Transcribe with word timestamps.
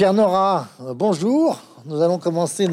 Pierre 0.00 0.14
Nora, 0.14 0.66
euh, 0.80 0.94
bonjour. 0.94 1.60
Nous 1.84 2.00
allons 2.00 2.16
commencer 2.16 2.66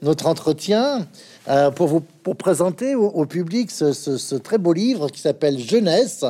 notre 0.00 0.26
entretien 0.26 1.06
euh, 1.46 1.70
pour 1.70 1.88
vous 1.88 2.00
pour 2.00 2.36
présenter 2.36 2.94
au, 2.94 3.26
public 3.26 3.70
ce, 3.70 4.34
très 4.36 4.56
beau 4.56 4.72
livre 4.72 5.10
qui 5.10 5.20
s'appelle 5.20 5.58
Jeunesse 5.58 6.24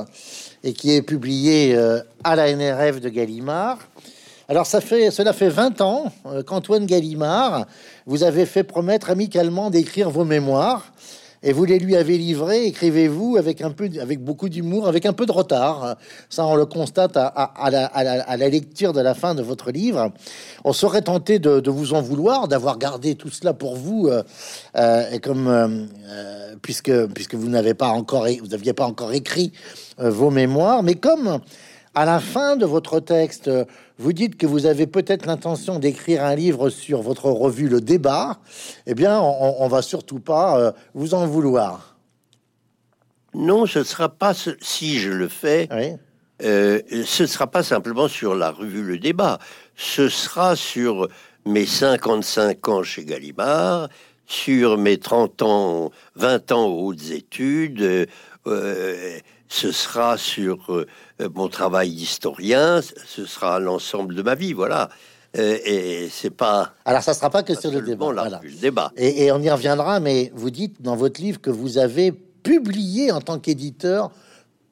et 0.65 0.73
qui 0.73 0.93
est 0.93 1.03
publié 1.03 1.77
euh, 1.77 2.01
à 2.25 2.35
la 2.35 2.53
NRF 2.53 3.01
de 3.01 3.11
Gallimard. 3.11 3.79
Alors 4.49 4.67
ça 4.67 4.81
fait 4.81 5.13
cela 5.13 5.33
fait 5.33 5.51
20 5.51 5.81
ans 5.83 6.13
qu'Antoine 6.49 6.85
Gallimard 6.85 7.67
vous 8.05 8.25
avez 8.25 8.45
fait 8.45 8.65
promettre 8.65 9.11
amicalement 9.11 9.71
d'écrire 9.71 10.11
vos 10.11 10.25
mémoires 10.25 10.91
et 11.45 11.53
vous 11.53 11.67
les 11.67 11.79
lui 11.79 11.95
avez 11.95 12.17
livrés, 12.17 12.65
écrivez-vous, 12.65 13.37
avec 13.37 13.61
un 13.61 13.71
peu, 13.71 13.91
avec 14.01 14.25
beaucoup 14.25 14.49
d'humour, 14.49 14.89
avec 14.89 15.05
un 15.05 15.13
peu 15.13 15.27
de 15.27 15.33
retard. 15.33 15.97
Ça, 16.31 16.47
on 16.47 16.55
le 16.55 16.65
constate 16.65 17.19
à, 17.19 17.71
la, 17.71 18.49
lecture 18.49 18.95
de 18.95 19.03
la 19.03 19.15
fin 19.15 19.35
de 19.35 19.43
votre 19.43 19.71
livre. 19.71 20.11
On 20.65 20.73
serait 20.73 21.03
tenté 21.03 21.39
de, 21.39 21.71
vous 21.71 21.93
en 21.93 22.01
vouloir, 22.01 22.49
d'avoir 22.49 22.79
gardé 22.79 23.15
tout 23.15 23.29
cela 23.29 23.53
pour 23.53 23.77
vous, 23.77 24.09
euh, 24.09 24.23
euh, 24.77 25.11
et 25.11 25.21
comme 25.21 25.47
euh, 25.49 26.55
puisque 26.63 27.07
puisque 27.09 27.35
vous 27.35 27.49
n'avez 27.49 27.75
pas 27.75 27.93
vous 27.93 28.47
n'aviez 28.49 28.73
pas 28.73 28.87
encore 28.87 29.13
écrit 29.13 29.53
vos 29.99 30.31
mémoires, 30.31 30.83
mais 30.83 30.95
comme 30.95 31.41
à 31.95 32.05
la 32.05 32.21
fin 32.21 32.57
de 32.57 32.67
votre 32.67 33.01
texte, 33.01 33.51
vous 33.99 34.13
dites 34.13 34.37
que 34.37 34.47
vous 34.47 34.67
avez 34.67 34.87
peut-être 34.87 35.27
l'intention 35.27 35.79
d'écrire 35.79 36.25
un 36.25 36.35
livre 36.35 36.69
sur 36.69 37.03
votre 37.03 37.31
revue 37.31 37.69
Le 37.69 37.81
Débat. 37.81 38.39
Eh 38.87 38.95
bien, 38.95 39.21
on, 39.21 39.69
va 39.69 39.83
surtout 39.83 40.19
pas 40.19 40.59
euh, 40.59 40.73
vous 40.95 41.15
en 41.15 41.27
vouloir. 41.27 41.97
Non, 43.35 43.67
ce 43.67 43.81
ne 43.81 43.85
sera 43.85 44.09
pas 44.09 44.33
si 44.61 44.99
je 44.99 45.11
le 45.11 45.29
fais. 45.29 45.69
Euh, 46.43 46.81
ce 47.05 47.23
ne 47.23 47.29
sera 47.29 47.47
pas 47.47 47.63
simplement 47.63 48.09
sur 48.09 48.35
la 48.35 48.51
revue 48.51 48.83
Le 48.83 48.99
Débat. 48.99 49.39
Ce 49.77 50.09
sera 50.09 50.57
sur 50.57 51.09
mes 51.47 51.67
55 51.67 52.69
ans 52.69 52.83
chez 52.83 53.05
Gallimard, 53.05 53.89
sur 54.27 54.79
mes 54.79 54.99
30 54.99 55.43
ans, 55.43 55.91
20 56.17 56.53
ans 56.53 56.67
aux 56.67 56.89
hautes 56.89 57.11
études, 57.11 58.09
euh, 58.47 59.19
ce 59.49 59.73
sera 59.73 60.17
sur 60.17 60.73
euh, 60.73 60.87
mon 61.35 61.49
travail 61.49 61.91
d'historien, 61.91 62.81
ce 63.07 63.25
sera 63.27 63.61
l'ensemble 63.61 64.15
de 64.15 64.23
ma 64.23 64.35
vie, 64.35 64.53
voilà. 64.53 64.89
Euh, 65.37 65.59
et 65.65 66.09
c'est 66.11 66.31
pas. 66.31 66.75
Alors, 66.85 67.03
ça 67.03 67.15
sera 67.15 67.31
pas 67.31 67.43
que 67.43 67.59
sur 67.59 67.71
le 67.71 67.81
débat. 67.81 68.13
le 68.43 68.61
débat. 68.61 68.93
Et, 68.97 69.33
on 69.33 69.41
y 69.41 69.51
reviendra, 69.51 69.99
mais 70.01 70.33
vous 70.35 70.51
dites 70.51 70.81
dans 70.81 70.97
votre 70.97 71.21
livre 71.21 71.41
que 71.41 71.51
vous 71.51 71.79
avez 71.79 72.13
publié 72.13 73.11
en 73.11 73.21
tant 73.21 73.39
qu'éditeur 73.39 74.11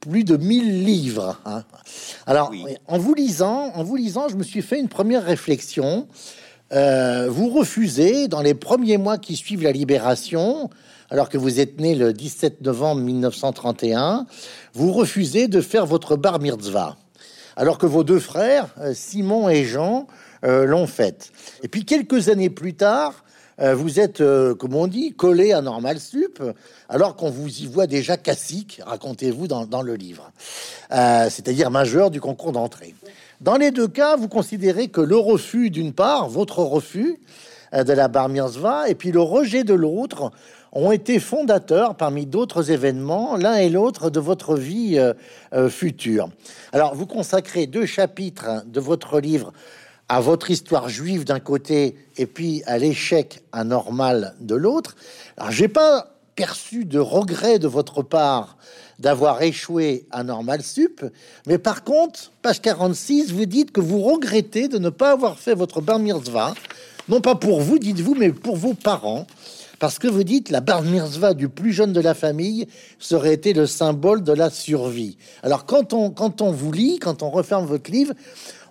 plus 0.01 0.25
de 0.25 0.37
1000 0.37 0.85
livres. 0.85 1.39
Hein. 1.45 1.65
Alors, 2.27 2.53
en 2.87 2.99
vous 2.99 3.15
lisant, 3.15 3.73
en 3.75 3.83
vous 3.83 3.97
lisant, 3.97 4.29
je 4.29 4.37
me 4.37 4.43
suis 4.43 4.63
fait 4.63 4.79
une 4.79 4.89
première 4.89 5.25
réflexion. 5.25 6.07
Euh, 6.73 7.29
vous 7.29 7.51
refusez, 7.51 8.29
dans 8.29 8.41
les 8.41 8.55
premiers 8.55 8.99
mois 8.99 9.19
qui 9.19 9.37
suivent 9.37 9.63
la 9.63 9.73
libération, 9.73 10.71
alors 11.13 11.29
que 11.29 11.37
vous 11.37 11.61
êtes 11.61 11.79
né 11.79 11.95
le 11.95 12.15
17 12.15 12.63
novembre 12.63 13.03
1931, 13.03 14.25
vous 14.73 14.93
refusez 14.93 15.47
de 15.47 15.61
faire 15.61 15.85
votre 15.85 16.17
bar 16.17 16.41
mitzvah, 16.41 16.97
alors 17.55 17.77
que 17.77 17.85
vos 17.85 18.03
deux 18.03 18.19
frères, 18.19 18.69
euh, 18.79 18.95
Simon 18.95 19.51
et 19.51 19.65
Jean, 19.65 20.07
euh, 20.43 20.65
l'ont 20.65 20.87
fait. 20.87 21.31
Et 21.63 21.69
puis 21.69 21.85
quelques 21.85 22.31
années 22.31 22.49
plus 22.49 22.73
tard, 22.73 23.25
euh, 23.61 23.75
vous 23.75 24.01
êtes, 24.01 24.23
comme 24.59 24.75
on 24.75 24.87
dit, 24.87 25.13
collé 25.13 25.53
à 25.53 25.61
Normal 25.61 26.01
Sup, 26.01 26.43
alors 26.89 27.15
qu'on 27.15 27.29
vous 27.29 27.61
y 27.61 27.67
voit 27.67 27.87
déjà 27.87 28.17
cacique, 28.17 28.81
racontez-vous 28.87 29.49
dans, 29.49 29.67
dans, 29.67 29.83
le 29.83 29.97
livre, 29.97 30.33
c'est-à-dire 30.89 31.71
majeur 31.71 32.11
du 32.11 32.23
concours 32.23 32.53
d'entrée. 32.53 32.95
Dans 33.43 33.57
les 33.57 33.71
deux 33.71 33.89
cas, 33.89 34.17
vous 34.17 34.29
considérez 34.29 34.89
que 34.89 35.03
le 35.03 35.19
refus 35.19 35.69
d'une 35.69 35.93
part, 35.93 36.31
votre 36.31 36.61
refus 36.61 37.19
de 37.75 37.93
la 37.93 38.09
bar 38.09 38.31
mitzvah, 38.31 38.89
et 38.89 38.95
puis 38.95 39.13
le 39.13 39.21
rejet 39.21 39.63
de 39.63 39.75
l'autre, 39.75 40.33
ont 40.73 40.91
été 40.91 41.21
fondateurs 41.21 41.97
parmi 41.97 42.27
d'autres 42.27 42.71
événements, 42.71 43.37
l'un 43.37 43.57
et 43.57 43.69
l'autre 43.69 44.11
de 44.11 44.21
votre 44.21 44.57
vie 44.57 44.99
euh, 44.99 45.13
euh, 45.53 45.69
future. 45.69 46.31
Alors, 46.73 46.95
vous 46.95 47.07
consacrez 47.07 47.67
deux 47.67 47.87
chapitres 47.87 48.65
de 48.67 48.81
votre 48.81 49.21
livre 49.21 49.53
à 50.09 50.21
votre 50.21 50.51
histoire 50.51 50.89
juive 50.89 51.25
d'un 51.25 51.41
côté 51.41 51.97
et 52.17 52.27
puis 52.27 52.63
à 52.67 52.79
l'échec 52.79 53.45
anormal 53.53 54.35
de 54.41 54.55
l'autre. 54.55 54.97
Alors, 55.37 55.53
j'ai 55.53 55.69
pas 55.69 56.09
perçu 56.35 56.87
de 56.87 56.99
regret 56.99 57.59
de 57.59 57.69
votre 57.69 58.03
part 58.03 58.57
d'avoir 58.99 59.43
échoué 59.43 60.07
à 60.11 60.23
Normal 60.23 60.63
Sup, 60.63 61.05
mais 61.47 61.59
par 61.59 61.85
contre, 61.85 62.31
page 62.41 62.63
46, 62.63 63.33
vous 63.33 63.47
dites 63.47 63.73
que 63.73 63.81
vous 63.81 64.01
regrettez 64.01 64.69
de 64.69 64.79
ne 64.79 64.91
pas 64.91 65.11
avoir 65.11 65.39
fait 65.39 65.55
votre 65.55 65.81
bar 65.81 65.99
mitzvah, 65.99 66.55
non 67.09 67.21
pas 67.21 67.35
pour 67.35 67.61
vous, 67.61 67.79
dites-vous, 67.79 68.15
mais 68.15 68.31
pour 68.31 68.57
vos 68.57 68.75
parents, 68.75 69.27
parce 69.83 69.99
que 69.99 70.07
vous 70.07 70.23
dites 70.23 70.51
la 70.51 70.61
bar 70.61 70.83
mitzvah 70.83 71.35
du 71.35 71.49
plus 71.49 71.73
jeune 71.73 71.93
de 71.93 72.01
la 72.01 72.15
famille 72.15 72.69
serait 73.01 73.35
été 73.35 73.53
le 73.53 73.67
symbole 73.67 74.23
de 74.23 74.33
la 74.33 74.49
survie. 74.49 75.19
Alors 75.43 75.67
quand 75.67 75.93
on, 75.93 76.11
quand 76.11 76.41
on 76.41 76.53
vous 76.53 76.71
lit, 76.71 77.01
quand 77.01 77.25
on 77.25 77.31
referme 77.31 77.67
votre 77.67 77.91
livre, 77.91 78.15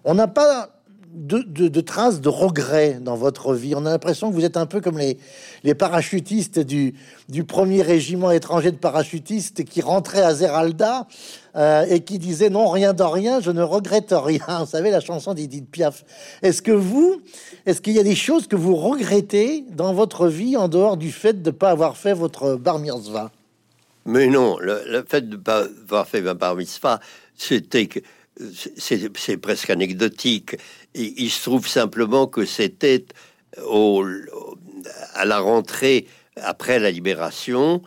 on 0.05 0.13
n'a 0.13 0.29
pas 0.29 0.69
de, 1.13 1.81
traces 1.81 2.21
de 2.21 2.29
regret 2.29 2.99
dans 3.01 3.15
votre 3.15 3.53
vie. 3.53 3.73
On 3.75 3.85
a 3.85 3.89
l'impression 3.89 4.29
que 4.29 4.35
vous 4.35 4.45
êtes 4.45 4.57
un 4.57 4.65
peu 4.65 4.81
comme 4.81 4.97
les, 4.97 5.17
les 5.63 5.75
parachutistes 5.75 6.59
du, 6.59 6.95
du 7.29 7.43
premier 7.43 7.81
régiment 7.81 8.31
étranger 8.31 8.71
de 8.71 8.77
parachutistes 8.77 9.63
qui 9.63 9.81
rentraient 9.81 10.21
à 10.21 10.33
Zeralda 10.33 11.07
euh, 11.55 11.85
et 11.89 12.01
qui 12.01 12.17
disaient 12.17 12.49
non, 12.49 12.69
rien 12.69 12.93
de 12.93 13.03
rien, 13.03 13.41
je 13.41 13.51
ne 13.51 13.61
regrette 13.61 14.13
rien. 14.15 14.59
Vous 14.59 14.65
savez, 14.65 14.91
la 14.91 15.01
chanson 15.01 15.33
d'Edith 15.33 15.69
Piaf. 15.69 16.05
Est-ce 16.41 16.61
que 16.61 16.71
vous, 16.71 17.21
est-ce 17.65 17.81
qu'il 17.81 17.93
y 17.93 17.99
a 17.99 18.03
des 18.03 18.15
choses 18.15 18.47
que 18.47 18.55
vous 18.55 18.75
regrettez 18.75 19.65
dans 19.71 19.93
votre 19.93 20.27
vie 20.27 20.55
en 20.55 20.67
dehors 20.67 20.97
du 20.97 21.11
fait 21.11 21.41
de 21.41 21.51
ne 21.51 21.55
pas 21.55 21.71
avoir 21.71 21.97
fait 21.97 22.13
votre 22.13 22.55
bar 22.55 22.79
mitzvah? 22.79 23.31
Mais 24.05 24.27
non, 24.27 24.57
le, 24.59 25.05
fait 25.07 25.29
de 25.29 25.35
ne 25.35 25.41
pas 25.41 25.65
avoir 25.83 26.07
fait 26.07 26.21
ma 26.21 26.33
bar 26.33 26.55
mitzvah, 26.55 26.99
c'était 27.35 27.87
que 27.87 27.99
c'est 28.77 29.37
presque 29.37 29.69
anecdotique. 29.69 30.55
il 30.95 31.29
se 31.29 31.43
trouve 31.43 31.67
simplement 31.67 32.27
que 32.27 32.45
c'était 32.45 33.05
à 35.13 35.25
la 35.25 35.39
rentrée 35.39 36.07
après 36.37 36.79
la 36.79 36.91
libération 36.91 37.81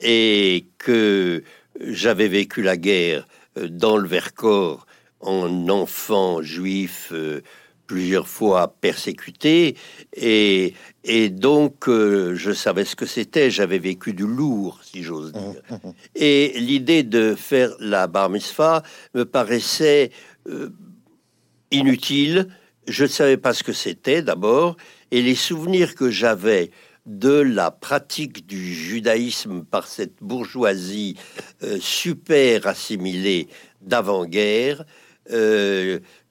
et 0.00 0.66
que 0.78 1.42
j'avais 1.80 2.28
vécu 2.28 2.62
la 2.62 2.76
guerre 2.76 3.26
euh, 3.58 3.68
dans 3.68 3.96
le 3.96 4.08
Vercors 4.08 4.86
en 5.20 5.68
enfant 5.68 6.42
juif 6.42 7.10
euh, 7.12 7.42
plusieurs 7.90 8.28
fois 8.28 8.76
persécuté 8.80 9.76
et, 10.14 10.74
et 11.02 11.28
donc 11.28 11.88
euh, 11.88 12.36
je 12.36 12.52
savais 12.52 12.84
ce 12.84 12.94
que 12.94 13.04
c'était. 13.04 13.50
J'avais 13.50 13.80
vécu 13.80 14.12
du 14.12 14.28
lourd 14.28 14.78
si 14.84 15.02
j'ose 15.02 15.32
dire. 15.32 15.60
Et 16.14 16.52
l'idée 16.60 17.02
de 17.02 17.34
faire 17.34 17.70
la 17.80 18.06
bar 18.06 18.30
mitzvah 18.30 18.84
me 19.14 19.24
paraissait 19.24 20.12
euh, 20.48 20.70
inutile. 21.72 22.46
Je 22.86 23.02
ne 23.02 23.08
savais 23.08 23.36
pas 23.36 23.54
ce 23.54 23.64
que 23.64 23.72
c'était 23.72 24.22
d'abord. 24.22 24.76
Et 25.10 25.20
les 25.20 25.34
souvenirs 25.34 25.96
que 25.96 26.10
j'avais 26.10 26.70
de 27.06 27.40
la 27.40 27.72
pratique 27.72 28.46
du 28.46 28.72
judaïsme 28.72 29.64
par 29.64 29.88
cette 29.88 30.22
bourgeoisie 30.22 31.16
euh, 31.64 31.78
super 31.80 32.68
assimilée 32.68 33.48
d'avant-guerre 33.80 34.84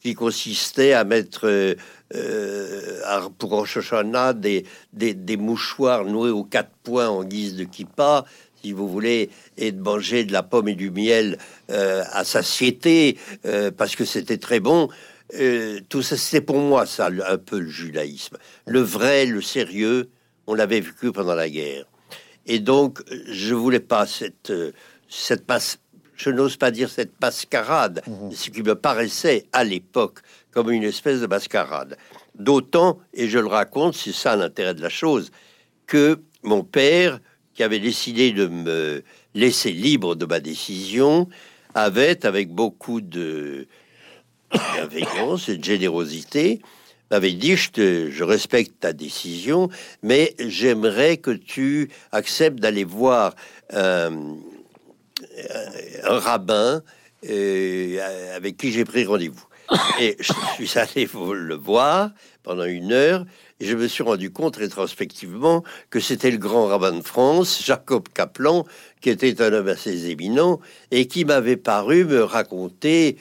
qui 0.02 0.14
consistait 0.14 0.94
à 0.94 1.04
mettre 1.04 1.48
euh, 1.48 1.76
euh, 2.16 3.30
pour 3.38 3.52
Rosh 3.52 3.78
Hashanah 3.78 4.34
des, 4.34 4.66
des, 4.94 5.38
mouchoirs 5.38 6.06
noués 6.06 6.30
aux 6.30 6.44
quatre 6.44 6.72
points 6.84 7.10
en 7.10 7.24
guise 7.24 7.56
de 7.56 7.66
kippa, 7.66 8.26
si 8.62 8.72
vous 8.72 8.88
voulez, 8.88 9.30
et 9.58 9.72
de 9.72 9.82
manger 9.82 10.24
de 10.24 10.34
la 10.34 10.44
pomme 10.44 10.70
et 10.70 10.76
du 10.76 10.92
miel 10.92 11.38
euh, 11.70 12.04
à 12.12 12.24
satiété, 12.24 13.18
parce 13.78 13.96
que 13.96 14.06
c'était 14.06 14.38
très 14.38 14.60
bon. 14.60 14.90
tout 15.90 16.02
ça, 16.02 16.18
c'est 16.18 16.42
pour 16.42 16.58
moi 16.58 16.86
ça, 16.86 17.10
un 17.28 17.38
peu 17.38 17.60
le 17.60 17.70
judaïsme. 17.70 18.38
Le 18.66 18.82
vrai, 18.82 19.26
le 19.26 19.42
sérieux, 19.42 20.10
on 20.48 20.56
l'avait 20.56 20.82
vécu 20.82 21.12
pendant 21.12 21.36
la 21.36 21.50
guerre. 21.50 21.86
Et 22.48 22.60
donc, 22.60 23.00
je 23.28 23.54
voulais 23.54 23.80
pas 23.80 24.08
cette, 24.08 24.52
cette 25.08 25.46
passe 25.46 25.80
je 26.20 26.30
n'ose 26.30 26.58
pas 26.58 26.70
dire 26.70 26.90
cette 26.90 27.20
mascarade, 27.22 28.02
mhm. 28.06 28.32
ce 28.32 28.50
qui 28.50 28.62
me 28.62 28.76
paraissait 28.76 29.46
à 29.54 29.64
l'époque 29.64 30.20
comme 30.52 30.70
une 30.70 30.84
espèce 30.84 31.22
de 31.22 31.28
mascarade. 31.28 31.98
D'autant, 32.36 33.00
et 33.14 33.30
je 33.30 33.40
le 33.40 33.48
raconte, 33.48 33.96
c'est 33.96 34.14
ça 34.14 34.36
l'intérêt 34.36 34.74
de 34.74 34.82
la 34.82 34.90
chose, 34.90 35.32
que 35.88 36.20
mon 36.44 36.64
père, 36.64 37.20
qui 37.54 37.64
avait 37.64 37.80
décidé 37.80 38.32
de 38.32 38.48
me 38.48 39.04
laisser 39.34 39.72
libre 39.72 40.16
de 40.16 40.26
ma 40.26 40.40
décision, 40.40 41.30
avait, 41.74 42.26
avec 42.26 42.50
beaucoup 42.50 43.00
de 43.00 43.68
bienveillance 44.74 45.48
et 45.48 45.58
de 45.58 45.64
générosité, 45.64 46.60
m'avait 47.12 47.32
dit 47.32 47.56
je, 47.56 48.10
je 48.12 48.24
respecte 48.24 48.80
ta 48.82 48.92
décision, 48.92 49.70
mais 50.04 50.36
j'aimerais 50.40 51.18
que 51.18 51.32
tu 51.32 51.90
acceptes 52.12 52.60
d'aller 52.60 52.84
voir 52.84 53.36
euh, 53.74 54.10
un 56.04 56.20
rabbin 56.20 56.82
euh, 57.28 58.36
avec 58.36 58.58
qui 58.58 58.72
j'ai 58.72 58.86
pris 58.86 59.06
rendez-vous. 59.06 59.46
Et 60.00 60.18
je 60.20 60.34
suis 60.56 60.80
allé 60.80 61.08
le 61.14 61.56
voir 61.56 62.12
pendant 62.44 62.64
une 62.64 62.92
heure 62.92 63.26
et 63.60 63.66
je 63.66 63.76
me 63.76 63.88
suis 63.88 64.04
rendu 64.04 64.32
compte 64.32 64.56
rétrospectivement 64.56 65.64
que 65.90 66.00
c'était 66.00 66.32
le 66.32 66.38
grand 66.38 66.68
rabbin 66.68 66.94
de 66.94 67.02
France, 67.02 67.62
Jacob 67.64 68.08
Kaplan, 68.14 68.66
qui 69.02 69.10
était 69.10 69.42
un 69.42 69.52
homme 69.52 69.68
assez 69.68 70.10
éminent 70.10 70.60
et 70.92 71.08
qui 71.08 71.26
m'avait 71.26 71.58
paru 71.58 72.06
me 72.06 72.24
raconter, 72.24 73.18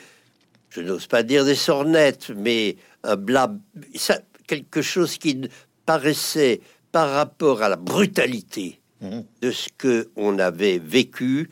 je 0.71 0.81
n'ose 0.81 1.07
pas 1.07 1.23
dire 1.23 1.45
des 1.45 1.57
sornettes, 1.57 2.31
mais 2.37 2.77
un 3.03 3.17
blab, 3.17 3.59
ça, 3.97 4.21
quelque 4.47 4.81
chose 4.81 5.19
qui 5.19 5.41
paraissait 5.87 6.61
par 6.93 7.11
rapport 7.11 7.63
à 7.63 7.69
la 7.69 7.77
brutalité 7.77 8.81
mmh. 9.01 9.21
de 9.43 9.51
ce 9.51 9.69
que 9.77 10.09
on 10.15 10.39
avait 10.39 10.79
vécu, 10.79 11.51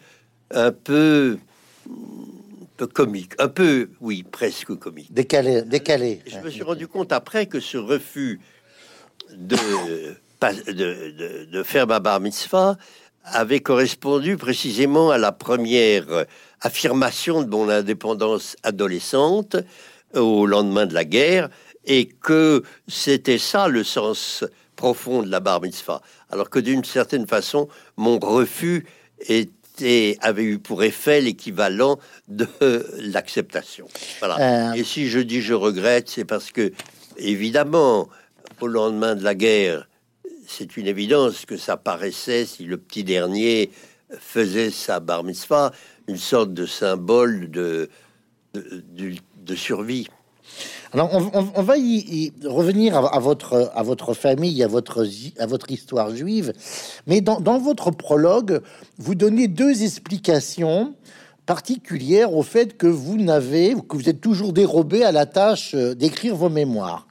un 0.50 0.72
peu 0.72 1.38
peu 2.76 2.86
comique, 2.86 3.32
un 3.38 3.48
peu, 3.48 3.88
oui, 4.00 4.22
presque 4.22 4.74
comique. 4.74 5.12
Décalé, 5.12 5.62
décalé. 5.62 6.20
Je 6.26 6.38
me 6.38 6.50
suis 6.50 6.62
rendu 6.62 6.86
compte 6.86 7.12
après 7.12 7.46
que 7.46 7.58
ce 7.58 7.78
refus 7.78 8.40
de, 9.34 9.56
de, 10.72 11.46
de, 11.46 11.62
faire 11.62 11.86
ma 11.86 12.00
bar 12.00 12.20
mitzvah 12.20 12.76
avait 13.24 13.60
correspondu 13.60 14.36
précisément 14.36 15.10
à 15.10 15.18
la 15.18 15.32
première 15.32 16.26
affirmation 16.60 17.42
de 17.42 17.48
mon 17.48 17.68
indépendance 17.68 18.56
adolescente 18.62 19.56
au 20.14 20.46
lendemain 20.46 20.86
de 20.86 20.94
la 20.94 21.04
guerre 21.04 21.48
et 21.84 22.06
que 22.06 22.62
c'était 22.88 23.38
ça 23.38 23.68
le 23.68 23.84
sens 23.84 24.44
profond 24.76 25.22
de 25.22 25.30
la 25.30 25.40
bar 25.40 25.62
mitzvah. 25.62 26.02
Alors 26.30 26.50
que 26.50 26.58
d'une 26.58 26.84
certaine 26.84 27.26
façon, 27.26 27.68
mon 27.96 28.18
refus 28.18 28.86
est 29.20 29.50
avait 30.20 30.44
eu 30.44 30.58
pour 30.58 30.82
effet 30.82 31.20
l'équivalent 31.20 31.98
de 32.28 32.48
l'acceptation. 32.98 33.86
Voilà. 34.18 34.70
Euh. 34.70 34.72
Et 34.74 34.84
si 34.84 35.08
je 35.08 35.18
dis 35.18 35.42
je 35.42 35.54
regrette, 35.54 36.08
c'est 36.08 36.24
parce 36.24 36.52
que, 36.52 36.72
évidemment, 37.16 38.08
au 38.60 38.66
lendemain 38.66 39.14
de 39.14 39.22
la 39.22 39.34
guerre, 39.34 39.88
c'est 40.46 40.76
une 40.76 40.86
évidence 40.86 41.44
que 41.44 41.56
ça 41.56 41.76
paraissait, 41.76 42.46
si 42.46 42.64
le 42.64 42.76
petit 42.76 43.04
dernier 43.04 43.70
faisait 44.18 44.70
sa 44.70 45.00
bar 45.00 45.24
mitzvah, 45.24 45.72
une 46.06 46.16
sorte 46.16 46.54
de 46.54 46.66
symbole 46.66 47.50
de, 47.50 47.90
de 48.54 49.54
survie. 49.54 50.08
Alors, 50.92 51.10
on, 51.54 51.62
va 51.62 51.76
y, 51.76 52.32
revenir 52.44 52.96
à, 52.96 53.18
votre, 53.18 53.70
à 53.74 53.82
votre 53.82 54.14
famille, 54.14 54.62
à 54.62 54.68
votre, 54.68 55.06
à 55.38 55.46
votre 55.46 55.70
histoire 55.70 56.14
juive. 56.14 56.52
Mais 57.06 57.20
dans, 57.20 57.58
votre 57.58 57.90
prologue, 57.90 58.62
vous 58.98 59.14
donnez 59.14 59.48
deux 59.48 59.82
explications 59.82 60.94
particulières 61.44 62.34
au 62.34 62.42
fait 62.42 62.76
que 62.76 62.86
vous 62.86 63.16
n'avez, 63.16 63.74
que 63.88 63.96
vous 63.96 64.08
êtes 64.08 64.20
toujours 64.20 64.52
dérobé 64.52 65.04
à 65.04 65.12
la 65.12 65.26
tâche 65.26 65.74
euh, 65.74 65.94
d'écrire 65.94 66.34
vos 66.34 66.48
mémoires. 66.48 67.06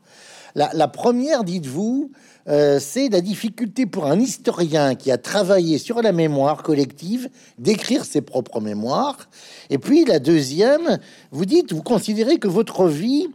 La, 0.56 0.88
première, 0.88 1.44
dites-vous, 1.44 2.12
euh, 2.48 2.80
c'est 2.80 3.10
la 3.10 3.22
difficulté 3.22 3.88
pour 3.88 4.06
un 4.06 4.20
historien 4.20 4.94
qui 4.94 5.12
a 5.12 5.18
travaillé 5.18 5.80
sur 5.80 6.04
la 6.04 6.12
mémoire 6.12 6.62
collective 6.62 7.28
d'écrire 7.58 8.06
ses 8.06 8.22
propres 8.22 8.62
mémoires. 8.62 9.30
Et 9.72 9.80
puis 9.80 10.06
la 10.06 10.20
deuxième, 10.20 11.00
vous 11.32 11.46
dites, 11.46 11.74
vous 11.74 11.82
considérez 11.82 12.38
que 12.38 12.48
votre 12.48 12.88
vie 12.88 13.30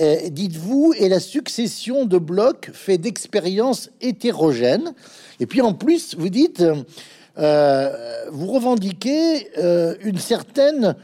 euh, 0.00 0.28
dites-vous, 0.30 0.94
et 0.96 1.08
la 1.08 1.20
succession 1.20 2.06
de 2.06 2.16
blocs 2.18 2.70
fait 2.72 2.96
d'expériences 2.96 3.90
hétérogènes. 4.00 4.94
Et 5.40 5.46
puis 5.46 5.60
en 5.60 5.74
plus, 5.74 6.16
vous 6.16 6.30
dites, 6.30 6.64
euh, 7.36 7.90
vous 8.32 8.46
revendiquez 8.46 9.50
une 10.02 10.18
certaine 10.18 10.96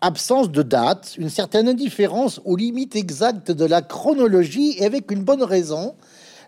absence 0.00 0.50
de 0.50 0.62
date, 0.62 1.14
une 1.18 1.30
certaine 1.30 1.68
indifférence 1.68 2.40
aux 2.44 2.56
limites 2.56 2.94
exactes 2.94 3.50
de 3.50 3.64
la 3.64 3.82
chronologie, 3.82 4.76
et 4.78 4.84
avec 4.84 5.10
une 5.10 5.24
bonne 5.24 5.42
raison. 5.42 5.94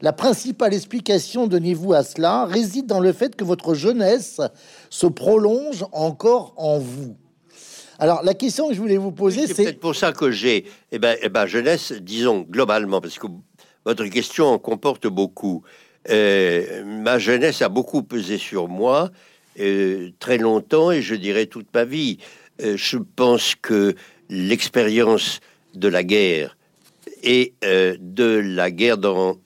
La 0.00 0.12
principale 0.12 0.74
explication, 0.74 1.46
donnez-vous 1.46 1.92
à 1.92 2.04
cela, 2.04 2.44
réside 2.44 2.86
dans 2.86 3.00
le 3.00 3.12
fait 3.12 3.34
que 3.34 3.44
votre 3.44 3.74
jeunesse 3.74 4.40
se 4.90 5.06
prolonge 5.06 5.84
encore 5.92 6.54
en 6.56 6.78
vous. 6.78 7.16
Alors, 7.98 8.22
la 8.22 8.34
question 8.34 8.68
que 8.68 8.74
je 8.74 8.80
voulais 8.80 8.96
vous 8.96 9.10
poser, 9.10 9.48
c'est... 9.48 9.54
peut-être 9.64 9.80
pour 9.80 9.96
ça 9.96 10.12
que 10.12 10.30
j'ai, 10.30 10.66
eh 10.92 11.00
ben, 11.00 11.16
eh 11.20 11.28
ben, 11.28 11.46
jeunesse, 11.46 11.92
disons, 11.92 12.46
globalement, 12.48 13.00
parce 13.00 13.18
que 13.18 13.26
votre 13.84 14.04
question 14.06 14.46
en 14.46 14.58
comporte 14.58 15.06
beaucoup. 15.08 15.62
Euh, 16.10 16.84
ma 16.84 17.18
jeunesse 17.18 17.60
a 17.60 17.68
beaucoup 17.68 18.02
pesé 18.02 18.38
sur 18.38 18.68
moi, 18.68 19.10
euh, 19.58 20.10
très 20.20 20.38
longtemps, 20.38 20.92
et 20.92 21.02
je 21.02 21.16
dirais 21.16 21.46
toute 21.46 21.74
ma 21.74 21.84
vie. 21.84 22.18
Euh, 22.62 22.76
je 22.76 22.98
pense 22.98 23.54
que 23.60 23.96
l'expérience 24.30 25.40
de 25.74 25.88
la 25.88 26.04
guerre 26.04 26.57
et 27.22 27.54
de 27.62 28.40
la 28.44 28.70
guerre 28.70 28.98
dans, 28.98 29.36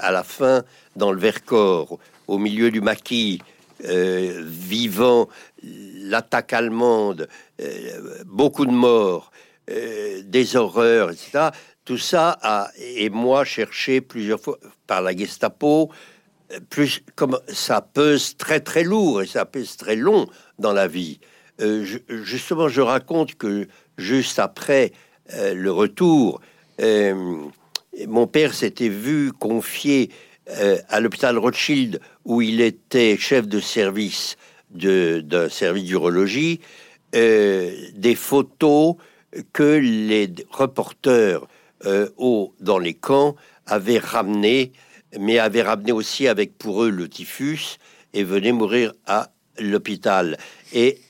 à 0.00 0.10
la 0.10 0.22
fin 0.22 0.62
dans 0.96 1.12
le 1.12 1.18
Vercors, 1.18 1.98
au 2.26 2.38
milieu 2.38 2.70
du 2.70 2.80
maquis, 2.80 3.40
vivant 3.82 5.28
l'attaque 6.10 6.52
allemande, 6.52 7.28
euh, 7.60 8.22
beaucoup 8.26 8.66
de 8.66 8.72
morts, 8.72 9.30
euh, 9.70 10.22
des 10.24 10.56
horreurs, 10.56 11.10
etc. 11.10 11.50
Tout 11.84 11.98
ça 11.98 12.38
a, 12.42 12.70
et 12.78 13.10
moi, 13.10 13.44
cherché 13.44 14.00
plusieurs 14.00 14.40
fois 14.40 14.58
par 14.86 15.02
la 15.02 15.16
Gestapo, 15.16 15.90
plus 16.68 17.02
comme 17.14 17.38
ça 17.48 17.80
pèse 17.80 18.36
très 18.36 18.60
très 18.60 18.82
lourd 18.82 19.22
et 19.22 19.26
ça 19.26 19.44
pèse 19.44 19.76
très 19.76 19.96
long 19.96 20.26
dans 20.58 20.72
la 20.72 20.88
vie. 20.88 21.20
Euh, 21.60 21.84
justement, 22.08 22.68
je 22.68 22.80
raconte 22.80 23.36
que 23.36 23.68
juste 23.96 24.38
après 24.38 24.92
le 25.32 25.70
retour, 25.70 26.40
mon 26.80 28.26
père 28.26 28.54
s'était 28.54 28.88
vu 28.88 29.32
confier 29.32 30.10
à 30.88 31.00
l'hôpital 31.00 31.36
Rothschild 31.38 32.00
où 32.24 32.40
il 32.42 32.60
était 32.60 33.16
chef 33.18 33.46
de 33.46 33.60
service 33.60 34.36
d'un 34.70 35.48
service 35.48 35.84
d'urologie 35.84 36.60
euh, 37.16 37.72
des 37.96 38.14
photos 38.14 38.94
que 39.52 39.78
les 39.78 40.32
reporters 40.48 41.44
euh, 41.84 42.08
dans 42.60 42.78
les 42.78 42.94
camps 42.94 43.34
avaient 43.66 43.98
ramenées, 43.98 44.70
mais 45.18 45.40
avaient 45.40 45.62
ramené 45.62 45.90
aussi 45.90 46.28
avec 46.28 46.56
pour 46.56 46.84
eux 46.84 46.90
le 46.90 47.08
typhus 47.08 47.78
et 48.14 48.22
venaient 48.22 48.52
mourir 48.52 48.92
à 49.06 49.32
l'hôpital. 49.58 50.36
Et 50.72 51.00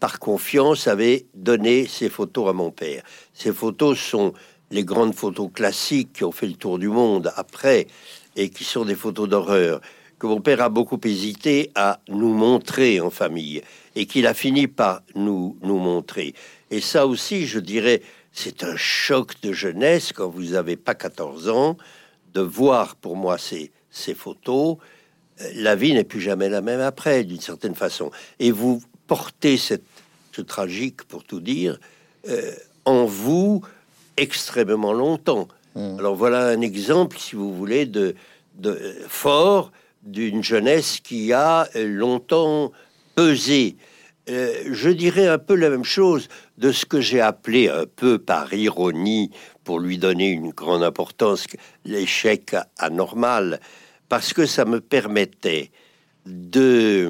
par 0.00 0.18
confiance, 0.18 0.86
avaient 0.86 1.24
donné 1.32 1.86
ces 1.86 2.10
photos 2.10 2.50
à 2.50 2.52
mon 2.52 2.70
père. 2.70 3.02
Ces 3.32 3.54
photos 3.54 3.98
sont 3.98 4.34
les 4.72 4.84
grandes 4.84 5.14
photos 5.14 5.50
classiques 5.54 6.14
qui 6.14 6.24
ont 6.24 6.32
fait 6.32 6.48
le 6.48 6.54
tour 6.54 6.78
du 6.78 6.88
monde 6.88 7.32
après 7.36 7.86
et 8.34 8.48
qui 8.48 8.64
sont 8.64 8.84
des 8.84 8.96
photos 8.96 9.28
d'horreur 9.28 9.80
que 10.22 10.28
mon 10.28 10.40
père 10.40 10.62
a 10.62 10.68
beaucoup 10.68 11.00
hésité 11.04 11.72
à 11.74 11.98
nous 12.08 12.32
montrer 12.32 13.00
en 13.00 13.10
famille 13.10 13.60
et 13.96 14.06
qu'il 14.06 14.28
a 14.28 14.34
fini 14.34 14.68
par 14.68 15.02
nous, 15.16 15.56
nous 15.62 15.78
montrer. 15.78 16.32
Et 16.70 16.80
ça 16.80 17.08
aussi, 17.08 17.44
je 17.44 17.58
dirais, 17.58 18.02
c'est 18.32 18.62
un 18.62 18.76
choc 18.76 19.34
de 19.42 19.52
jeunesse 19.52 20.12
quand 20.12 20.28
vous 20.28 20.52
n'avez 20.52 20.76
pas 20.76 20.94
14 20.94 21.48
ans, 21.48 21.76
de 22.34 22.40
voir 22.40 22.94
pour 22.94 23.16
moi 23.16 23.36
ces, 23.36 23.72
ces 23.90 24.14
photos. 24.14 24.76
La 25.56 25.74
vie 25.74 25.92
n'est 25.92 26.04
plus 26.04 26.20
jamais 26.20 26.48
la 26.48 26.60
même 26.60 26.80
après, 26.80 27.24
d'une 27.24 27.40
certaine 27.40 27.74
façon. 27.74 28.12
Et 28.38 28.52
vous 28.52 28.80
portez 29.08 29.56
cette, 29.56 29.82
ce 30.30 30.40
tragique, 30.40 31.02
pour 31.02 31.24
tout 31.24 31.40
dire, 31.40 31.80
euh, 32.28 32.52
en 32.84 33.06
vous 33.06 33.62
extrêmement 34.16 34.92
longtemps. 34.92 35.48
Mmh. 35.74 35.98
Alors 35.98 36.14
voilà 36.14 36.48
un 36.48 36.60
exemple, 36.60 37.18
si 37.18 37.36
vous 37.36 37.54
voulez, 37.54 37.86
de, 37.86 38.14
de 38.54 38.78
fort 39.08 39.72
d'une 40.02 40.42
jeunesse 40.42 41.00
qui 41.00 41.32
a 41.32 41.68
longtemps 41.74 42.72
pesé. 43.14 43.76
Euh, 44.30 44.52
je 44.70 44.88
dirais 44.88 45.26
un 45.26 45.38
peu 45.38 45.54
la 45.54 45.70
même 45.70 45.84
chose 45.84 46.28
de 46.58 46.70
ce 46.72 46.86
que 46.86 47.00
j'ai 47.00 47.20
appelé 47.20 47.68
un 47.68 47.86
peu 47.86 48.18
par 48.18 48.52
ironie, 48.54 49.30
pour 49.64 49.80
lui 49.80 49.98
donner 49.98 50.30
une 50.30 50.50
grande 50.50 50.82
importance, 50.82 51.46
l'échec 51.84 52.54
anormal, 52.78 53.60
parce 54.08 54.32
que 54.32 54.46
ça 54.46 54.64
me 54.64 54.80
permettait 54.80 55.70
de 56.26 57.08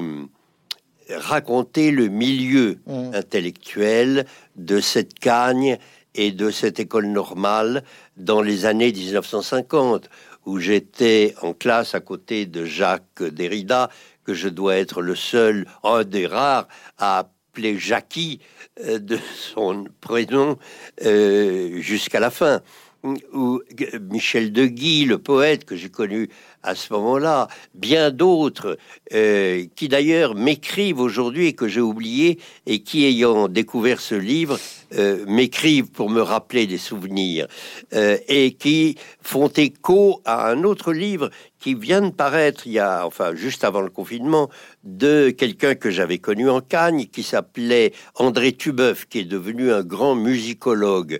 raconter 1.09 1.91
le 1.91 2.07
milieu 2.07 2.79
mmh. 2.85 3.11
intellectuel 3.13 4.25
de 4.55 4.79
cette 4.79 5.19
cagne 5.19 5.77
et 6.15 6.31
de 6.31 6.51
cette 6.51 6.79
école 6.79 7.07
normale 7.07 7.83
dans 8.17 8.41
les 8.41 8.65
années 8.65 8.91
1950, 8.91 10.09
où 10.45 10.59
j'étais 10.59 11.35
en 11.41 11.53
classe 11.53 11.95
à 11.95 11.99
côté 11.99 12.45
de 12.45 12.65
Jacques 12.65 13.23
Derrida, 13.23 13.89
que 14.23 14.33
je 14.33 14.49
dois 14.49 14.77
être 14.77 15.01
le 15.01 15.15
seul, 15.15 15.65
un 15.83 16.03
des 16.03 16.27
rares, 16.27 16.67
à 16.97 17.19
appeler 17.53 17.77
Jackie 17.77 18.39
euh, 18.83 18.99
de 18.99 19.19
son 19.35 19.85
prénom 20.01 20.57
euh, 21.05 21.79
jusqu'à 21.81 22.19
la 22.19 22.31
fin. 22.31 22.61
Ou 23.03 23.61
Michel 24.09 24.51
de 24.51 24.65
Guy, 24.65 25.05
le 25.05 25.17
poète 25.17 25.65
que 25.65 25.75
j'ai 25.75 25.89
connu 25.89 26.29
à 26.63 26.75
ce 26.75 26.93
moment-là, 26.93 27.49
bien 27.73 28.11
d'autres 28.11 28.77
euh, 29.13 29.65
qui 29.75 29.89
d'ailleurs 29.89 30.35
m'écrivent 30.35 30.99
aujourd'hui 30.99 31.47
et 31.47 31.53
que 31.53 31.67
j'ai 31.67 31.81
oublié 31.81 32.39
et 32.65 32.79
qui, 32.79 33.03
ayant 33.05 33.49
découvert 33.49 33.99
ce 33.99 34.15
livre, 34.15 34.57
euh, 34.95 35.25
m'écrivent 35.27 35.91
pour 35.91 36.09
me 36.09 36.21
rappeler 36.21 36.65
des 36.65 36.77
souvenirs 36.77 37.47
euh, 37.93 38.17
et 38.29 38.53
qui 38.53 38.95
font 39.21 39.49
écho 39.49 40.21
à 40.23 40.49
un 40.49 40.63
autre 40.63 40.93
livre 40.93 41.29
qui 41.59 41.75
vient 41.75 42.01
de 42.01 42.09
paraître 42.09 42.67
il 42.67 42.73
y 42.73 42.79
a, 42.79 43.05
enfin, 43.05 43.35
juste 43.35 43.63
avant 43.63 43.81
le 43.81 43.89
confinement, 43.89 44.49
de 44.83 45.29
quelqu'un 45.29 45.75
que 45.75 45.89
j'avais 45.89 46.17
connu 46.17 46.49
en 46.49 46.61
Cagne, 46.61 47.05
qui 47.05 47.23
s'appelait 47.23 47.93
André 48.15 48.51
Tubeuf, 48.51 49.05
qui 49.07 49.19
est 49.19 49.25
devenu 49.25 49.71
un 49.71 49.81
grand 49.81 50.15
musicologue 50.15 51.19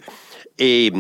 et, 0.60 0.92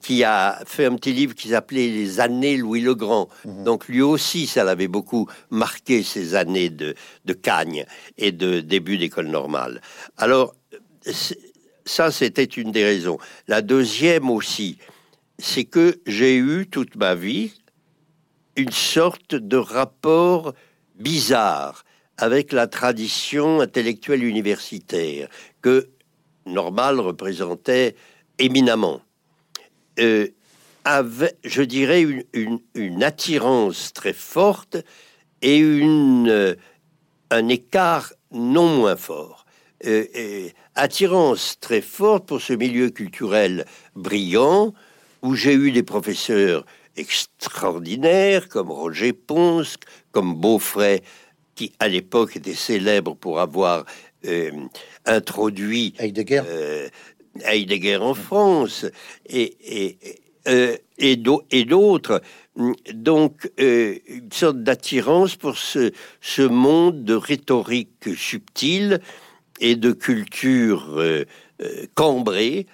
qui 0.00 0.24
a 0.24 0.60
fait 0.66 0.86
un 0.86 0.96
petit 0.96 1.12
livre 1.12 1.34
qui 1.34 1.48
s'appelait 1.48 1.88
Les 1.88 2.20
années 2.20 2.56
Louis 2.56 2.80
le 2.80 2.94
Grand. 2.94 3.28
Mhm. 3.44 3.64
Donc 3.64 3.88
lui 3.88 4.02
aussi, 4.02 4.46
ça 4.46 4.64
l'avait 4.64 4.88
beaucoup 4.88 5.28
marqué 5.50 6.02
ces 6.02 6.34
années 6.34 6.70
de, 6.70 6.94
de 7.24 7.32
Cagne 7.32 7.84
et 8.16 8.32
de 8.32 8.60
début 8.60 8.98
d'école 8.98 9.28
normale. 9.28 9.80
Alors 10.16 10.54
ça, 11.84 12.10
c'était 12.10 12.44
une 12.44 12.72
des 12.72 12.84
raisons. 12.84 13.18
La 13.46 13.62
deuxième 13.62 14.30
aussi, 14.30 14.78
c'est 15.38 15.64
que 15.64 16.00
j'ai 16.06 16.36
eu 16.36 16.66
toute 16.66 16.96
ma 16.96 17.14
vie 17.14 17.52
une 18.56 18.72
sorte 18.72 19.34
de 19.34 19.56
rapport 19.56 20.52
bizarre 20.96 21.84
avec 22.16 22.52
la 22.52 22.66
tradition 22.66 23.60
intellectuelle 23.60 24.24
universitaire 24.24 25.28
que 25.62 25.88
Normal 26.46 26.98
représentait 26.98 27.94
éminemment, 28.38 29.00
euh, 29.98 30.28
avait, 30.84 31.36
je 31.44 31.62
dirais, 31.62 32.06
une, 32.32 33.02
attirance 33.02 33.92
très 33.92 34.14
forte 34.14 34.78
et 35.42 35.58
une, 35.58 36.28
euh, 36.30 36.54
un 37.30 37.48
écart 37.48 38.12
non 38.32 38.76
moins 38.76 38.96
fort. 38.96 39.44
Euh, 39.84 40.48
attirance 40.74 41.58
très 41.60 41.82
forte 41.82 42.26
pour 42.26 42.40
ce 42.40 42.52
milieu 42.52 42.90
culturel 42.90 43.66
brillant, 43.94 44.72
où 45.22 45.34
j'ai 45.34 45.52
eu 45.52 45.72
des 45.72 45.82
professeurs 45.82 46.64
extraordinaires 46.96 48.48
comme 48.48 48.70
Roger 48.70 49.12
Ponce, 49.12 49.76
comme 50.10 50.34
Beaufray, 50.34 51.02
qui 51.54 51.72
à 51.80 51.88
l'époque 51.88 52.36
était 52.36 52.54
célèbre 52.54 53.14
pour 53.14 53.40
avoir 53.40 53.84
introduit 55.04 55.94
Heidegger. 55.98 56.42
Heidegger 57.44 57.96
en 57.96 58.14
France 58.14 58.86
et, 59.26 59.56
et, 59.64 59.98
euh, 60.48 60.76
et 60.98 61.16
d'autres. 61.64 62.22
Donc, 62.92 63.50
euh, 63.60 63.96
une 64.08 64.32
sorte 64.32 64.62
d'attirance 64.62 65.36
pour 65.36 65.56
ce, 65.56 65.92
ce 66.20 66.42
monde 66.42 67.04
de 67.04 67.14
rhétorique 67.14 68.16
subtile 68.16 69.00
et 69.60 69.76
de 69.76 69.92
culture 69.92 70.86
euh, 70.98 71.24
cambrée 71.94 72.66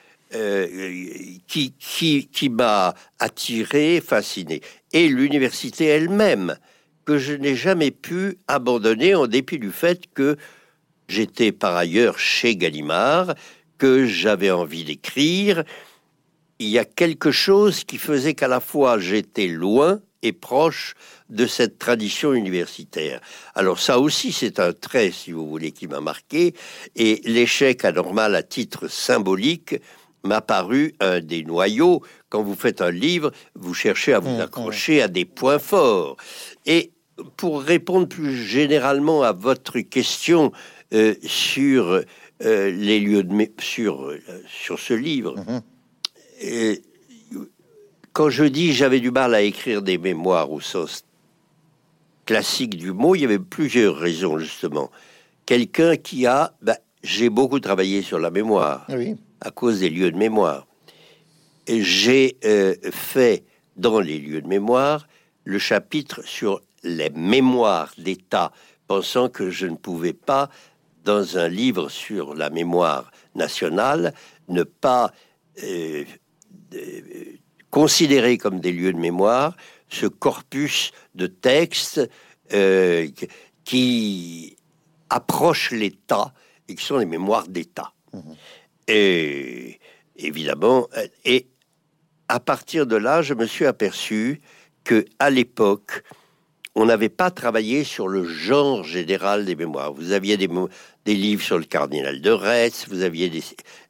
qui, 1.47 1.75
qui, 1.79 2.27
qui 2.27 2.49
m'a 2.49 2.95
attiré, 3.21 4.03
fasciné. 4.05 4.63
Et 4.93 5.09
l'université 5.09 5.85
elle-même, 5.85 6.57
que 7.05 7.19
je 7.19 7.35
n'ai 7.35 7.55
jamais 7.55 7.91
pu 7.91 8.39
abandonner 8.49 9.15
en 9.15 9.27
dépit 9.27 9.59
du 9.59 9.71
fait 9.71 10.05
que 10.13 10.37
j'étais 11.09 11.53
par 11.53 11.77
ailleurs 11.77 12.19
chez 12.19 12.57
Gallimard, 12.57 13.35
que 13.79 14.07
j'avais 14.07 14.51
envie 14.51 14.85
d'écrire, 14.85 15.65
il 16.59 16.69
y 16.69 16.79
a 16.79 16.85
quelque 16.85 17.31
chose 17.31 17.85
qui 17.85 17.99
faisait 17.99 18.35
qu'à 18.35 18.49
la 18.49 18.61
fois 18.61 18.99
j'étais 18.99 19.49
loin 19.49 20.01
et 20.23 20.33
proche 20.33 20.95
de 21.29 21.47
cette 21.47 21.79
tradition 21.79 22.33
universitaire. 22.33 23.21
Alors 23.55 23.79
ça 23.79 23.99
aussi, 23.99 24.33
c'est 24.33 24.59
un 24.59 24.73
trait, 24.73 25.11
si 25.11 25.33
vous 25.33 25.49
voulez, 25.49 25.71
qui 25.71 25.87
m'a 25.87 26.01
marqué, 26.01 26.55
et 26.97 27.21
l'échec 27.25 27.85
anormal 27.85 28.35
à 28.35 28.43
titre 28.43 28.89
symbolique 28.89 29.77
m'a 30.23 30.41
paru 30.41 30.95
un 31.01 31.21
des 31.21 31.45
noyaux. 31.45 32.03
Quand 32.31 32.43
vous 32.43 32.55
faites 32.55 32.81
un 32.81 32.91
livre, 32.91 33.31
vous 33.55 33.75
cherchez 33.75 34.15
à 34.15 34.19
vous 34.19 34.39
mmh, 34.39 34.41
accrocher 34.41 35.03
à 35.03 35.09
des 35.09 35.27
points 35.27 35.59
forts. 35.59 36.17
Et 36.65 36.93
pour 37.37 37.63
répondre 37.63 38.09
plus 38.09 38.35
généralement 38.35 39.23
à 39.23 39.33
votre 39.33 39.79
question 39.81 40.53
euh, 40.93 41.15
sur 41.23 42.03
euh, 42.43 42.71
les 42.71 43.01
lieux 43.01 43.23
de 43.23 43.51
sur 43.61 44.07
euh, 44.07 44.19
sur 44.49 44.79
ce 44.79 44.95
livre. 44.95 45.37
Mhm. 45.37 45.63
Et 46.41 46.83
quand 48.13 48.29
je 48.29 48.45
dis 48.45 48.73
j'avais 48.73 49.01
du 49.01 49.11
mal 49.11 49.35
à 49.35 49.43
écrire 49.43 49.83
des 49.83 49.99
mémoires 49.99 50.51
au 50.51 50.61
sens 50.61 51.05
classique 52.27 52.77
du 52.77 52.93
mot, 52.93 53.15
il 53.15 53.23
y 53.23 53.25
avait 53.25 53.39
plusieurs 53.39 53.97
raisons 53.97 54.39
justement. 54.39 54.91
Quelqu'un 55.47 55.97
qui 55.97 56.27
a, 56.27 56.55
bah, 56.63 56.79
j'ai 57.03 57.29
beaucoup 57.29 57.61
travaillé 57.61 58.03
sur 58.03 58.19
la 58.19 58.31
mémoire 58.31 58.87
à 59.41 59.51
cause 59.51 59.81
des 59.81 59.91
lieux 59.91 60.11
de 60.11 60.17
mémoire. 60.17 60.67
Et 61.67 61.83
j'ai 61.83 62.37
euh, 62.45 62.75
fait 62.91 63.45
dans 63.77 64.01
les 64.01 64.19
lieux 64.19 64.43
de 64.43 64.49
mémoire 64.49 65.07
le 65.45 65.59
chapitre 65.59 66.23
sur 66.25 66.63
les 66.83 67.11
mémoires 67.11 67.93
d'État, 67.99 68.53
pensant 68.87 69.29
que 69.29 69.51
je 69.51 69.67
ne 69.67 69.77
pouvais 69.77 70.13
pas 70.13 70.51
dans 71.05 71.39
un 71.39 71.49
livre 71.49 71.89
sur 71.89 72.35
la 72.35 72.51
mémoire 72.51 73.11
nationale, 73.35 74.15
ne 74.49 74.63
pas 74.63 75.13
euh, 75.63 76.05
considérer 77.71 78.39
comme 78.39 78.61
des 78.61 78.73
lieux 78.73 78.93
de 78.93 78.99
mémoire 78.99 79.57
ce 79.89 80.07
corpus 80.07 80.93
de 81.15 81.27
textes 81.27 82.01
euh, 82.53 83.09
qui 83.65 84.57
approchent 85.11 85.71
l'État 85.71 86.33
et 86.69 86.75
qui 86.75 86.85
sont 86.85 86.99
les 86.99 87.07
mémoires 87.07 87.47
d'État. 87.49 87.93
Mmh. 88.13 88.21
Et 88.89 89.81
évidemment, 90.17 90.89
et 91.25 91.47
à 92.29 92.41
partir 92.41 92.87
de 92.87 92.97
là, 92.97 93.23
je 93.23 93.35
me 93.35 93.47
suis 93.47 93.67
aperçu 93.67 94.41
que 94.83 95.05
à 95.19 95.31
l'époque, 95.31 96.03
on 96.75 96.87
n'avait 96.87 97.09
pas 97.09 97.31
travaillé 97.31 97.85
sur 97.85 98.09
le 98.09 98.25
genre 98.25 98.83
général 98.83 99.45
des 99.45 99.55
mémoires. 99.55 99.93
Vous 99.93 100.13
aviez 100.13 100.37
des, 100.37 100.49
des 101.05 101.15
livres 101.15 101.43
sur 101.43 101.59
le 101.59 101.65
cardinal 101.65 102.21
de 102.21 102.31
Retz, 102.31 102.87
vous 102.89 103.03
aviez 103.03 103.29
des 103.29 103.43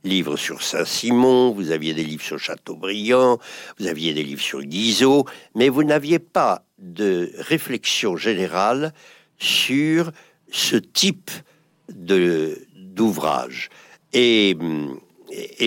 livres 0.02 0.36
sur 0.36 0.62
Saint-Simon, 0.62 1.52
vous 1.52 1.70
aviez 1.70 1.94
des 1.94 2.04
livres 2.04 2.24
sur 2.24 2.38
Chateaubriand, 2.38 3.38
vous 3.78 3.86
aviez 3.86 4.12
des 4.12 4.24
livres 4.24 4.42
sur 4.42 4.62
Guizot, 4.62 5.24
mais 5.54 5.68
vous 5.68 5.84
n'aviez 5.84 6.18
pas 6.18 6.64
de 6.78 7.32
réflexion 7.38 8.16
générale 8.16 8.92
sur 9.38 10.10
ce 10.50 10.76
type 10.76 11.30
de 11.88 12.58
d'ouvrage. 12.94 13.70
Et, 14.12 14.56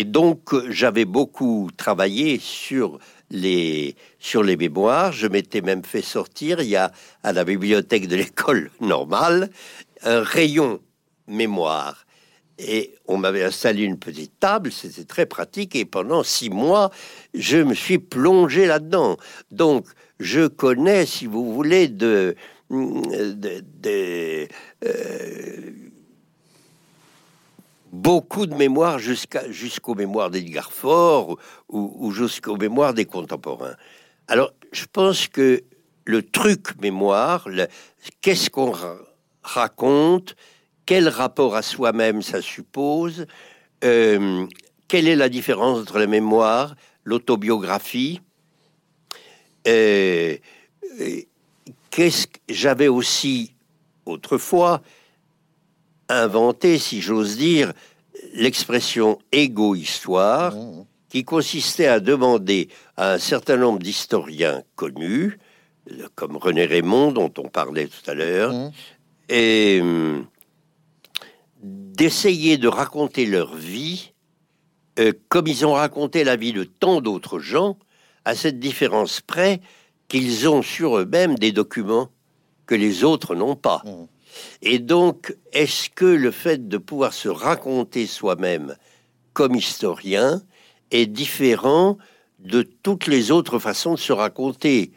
donc 0.06 0.56
j'avais 0.70 1.04
beaucoup 1.04 1.70
travaillé 1.76 2.40
sur 2.40 3.00
les, 3.30 3.96
sur 4.18 4.42
les 4.42 4.56
mémoires. 4.56 5.12
Je 5.12 5.28
m'étais 5.28 5.60
même 5.62 5.84
fait 5.84 6.02
sortir, 6.02 6.62
il 6.62 6.70
y 6.70 6.78
a 6.78 6.92
à 7.24 7.34
la 7.34 7.44
bibliothèque 7.44 8.08
de 8.08 8.16
l'école 8.16 8.72
normale, 8.80 9.50
un 10.04 10.22
rayon 10.22 10.80
mémoire. 11.28 12.06
Et 12.60 12.96
on 13.06 13.18
m'avait 13.18 13.44
installé 13.44 13.84
une 13.84 14.00
petite 14.00 14.40
table, 14.40 14.72
c'était 14.72 15.04
très 15.04 15.28
pratique, 15.28 15.76
et 15.76 15.86
pendant 15.86 16.24
six 16.24 16.50
mois, 16.50 16.90
je 17.36 17.58
me 17.58 17.76
suis 17.76 18.00
plongé 18.00 18.66
là-dedans. 18.66 19.18
Donc, 19.52 19.86
je 20.20 20.48
connais, 20.48 21.06
si 21.06 21.28
vous 21.28 21.54
voulez, 21.54 21.88
de, 21.88 22.36
euh, 22.72 23.22
beaucoup 27.92 28.48
de 28.48 28.56
mémoires 28.56 28.98
jusqu'à 28.98 29.50
jusqu'aux 29.52 29.96
mémoires 29.96 30.32
d'Edgar 30.32 30.74
Faure 30.74 31.38
ou 31.70 32.12
jusqu'aux 32.12 32.58
mémoires 32.58 32.94
des 32.96 33.06
contemporains. 33.06 33.76
Alors, 34.28 34.52
je 34.72 34.86
pense 34.92 35.28
que 35.28 35.64
le 36.06 36.24
truc 36.24 36.80
mémoire, 36.82 37.48
qu'est-ce 38.22 38.50
qu'on 38.50 38.74
raconte, 39.44 40.36
quel 40.88 41.10
rapport 41.10 41.56
à 41.56 41.62
soi-même 41.62 42.24
ça 42.24 42.42
suppose, 42.42 43.28
euh, 43.84 44.48
quelle 44.88 45.08
est 45.08 45.18
la 45.18 45.30
différence 45.30 45.80
entre 45.80 46.00
la 46.00 46.08
mémoire, 46.08 46.76
l'autobiographie, 47.04 48.22
euh, 49.68 50.38
qu'est-ce 51.92 52.26
que 52.28 52.40
j'avais 52.50 52.88
aussi 52.88 53.54
autrefois 54.06 54.82
inventé, 56.08 56.80
si 56.80 57.02
j'ose 57.02 57.36
dire, 57.36 57.74
l'expression 58.34 59.20
égo-histoire, 59.34 60.56
mmh. 60.56 60.86
qui 61.10 61.26
consistait 61.26 61.88
à 61.88 62.00
demander 62.00 62.70
à 62.96 63.14
un 63.14 63.20
certain 63.20 63.58
nombre 63.58 63.80
d'historiens 63.80 64.64
connus, 64.78 65.38
comme 66.16 66.38
René 66.38 66.66
Raymond, 66.66 67.12
dont 67.12 67.34
on 67.38 67.50
parlait 67.50 67.88
tout 67.88 68.10
à 68.10 68.14
l'heure, 68.14 68.54
mmh. 68.54 68.72
et 69.28 69.80
hum, 69.82 70.26
d'essayer 71.62 72.58
de 72.58 72.68
raconter 72.68 73.26
leur 73.26 73.56
vie 73.56 74.14
euh, 75.00 75.14
comme 75.30 75.48
ils 75.48 75.66
ont 75.66 75.74
raconté 75.74 76.24
la 76.24 76.36
vie 76.36 76.54
de 76.54 76.64
tant 76.64 77.02
d'autres 77.02 77.40
gens, 77.40 77.78
à 78.26 78.36
cette 78.36 78.60
différence 78.60 79.22
près 79.22 79.62
qu'ils 80.08 80.50
ont 80.50 80.62
sur 80.62 80.98
eux-mêmes 80.98 81.36
des 81.36 81.52
documents 81.52 82.10
que 82.66 82.76
les 82.76 83.04
autres 83.04 83.36
n'ont 83.36 83.56
pas. 83.56 83.84
Mmh. 83.86 84.08
Et 84.64 84.80
donc, 84.80 85.36
est-ce 85.54 85.90
que 85.90 86.06
le 86.06 86.32
fait 86.32 86.68
de 86.68 86.78
pouvoir 86.78 87.14
se 87.14 87.30
raconter 87.30 88.08
soi-même 88.08 88.76
comme 89.34 89.56
historien 89.56 90.42
est 90.92 91.06
différent 91.06 91.98
de 92.40 92.64
toutes 92.64 93.08
les 93.08 93.32
autres 93.32 93.60
façons 93.60 93.94
de 93.94 94.00
se 94.00 94.14
raconter? 94.14 94.92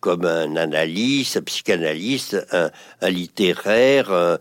Comme 0.00 0.24
un 0.24 0.54
analyste, 0.54 1.38
un 1.38 1.42
psychanalyste, 1.42 2.46
un, 2.52 3.10
littéraire, 3.10 4.38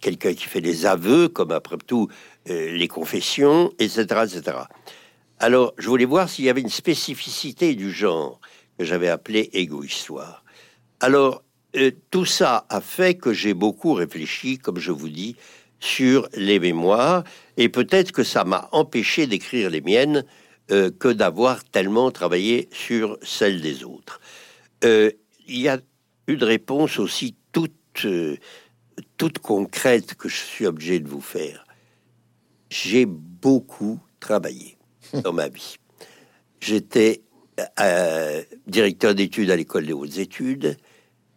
quelqu'un 0.00 0.34
qui 0.34 0.44
fait 0.44 0.60
des 0.60 0.86
aveux, 0.86 1.28
comme 1.28 1.50
après 1.50 1.76
tout 1.86 2.08
euh, 2.50 2.72
les 2.72 2.88
confessions, 2.88 3.72
etc., 3.78 4.02
etc. 4.24 4.56
Alors, 5.38 5.74
je 5.78 5.88
voulais 5.88 6.04
voir 6.04 6.28
s'il 6.28 6.44
y 6.44 6.50
avait 6.50 6.60
une 6.60 6.68
spécificité 6.68 7.74
du 7.74 7.90
genre 7.90 8.40
que 8.78 8.84
j'avais 8.84 9.08
appelé 9.08 9.50
égo-histoire. 9.52 10.44
Alors, 11.00 11.42
euh, 11.76 11.90
tout 12.10 12.24
ça 12.24 12.66
a 12.68 12.80
fait 12.80 13.14
que 13.14 13.32
j'ai 13.32 13.54
beaucoup 13.54 13.94
réfléchi, 13.94 14.58
comme 14.58 14.78
je 14.78 14.92
vous 14.92 15.08
dis, 15.08 15.36
sur 15.80 16.28
les 16.34 16.58
mémoires, 16.58 17.24
et 17.56 17.68
peut-être 17.68 18.12
que 18.12 18.22
ça 18.22 18.44
m'a 18.44 18.68
empêché 18.72 19.26
d'écrire 19.26 19.70
les 19.70 19.80
miennes 19.80 20.24
euh, 20.70 20.90
que 20.90 21.08
d'avoir 21.08 21.64
tellement 21.64 22.10
travaillé 22.10 22.68
sur 22.72 23.18
celles 23.22 23.60
des 23.60 23.84
autres. 23.84 24.20
Il 24.84 25.60
y 25.60 25.68
a 25.68 25.78
une 26.26 26.42
réponse 26.42 26.98
aussi 26.98 27.36
toute, 27.52 28.06
toute 29.16 29.38
concrète 29.38 30.14
que 30.14 30.28
je 30.28 30.36
suis 30.36 30.66
obligé 30.66 31.00
de 31.00 31.08
vous 31.08 31.20
faire. 31.20 31.66
J'ai 32.70 33.06
beaucoup 33.06 34.00
travaillé 34.20 34.76
dans 35.24 35.32
ma 35.32 35.48
vie. 35.48 35.76
J'étais 36.60 37.22
directeur 38.66 39.14
d'études 39.14 39.50
à 39.50 39.56
l'école 39.56 39.86
des 39.86 39.92
hautes 39.92 40.18
études 40.18 40.76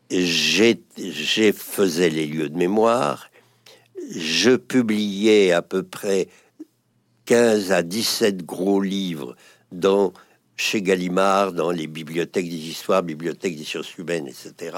j'ai 0.09 1.51
faisais 1.51 2.09
les 2.09 2.27
lieux 2.27 2.49
de 2.49 2.57
mémoire, 2.57 3.29
je 4.15 4.55
publiais 4.55 5.51
à 5.51 5.61
peu 5.61 5.83
près 5.83 6.27
15 7.25 7.71
à 7.71 7.81
17 7.81 8.45
gros 8.45 8.81
livres 8.81 9.35
dans, 9.71 10.13
chez 10.55 10.81
Gallimard, 10.81 11.53
dans 11.53 11.71
les 11.71 11.87
bibliothèques 11.87 12.49
des 12.49 12.69
histoires, 12.69 13.01
bibliothèques 13.01 13.57
des 13.57 13.63
sciences 13.63 13.97
humaines, 13.97 14.27
etc. 14.27 14.77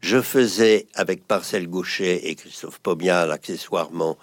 Je 0.00 0.20
faisais 0.20 0.86
avec 0.94 1.22
Marcel 1.28 1.68
Gauchet 1.68 2.28
et 2.28 2.34
Christophe 2.34 2.78
Pomial 2.80 3.30
accessoirement 3.32 4.16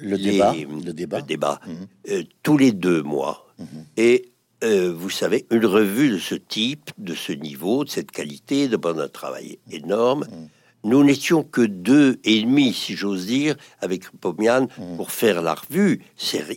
le 0.00 0.16
débat, 0.16 0.54
le 0.54 0.92
débat, 0.92 1.20
débat 1.20 1.60
mhm. 1.66 1.86
euh, 2.10 2.22
tous 2.42 2.56
les 2.56 2.72
deux 2.72 3.02
mois. 3.02 3.46
Mhm. 3.58 3.66
Et 3.96 4.30
euh, 4.64 4.92
vous 4.92 5.10
savez, 5.10 5.46
une 5.50 5.66
revue 5.66 6.10
de 6.10 6.18
ce 6.18 6.34
type, 6.34 6.90
de 6.98 7.14
ce 7.14 7.32
niveau, 7.32 7.84
de 7.84 7.90
cette 7.90 8.10
qualité, 8.10 8.68
demande 8.68 9.00
un 9.00 9.08
travail 9.08 9.58
énorme. 9.70 10.24
Mm. 10.24 10.48
Nous 10.84 11.04
n'étions 11.04 11.42
que 11.44 11.60
deux 11.60 12.18
et 12.24 12.42
demi, 12.42 12.72
si 12.72 12.94
j'ose 12.94 13.26
dire, 13.26 13.56
avec 13.80 14.10
Pomian 14.20 14.68
pour 14.96 15.10
faire 15.10 15.42
la 15.42 15.54
revue 15.54 16.02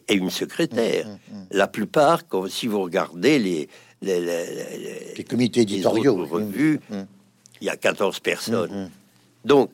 et 0.08 0.14
une 0.14 0.30
secrétaire. 0.30 1.08
La 1.50 1.68
plupart, 1.68 2.28
quand, 2.28 2.48
si 2.48 2.68
vous 2.68 2.82
regardez 2.82 3.40
les, 3.40 3.68
les, 4.02 5.24
comités 5.28 5.62
éditoriaux, 5.62 6.24
revues, 6.26 6.80
il 7.62 7.68
y 7.68 7.70
a 7.70 7.78
14 7.78 8.20
personnes. 8.20 8.90
Donc, 9.46 9.72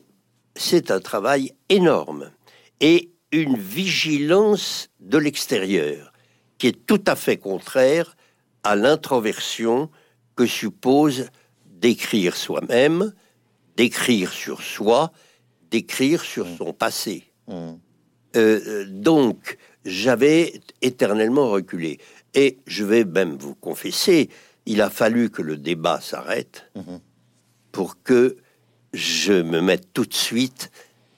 c'est 0.54 0.90
un 0.90 1.00
travail 1.00 1.52
énorme 1.68 2.30
et 2.80 3.10
une 3.32 3.56
vigilance 3.56 4.88
de 5.00 5.18
l'extérieur 5.18 6.12
qui 6.58 6.68
est 6.68 6.86
tout 6.86 7.02
à 7.06 7.16
fait 7.16 7.36
contraire 7.36 8.16
à 8.64 8.76
l'introversion 8.76 9.90
que 10.36 10.46
suppose 10.46 11.26
d'écrire 11.66 12.36
soi-même, 12.36 13.12
d'écrire 13.76 14.32
sur 14.32 14.62
soi, 14.62 15.12
d'écrire 15.70 16.22
sur 16.22 16.46
mmh. 16.46 16.56
son 16.58 16.72
passé. 16.72 17.24
Mmh. 17.46 17.52
Euh, 17.52 18.60
euh, 18.66 18.86
donc, 18.88 19.56
j'avais 19.84 20.60
éternellement 20.82 21.50
reculé. 21.50 21.98
Et 22.34 22.58
je 22.66 22.84
vais 22.84 23.04
même 23.04 23.36
vous 23.36 23.54
confesser, 23.54 24.28
il 24.66 24.82
a 24.82 24.90
fallu 24.90 25.30
que 25.30 25.42
le 25.42 25.56
débat 25.56 26.00
s'arrête 26.00 26.70
mmh. 26.74 26.96
Pour 27.78 28.02
que 28.02 28.36
je 28.92 29.34
me 29.34 29.60
mette 29.60 29.92
tout 29.92 30.04
de 30.04 30.12
suite 30.12 30.72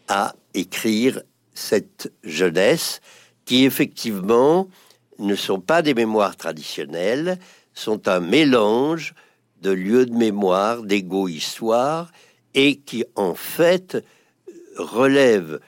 à 0.09 0.35
écrire 0.53 1.23
cette 1.55 2.13
jeunesse 2.23 3.01
qui 3.47 3.65
effectivement 3.65 4.69
ne 5.19 5.35
sont 5.37 5.61
pas 5.61 5.81
des 5.81 5.95
mémoires 5.95 6.37
traditionnelles, 6.37 7.39
sont 7.73 8.09
un 8.09 8.21
mélange 8.21 9.15
de 9.63 9.71
lieux 9.71 10.05
de 10.05 10.15
mémoire, 10.15 10.83
d'égo-histoire, 10.83 12.13
et 12.53 12.77
qui 12.77 13.07
en 13.15 13.35
fait 13.35 13.97
relèvent 14.77 15.61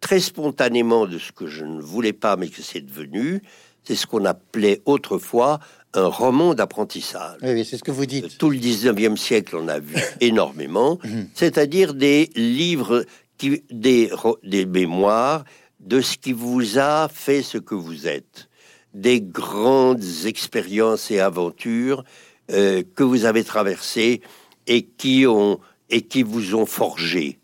très 0.00 0.18
spontanément 0.18 1.06
de 1.06 1.18
ce 1.18 1.30
que 1.30 1.46
je 1.46 1.64
ne 1.64 1.80
voulais 1.80 2.12
pas, 2.12 2.34
mais 2.34 2.48
que 2.48 2.62
c'est 2.62 2.80
devenu, 2.80 3.42
c'est 3.84 3.94
ce 3.94 4.08
qu'on 4.08 4.24
appelait 4.24 4.82
autrefois 4.86 5.60
un 5.94 6.06
roman 6.06 6.54
d'apprentissage. 6.54 7.38
Oui, 7.42 7.64
c'est 7.64 7.76
ce 7.76 7.84
que 7.84 7.90
vous 7.90 8.06
dites. 8.06 8.38
Tout 8.38 8.50
le 8.50 8.58
19e 8.58 9.16
siècle, 9.16 9.56
on 9.56 9.68
a 9.68 9.78
vu 9.78 9.96
énormément, 10.20 10.98
mhm. 11.04 11.28
c'est-à-dire 11.34 11.94
des 11.94 12.30
livres, 12.36 13.04
qui, 13.38 13.62
des, 13.70 14.10
des 14.44 14.66
mémoires 14.66 15.44
de 15.80 16.00
ce 16.00 16.16
qui 16.16 16.32
vous 16.32 16.78
a 16.78 17.08
fait 17.08 17.42
ce 17.42 17.58
que 17.58 17.74
vous 17.74 18.06
êtes 18.06 18.48
des 18.94 19.20
grandes 19.20 20.04
expériences 20.24 21.10
et 21.10 21.20
aventures 21.20 22.04
euh, 22.50 22.82
que 22.94 23.02
vous 23.02 23.24
avez 23.24 23.44
traversées 23.44 24.20
et 24.66 24.82
qui 24.82 25.26
ont 25.26 25.60
et 25.88 26.02
qui 26.02 26.22
vous 26.22 26.54
ont 26.54 26.66
forgé. 26.66 27.38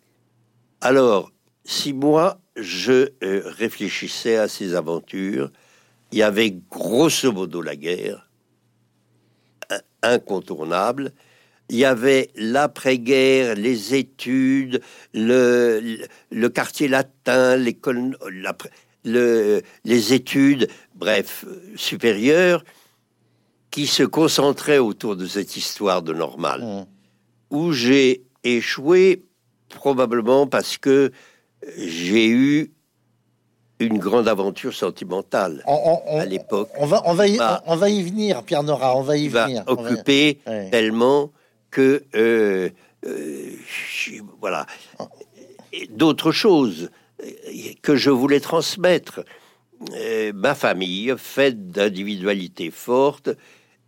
Alors, 0.81 1.33
si 1.65 1.93
moi 1.93 2.39
je 2.57 3.09
euh, 3.23 3.43
réfléchissais 3.45 4.37
à 4.37 4.49
ces 4.49 4.75
aventures, 4.75 5.51
il 6.13 6.19
y 6.19 6.23
avait 6.23 6.57
grosso 6.71 7.33
modo 7.33 7.61
la 7.61 7.75
guerre, 7.75 8.26
incontournable. 10.03 11.13
Il 11.69 11.77
y 11.77 11.85
avait 11.85 12.31
l'après-guerre, 12.37 13.57
les 13.57 13.95
études, 13.95 14.81
le, 15.13 15.99
le 16.31 16.49
quartier 16.49 16.87
latin, 16.87 17.57
l'école, 17.57 18.17
le, 19.05 19.63
les 19.85 20.15
études, 20.15 20.69
bref, 20.95 21.45
supérieures, 21.75 22.65
qui 23.71 23.87
se 23.87 24.05
concentraient 24.05 24.79
autour 24.79 25.17
de 25.17 25.27
cette 25.27 25.57
histoire 25.57 26.03
de 26.03 26.13
normal, 26.13 26.63
mmh. 26.63 26.87
où 27.51 27.73
j'ai 27.73 28.23
échoué 28.45 29.25
probablement 29.69 30.47
parce 30.47 30.79
que 30.79 31.11
j'ai 31.77 32.29
eu 32.29 32.73
une 33.79 33.99
grande 33.99 34.29
aventure 34.29 34.75
sentimentale 34.75 35.63
à 35.67 36.25
l'époque. 36.25 36.71
On 36.79 36.87
va, 36.87 37.03
on, 37.05 37.15
va 37.15 37.29
y, 37.29 37.39
on 37.67 37.77
va 37.77 37.91
y 37.91 38.03
venir, 38.03 38.43
Pierre 38.43 38.63
Nora, 38.63 38.97
on 38.97 39.03
va 39.03 39.17
y 39.17 39.29
venir. 39.29 39.65
Occupé 39.67 40.39
tellement 40.71 41.31
que, 41.71 42.05
euh, 42.15 42.71
euh, 43.07 43.51
voilà, 44.41 44.67
d'autres 45.91 46.33
choses 46.33 46.91
que 47.83 47.97
je 47.97 48.11
voulais 48.11 48.41
transmettre. 48.41 49.25
Euh, 49.95 50.33
ma 50.35 50.55
famille, 50.55 51.15
faite 51.19 51.71
d'individualité 51.71 52.71
forte, 52.71 53.29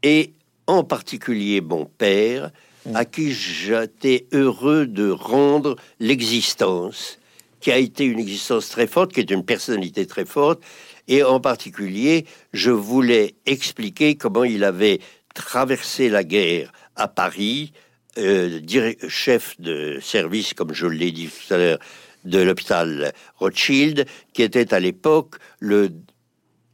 et 0.02 0.34
en 0.66 0.84
particulier 0.84 1.62
mon 1.62 1.86
père, 1.86 2.50
mm. 2.84 2.94
à 2.94 3.04
qui 3.06 3.32
j'étais 3.32 4.26
heureux 4.32 4.86
de 4.86 5.10
rendre 5.10 5.76
l'existence, 5.98 7.18
qui 7.60 7.72
a 7.72 7.78
été 7.78 8.04
une 8.04 8.18
existence 8.18 8.68
très 8.68 8.86
forte, 8.86 9.12
qui 9.12 9.20
est 9.20 9.30
une 9.30 9.44
personnalité 9.44 10.06
très 10.06 10.24
forte, 10.24 10.62
et 11.08 11.22
en 11.22 11.40
particulier, 11.40 12.26
je 12.52 12.70
voulais 12.70 13.34
expliquer 13.46 14.16
comment 14.16 14.44
il 14.44 14.64
avait 14.64 15.00
traversé 15.34 16.08
la 16.08 16.24
guerre 16.24 16.72
à 16.96 17.08
Paris, 17.08 17.72
euh, 18.18 18.60
chef 19.08 19.58
de 19.60 19.98
service, 20.02 20.54
comme 20.54 20.74
je 20.74 20.86
l'ai 20.86 21.12
dit 21.12 21.28
tout 21.28 21.54
à 21.54 21.56
l'heure, 21.56 21.78
de 22.24 22.40
l'hôpital 22.40 23.12
Rothschild, 23.36 24.06
qui 24.32 24.42
était 24.42 24.74
à 24.74 24.80
l'époque 24.80 25.36
le 25.60 25.90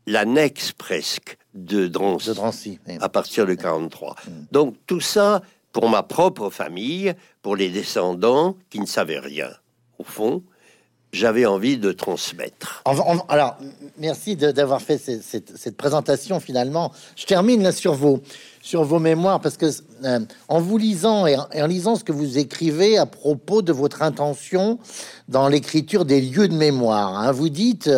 l'annexe 0.06 0.72
presque 0.72 1.38
de 1.54 1.86
Drancy, 1.86 2.78
à 3.00 3.08
partir 3.08 3.46
de 3.46 3.54
43. 3.54 4.16
Mm. 4.16 4.30
Donc 4.52 4.76
tout 4.86 5.00
ça, 5.00 5.40
pour 5.72 5.88
ma 5.88 6.02
propre 6.02 6.50
famille, 6.50 7.14
pour 7.42 7.56
les 7.56 7.70
descendants 7.70 8.56
qui 8.70 8.80
ne 8.80 8.86
savaient 8.86 9.18
rien, 9.18 9.50
au 9.98 10.04
fond, 10.04 10.42
j'avais 11.14 11.46
envie 11.46 11.78
de 11.78 11.92
transmettre. 11.92 12.82
alors, 13.28 13.56
merci 13.98 14.36
d'avoir 14.36 14.82
fait 14.82 14.98
cette, 14.98 15.76
présentation 15.76 16.40
finalement. 16.40 16.92
Je 17.16 17.24
termine 17.24 17.62
là 17.62 17.72
sur 17.72 17.94
vos, 17.94 18.20
sur 18.60 18.82
vos 18.82 18.98
mémoires 18.98 19.40
parce 19.40 19.56
que 19.56 19.66
euh, 20.04 20.20
en 20.48 20.60
vous 20.60 20.76
lisant 20.76 21.26
et 21.26 21.36
en, 21.36 21.66
lisant 21.66 21.94
ce 21.94 22.02
que 22.02 22.12
vous 22.12 22.38
écrivez 22.38 22.98
à 22.98 23.06
propos 23.06 23.62
de 23.62 23.72
votre 23.72 24.02
intention 24.02 24.78
dans 25.28 25.48
l'écriture 25.48 26.04
des 26.04 26.20
lieux 26.20 26.48
de 26.48 26.54
mémoire, 26.54 27.16
hein, 27.16 27.30
vous 27.30 27.48
dites 27.48 27.88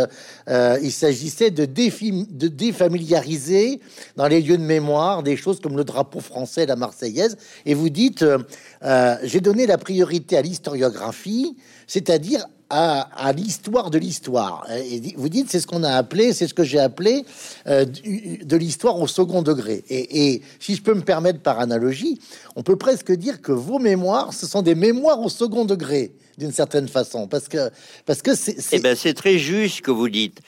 euh, 0.48 0.78
il 0.82 0.92
s'agissait 0.92 1.50
de, 1.50 1.64
de 1.64 2.48
défamiliariser 2.48 3.80
dans 4.16 4.28
les 4.28 4.42
lieux 4.42 4.58
de 4.58 4.62
mémoire 4.62 5.22
des 5.22 5.36
choses 5.36 5.60
comme 5.60 5.76
le 5.76 5.84
drapeau 5.84 6.20
français, 6.20 6.66
la 6.66 6.76
Marseillaise, 6.76 7.38
et 7.64 7.74
vous 7.74 7.88
dites 7.88 8.22
euh, 8.22 9.16
j'ai 9.22 9.40
donné 9.40 9.66
la 9.66 9.78
priorité 9.78 10.36
à 10.36 10.42
l'historiographie, 10.42 11.56
c'est-à-dire 11.86 12.44
à, 12.68 13.32
l'histoire 13.32 13.90
de 13.90 13.98
l'histoire. 13.98 14.66
Et 14.70 15.14
vous 15.16 15.28
dites, 15.28 15.50
c'est 15.50 15.60
ce 15.60 15.66
qu'on 15.66 15.84
a 15.84 15.92
appelé, 15.92 16.32
c'est 16.32 16.48
ce 16.48 16.54
que 16.54 16.64
j'ai 16.64 16.78
appelé 16.78 17.24
euh, 17.66 17.84
de 17.84 18.56
l'histoire 18.56 18.98
au 18.98 19.06
second 19.06 19.42
degré. 19.42 19.84
Et, 19.88 20.42
si 20.58 20.74
je 20.74 20.82
peux 20.82 20.94
me 20.94 21.02
permettre 21.02 21.40
par 21.40 21.60
analogie, 21.60 22.20
on 22.56 22.62
peut 22.62 22.76
presque 22.76 23.12
dire 23.12 23.40
que 23.40 23.52
vos 23.52 23.78
mémoires, 23.78 24.32
ce 24.32 24.46
sont 24.46 24.62
des 24.62 24.74
mémoires 24.74 25.20
au 25.20 25.28
second 25.28 25.64
degré, 25.64 26.12
d'une 26.38 26.52
certaine 26.52 26.88
façon, 26.88 27.28
parce 27.28 27.48
que 27.48 27.70
parce 28.04 28.22
que 28.22 28.34
c'est. 28.34 28.56
Eh 28.72 28.80
ben, 28.80 28.96
c'est 28.96 29.14
très 29.14 29.38
juste 29.38 29.82
que 29.82 29.90
vous 29.90 30.08
dites. 30.08 30.40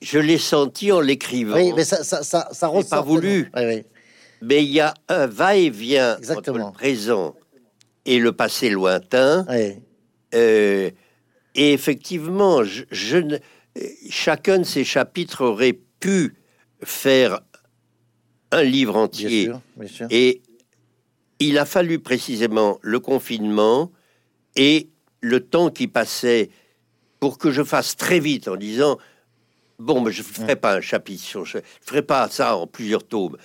Je 0.00 0.18
l'ai 0.18 0.38
senti 0.38 0.90
en 0.90 1.00
l'écrivant. 1.00 1.56
Oui, 1.56 1.72
mais 1.76 1.84
ça, 1.84 2.02
ça, 2.02 2.22
ça, 2.22 2.48
ça 2.52 2.70
Pas 2.88 3.02
voulu. 3.02 3.50
Mais 4.42 4.64
il 4.64 4.70
y 4.70 4.80
a 4.80 4.94
un 5.08 5.26
va-et-vient 5.26 6.16
entre 6.30 6.52
le 6.52 6.72
présent 6.72 7.34
et 8.06 8.18
le 8.18 8.32
passé 8.32 8.70
lointain. 8.70 9.44
Oui. 9.50 9.74
Euh, 10.34 10.90
et 11.54 11.72
effectivement, 11.72 12.62
je, 12.64 12.84
chacun 14.08 14.58
de 14.58 14.64
ces 14.64 14.84
chapitres 14.84 15.44
aurait 15.44 15.78
pu 16.00 16.34
faire 16.82 17.40
un 18.50 18.62
livre 18.62 18.96
entier. 18.96 19.50
Et 20.10 20.42
il 21.38 21.58
a 21.58 21.64
fallu 21.64 21.98
précisément 21.98 22.78
le 22.82 23.00
confinement 23.00 23.90
et 24.56 24.88
le 25.20 25.40
temps 25.40 25.70
qui 25.70 25.88
passait 25.88 26.50
pour 27.18 27.38
que 27.38 27.50
je 27.50 27.62
fasse 27.62 27.96
très 27.96 28.20
vite 28.20 28.48
en 28.48 28.56
disant 28.56 28.98
bon, 29.78 30.00
mais 30.00 30.12
je 30.12 30.20
ne 30.20 30.26
ferai 30.26 30.56
pas 30.56 30.76
un 30.76 30.80
chapitre 30.80 31.22
sur, 31.22 31.44
je 31.44 31.58
ne 31.58 31.62
ferai 31.82 32.02
pas 32.02 32.28
ça 32.28 32.56
en 32.56 32.66
plusieurs 32.66 33.06
tomes 33.06 33.36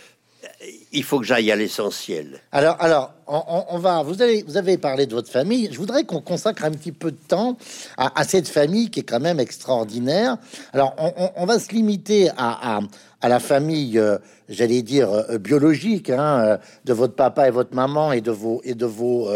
il 0.92 1.04
faut 1.04 1.20
que 1.20 1.26
j'aille 1.26 1.52
à 1.52 1.56
l'essentiel. 1.56 2.40
Alors, 2.52 2.78
alors, 2.80 3.14
on, 3.28 3.78
va. 3.80 4.04
Vous 4.04 4.22
avez, 4.22 4.44
vous 4.44 4.58
avez 4.58 4.78
parlé 4.78 5.06
de 5.06 5.14
votre 5.14 5.30
famille. 5.30 5.70
Je 5.72 5.78
voudrais 5.78 6.04
qu'on 6.04 6.22
consacre 6.22 6.64
un 6.64 6.72
petit 6.72 6.92
peu 6.92 7.12
de 7.12 7.18
temps 7.28 7.58
à, 7.98 8.24
cette 8.24 8.48
famille 8.48 8.90
qui 8.90 9.02
est 9.02 9.04
quand 9.04 9.20
même 9.20 9.40
extraordinaire. 9.40 10.38
Alors, 10.74 10.96
on, 11.36 11.46
va 11.46 11.60
se 11.60 11.72
limiter 11.72 12.30
à, 12.38 12.80
à, 13.22 13.30
la 13.30 13.40
famille, 13.40 13.98
euh, 13.98 14.18
j'allais 14.48 14.82
dire 14.84 15.12
euh, 15.12 15.38
biologique, 15.38 16.10
hein, 16.10 16.40
euh, 16.40 16.58
de 16.86 16.94
votre 16.94 17.16
papa 17.16 17.48
et 17.48 17.52
votre 17.52 17.76
maman 17.76 18.12
et 18.12 18.22
de 18.22 18.32
vos 18.32 18.62
et 18.64 18.76
de 18.76 18.86
vos 18.86 19.30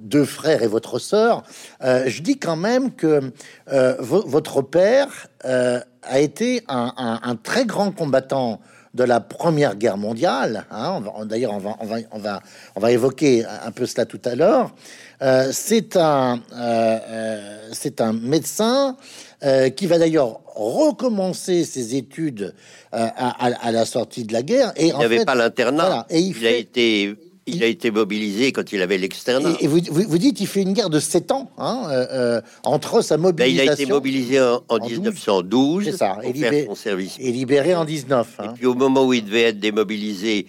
deux 0.00 0.24
frères 0.24 0.62
et 0.62 0.68
votre 0.68 0.98
sœur. 0.98 1.42
je 1.82 2.22
dis 2.22 2.38
quand 2.38 2.56
même 2.56 2.92
que 2.92 3.32
votre 4.00 4.62
père 4.62 5.28
a 5.44 6.18
été 6.18 6.62
un, 6.68 7.20
un 7.22 7.36
très 7.36 7.66
grand 7.66 7.90
combattant 7.90 8.60
de 8.98 9.04
la 9.04 9.20
Première 9.20 9.76
Guerre 9.76 9.96
mondiale. 9.96 10.64
Hein, 10.70 11.00
d'ailleurs, 11.24 11.52
on 11.52 11.58
va, 11.58 11.76
on, 11.80 11.86
va, 11.86 11.96
on, 12.10 12.18
va, 12.18 12.42
on 12.74 12.80
va 12.80 12.92
évoquer 12.92 13.44
un 13.44 13.70
peu 13.70 13.86
cela 13.86 14.04
tout 14.04 14.20
à 14.24 14.34
l'heure. 14.34 14.74
Euh, 15.22 15.50
c'est 15.52 15.96
un, 15.96 16.40
euh, 16.52 16.98
euh, 17.08 17.68
c'est 17.72 18.00
un 18.00 18.12
médecin 18.12 18.96
qui 19.76 19.86
va 19.86 19.98
d'ailleurs 19.98 20.40
recommencer 20.56 21.64
ses 21.64 21.94
études 21.94 22.52
à, 22.90 23.70
la 23.70 23.84
sortie 23.84 24.24
de 24.24 24.32
la 24.32 24.42
guerre. 24.42 24.72
Et 24.74 24.88
il 24.88 24.98
n'avait 24.98 25.24
pas 25.24 25.36
l'internat. 25.36 26.06
et 26.10 26.18
il, 26.18 26.44
a 26.44 26.50
été 26.50 27.14
il 27.48 27.64
a 27.64 27.66
été 27.66 27.90
mobilisé 27.90 28.52
quand 28.52 28.72
il 28.72 28.82
avait 28.82 28.98
l'externat. 28.98 29.54
Et, 29.60 29.66
vous, 29.66 29.80
vous, 29.90 30.18
dites 30.18 30.36
qu'il 30.36 30.46
fait 30.46 30.62
une 30.62 30.72
guerre 30.72 30.90
de 30.90 31.00
7 31.00 31.32
ans 31.32 31.50
hein, 31.58 31.84
euh, 31.88 32.06
euh, 32.12 32.40
entre 32.64 33.02
sa 33.02 33.16
mobilisation. 33.16 33.56
Ben, 33.56 33.64
il 33.64 33.68
a 33.68 33.72
été 33.72 33.86
mobilisé 33.86 34.40
en, 34.40 34.78
1912. 34.78 35.84
C'est 35.84 35.96
ça. 35.96 36.18
Et, 36.22 36.32
libéré, 36.32 36.64
son 36.66 36.74
service. 36.74 37.16
et 37.18 37.32
libéré 37.32 37.74
en 37.74 37.84
19. 37.84 38.28
Hein. 38.38 38.44
Et 38.44 38.58
puis 38.58 38.66
au 38.66 38.74
moment 38.74 39.06
où 39.06 39.12
il 39.12 39.24
devait 39.24 39.42
être 39.42 39.60
démobilisé, 39.60 40.46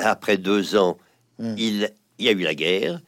après 0.00 0.36
deux 0.36 0.76
ans, 0.76 0.96
hmm. 1.38 1.54
il, 1.58 1.90
il 2.18 2.26
y 2.26 2.28
a 2.28 2.32
eu 2.32 2.42
la 2.42 2.54
guerre 2.54 3.00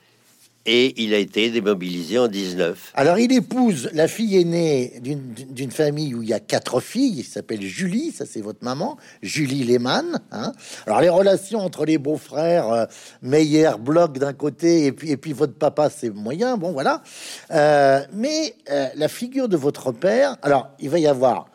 et 0.66 1.02
il 1.02 1.12
a 1.14 1.18
été 1.18 1.50
démobilisé 1.50 2.18
en 2.18 2.28
19. 2.28 2.92
Alors 2.94 3.18
il 3.18 3.32
épouse 3.32 3.90
la 3.92 4.06
fille 4.06 4.38
aînée 4.38 5.00
d'une 5.00 5.70
famille 5.70 6.14
où 6.14 6.22
il 6.22 6.28
y 6.28 6.32
a 6.32 6.40
quatre 6.40 6.80
filles, 6.80 7.20
il 7.20 7.24
s'appelle 7.24 7.62
Julie, 7.62 8.12
ça 8.12 8.24
c'est 8.26 8.40
votre 8.40 8.62
maman, 8.62 8.96
Julie 9.22 9.64
Lehmann. 9.64 10.20
Hein. 10.30 10.52
Alors 10.86 11.00
les 11.00 11.08
relations 11.08 11.60
entre 11.60 11.84
les 11.84 11.98
beaux-frères, 11.98 12.68
euh, 12.68 12.86
Meyer, 13.22 13.72
Bloch 13.80 14.18
d'un 14.18 14.32
côté, 14.32 14.86
et 14.86 14.92
puis, 14.92 15.10
et 15.10 15.16
puis 15.16 15.32
votre 15.32 15.54
papa, 15.54 15.90
c'est 15.90 16.10
moyen, 16.10 16.56
bon 16.56 16.72
voilà. 16.72 17.02
Euh, 17.50 18.02
mais 18.12 18.54
euh, 18.70 18.88
la 18.94 19.08
figure 19.08 19.48
de 19.48 19.56
votre 19.56 19.92
père, 19.92 20.36
alors 20.42 20.70
il 20.78 20.90
va 20.90 20.98
y 20.98 21.06
avoir 21.06 21.46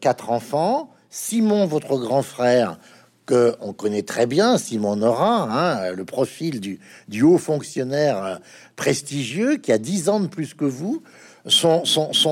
quatre 0.00 0.30
enfants, 0.30 0.90
Simon, 1.08 1.64
votre 1.64 1.96
grand 1.96 2.20
frère, 2.20 2.78
que 3.26 3.54
on 3.60 3.72
connaît 3.72 4.02
très 4.02 4.26
bien, 4.26 4.58
Simon 4.58 4.96
Nora, 4.96 5.48
hein, 5.50 5.92
le 5.92 6.04
profil 6.04 6.60
du, 6.60 7.22
haut 7.22 7.38
fonctionnaire 7.38 8.24
euh, 8.24 8.36
prestigieux 8.76 9.56
qui 9.56 9.72
a 9.72 9.78
10 9.78 10.08
ans 10.08 10.20
de 10.20 10.26
plus 10.26 10.54
que 10.54 10.64
vous, 10.64 11.02
son, 11.46 11.82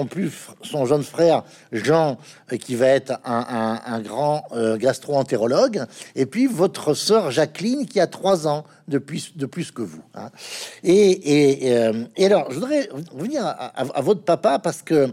plus, 0.08 0.32
son 0.62 0.86
jeune 0.86 1.02
frère 1.02 1.44
Jean, 1.70 2.18
euh, 2.52 2.56
qui 2.56 2.74
va 2.74 2.86
être 2.86 3.20
un, 3.24 4.00
grand 4.00 4.44
euh, 4.52 4.76
gastro-entérologue, 4.76 5.84
et 6.14 6.26
puis 6.26 6.46
votre 6.46 6.94
sœur 6.94 7.30
Jacqueline, 7.30 7.86
qui 7.86 8.00
a 8.00 8.06
3 8.06 8.48
ans 8.48 8.64
de 8.88 8.98
plus, 8.98 9.36
de 9.36 9.46
plus 9.46 9.70
que 9.70 9.82
vous. 9.82 10.02
Hein. 10.14 10.30
Et, 10.82 11.72
alors, 12.18 12.50
je 12.50 12.54
voudrais 12.54 12.88
revenir 13.12 13.44
à, 13.46 14.00
votre 14.00 14.22
papa 14.22 14.58
parce 14.58 14.82
que 14.82 15.12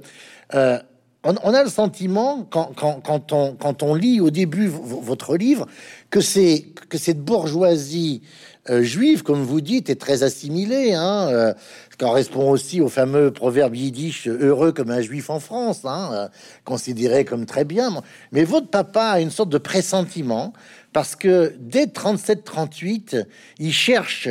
on, 1.23 1.53
a 1.53 1.63
le 1.63 1.69
sentiment, 1.69 2.47
quand, 2.49 3.83
on, 3.83 3.93
lit 3.93 4.21
au 4.21 4.29
début 4.29 4.67
votre 4.67 5.35
livre, 5.35 5.67
que, 6.09 6.21
cette 6.21 7.19
bourgeoisie 7.19 8.21
euh, 8.69 8.83
juive, 8.83 9.23
comme 9.23 9.43
vous 9.43 9.59
dites, 9.59 9.89
est 9.89 9.99
très 9.99 10.23
assimilée, 10.23 10.93
hein, 10.93 11.27
euh, 11.29 11.53
correspond 11.97 12.49
aussi 12.49 12.79
au 12.79 12.87
fameux 12.87 13.31
proverbe 13.31 13.75
yiddish 13.75 14.27
heureux 14.27 14.71
comme 14.71 14.91
un 14.91 15.01
juif 15.01 15.29
en 15.29 15.41
France, 15.41 15.81
hein, 15.83 16.09
euh, 16.13 16.27
considéré 16.63 17.25
comme 17.25 17.45
très 17.45 17.65
bien. 17.65 18.01
Mais 18.31 18.45
votre 18.45 18.67
papa 18.67 19.03
a 19.03 19.19
une 19.19 19.31
sorte 19.31 19.49
de 19.49 19.57
pressentiment, 19.57 20.53
parce 20.93 21.17
que 21.17 21.53
dès 21.59 21.87
37-38, 21.87 23.25
il 23.59 23.73
cherche, 23.73 24.29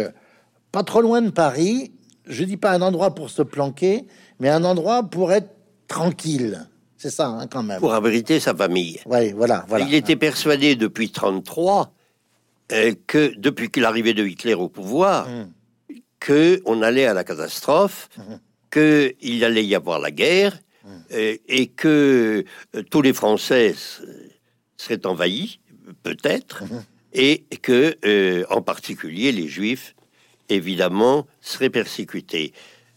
pas 0.72 0.85
trop 0.85 1.03
loin 1.03 1.20
de 1.20 1.31
Paris, 1.31 1.92
je 2.27 2.44
dis 2.44 2.57
pas 2.57 2.72
un 2.72 2.81
endroit 2.81 3.14
pour 3.14 3.29
se 3.29 3.42
planquer, 3.42 4.07
mais 4.40 4.48
un 4.48 4.64
endroit 4.64 5.03
pour 5.03 5.33
être 5.33 5.51
tranquille. 5.88 6.66
C'est 6.98 7.11
ça, 7.11 7.28
hein, 7.28 7.46
quand 7.46 7.62
même. 7.62 7.78
Pour 7.78 7.94
abriter 7.94 8.40
sa 8.40 8.54
famille. 8.54 9.00
Oui, 9.06 9.32
voilà, 9.32 9.64
voilà. 9.68 9.87
Il 9.87 9.94
était 9.94 10.16
persuadé 10.16 10.74
depuis 10.74 11.11
33 11.11 11.92
euh, 12.72 12.92
que, 13.06 13.32
depuis 13.38 13.70
l'arrivée 13.80 14.14
de 14.14 14.26
Hitler 14.26 14.54
au 14.54 14.68
pouvoir, 14.68 15.28
mmh. 15.28 15.52
que 16.18 16.61
on 16.66 16.82
allait 16.82 17.06
à 17.06 17.14
la 17.14 17.22
catastrophe, 17.22 18.08
mmh. 18.18 18.22
que 18.70 19.14
il 19.20 19.44
allait 19.44 19.64
y 19.64 19.76
avoir 19.76 20.00
la 20.00 20.11
guerre, 20.11 20.58
mmh. 20.84 20.88
euh, 21.12 21.37
et 21.46 21.68
que 21.68 22.44
euh, 22.74 22.82
tous 22.90 23.00
les 23.00 23.12
Français 23.12 23.76
seraient 24.76 25.06
envahis, 25.06 25.61
peut-être, 26.02 26.64
et 27.12 27.44
que, 27.62 28.44
en 28.52 28.61
particulier, 28.61 29.32
les 29.32 29.48
Juifs, 29.48 29.94
évidemment, 30.48 31.26
seraient 31.40 31.70
persécutés. 31.70 32.52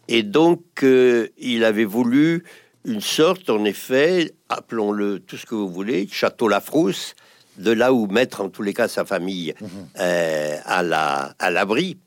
Et 0.10 0.22
donc, 0.22 0.62
il 0.84 1.64
avait 1.64 1.86
voulu 1.86 2.44
une 2.86 3.02
sorte, 3.02 3.50
en 3.50 3.64
effet, 3.66 4.34
appelons-le 4.50 5.20
tout 5.20 5.38
ce 5.38 5.46
que 5.46 5.56
vous 5.56 5.70
voulez, 5.70 6.08
château 6.12 6.48
Lafrousse, 6.48 7.16
de 7.58 7.72
là 7.72 7.94
où 7.94 8.08
mettre 8.08 8.42
en 8.42 8.50
tous 8.50 8.64
les 8.64 8.74
cas 8.74 8.88
sa 8.88 9.06
famille 9.06 9.54
mhm. 9.60 9.70
euh, 10.00 10.58
à 10.66 10.84
la 10.84 11.36
à 11.38 11.52
l'abri, 11.52 11.98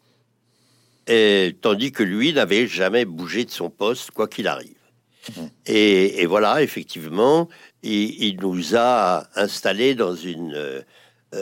tandis 1.60 1.92
que 1.92 2.02
lui 2.02 2.32
n'avait 2.32 2.66
jamais 2.66 3.04
bougé 3.04 3.44
de 3.44 3.50
son 3.50 3.70
poste 3.70 4.10
quoi 4.10 4.26
qu'il 4.26 4.48
arrive. 4.48 4.74
Mhm. 5.36 5.50
Et, 5.66 6.26
voilà, 6.26 6.62
effectivement, 6.62 7.48
il, 7.82 8.36
nous 8.40 8.76
a 8.76 9.26
installés 9.36 9.94
dans 9.94 10.14
une 10.14 10.54
euh, 10.54 10.82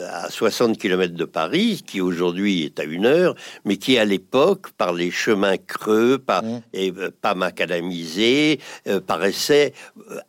à 0.09 0.29
60 0.29 0.77
km 0.77 1.13
de 1.13 1.25
Paris, 1.25 1.83
qui 1.85 2.01
aujourd'hui 2.01 2.63
est 2.63 2.79
à 2.79 2.83
une 2.83 3.05
heure, 3.05 3.35
mais 3.65 3.77
qui 3.77 3.97
à 3.97 4.05
l'époque, 4.05 4.71
par 4.77 4.93
les 4.93 5.11
chemins 5.11 5.57
creux, 5.57 6.17
pas, 6.17 6.41
mmh. 6.41 6.61
et 6.73 6.93
euh, 6.97 7.11
pas 7.21 7.35
macadamisés, 7.35 8.59
euh, 8.87 8.99
paraissait 8.99 9.73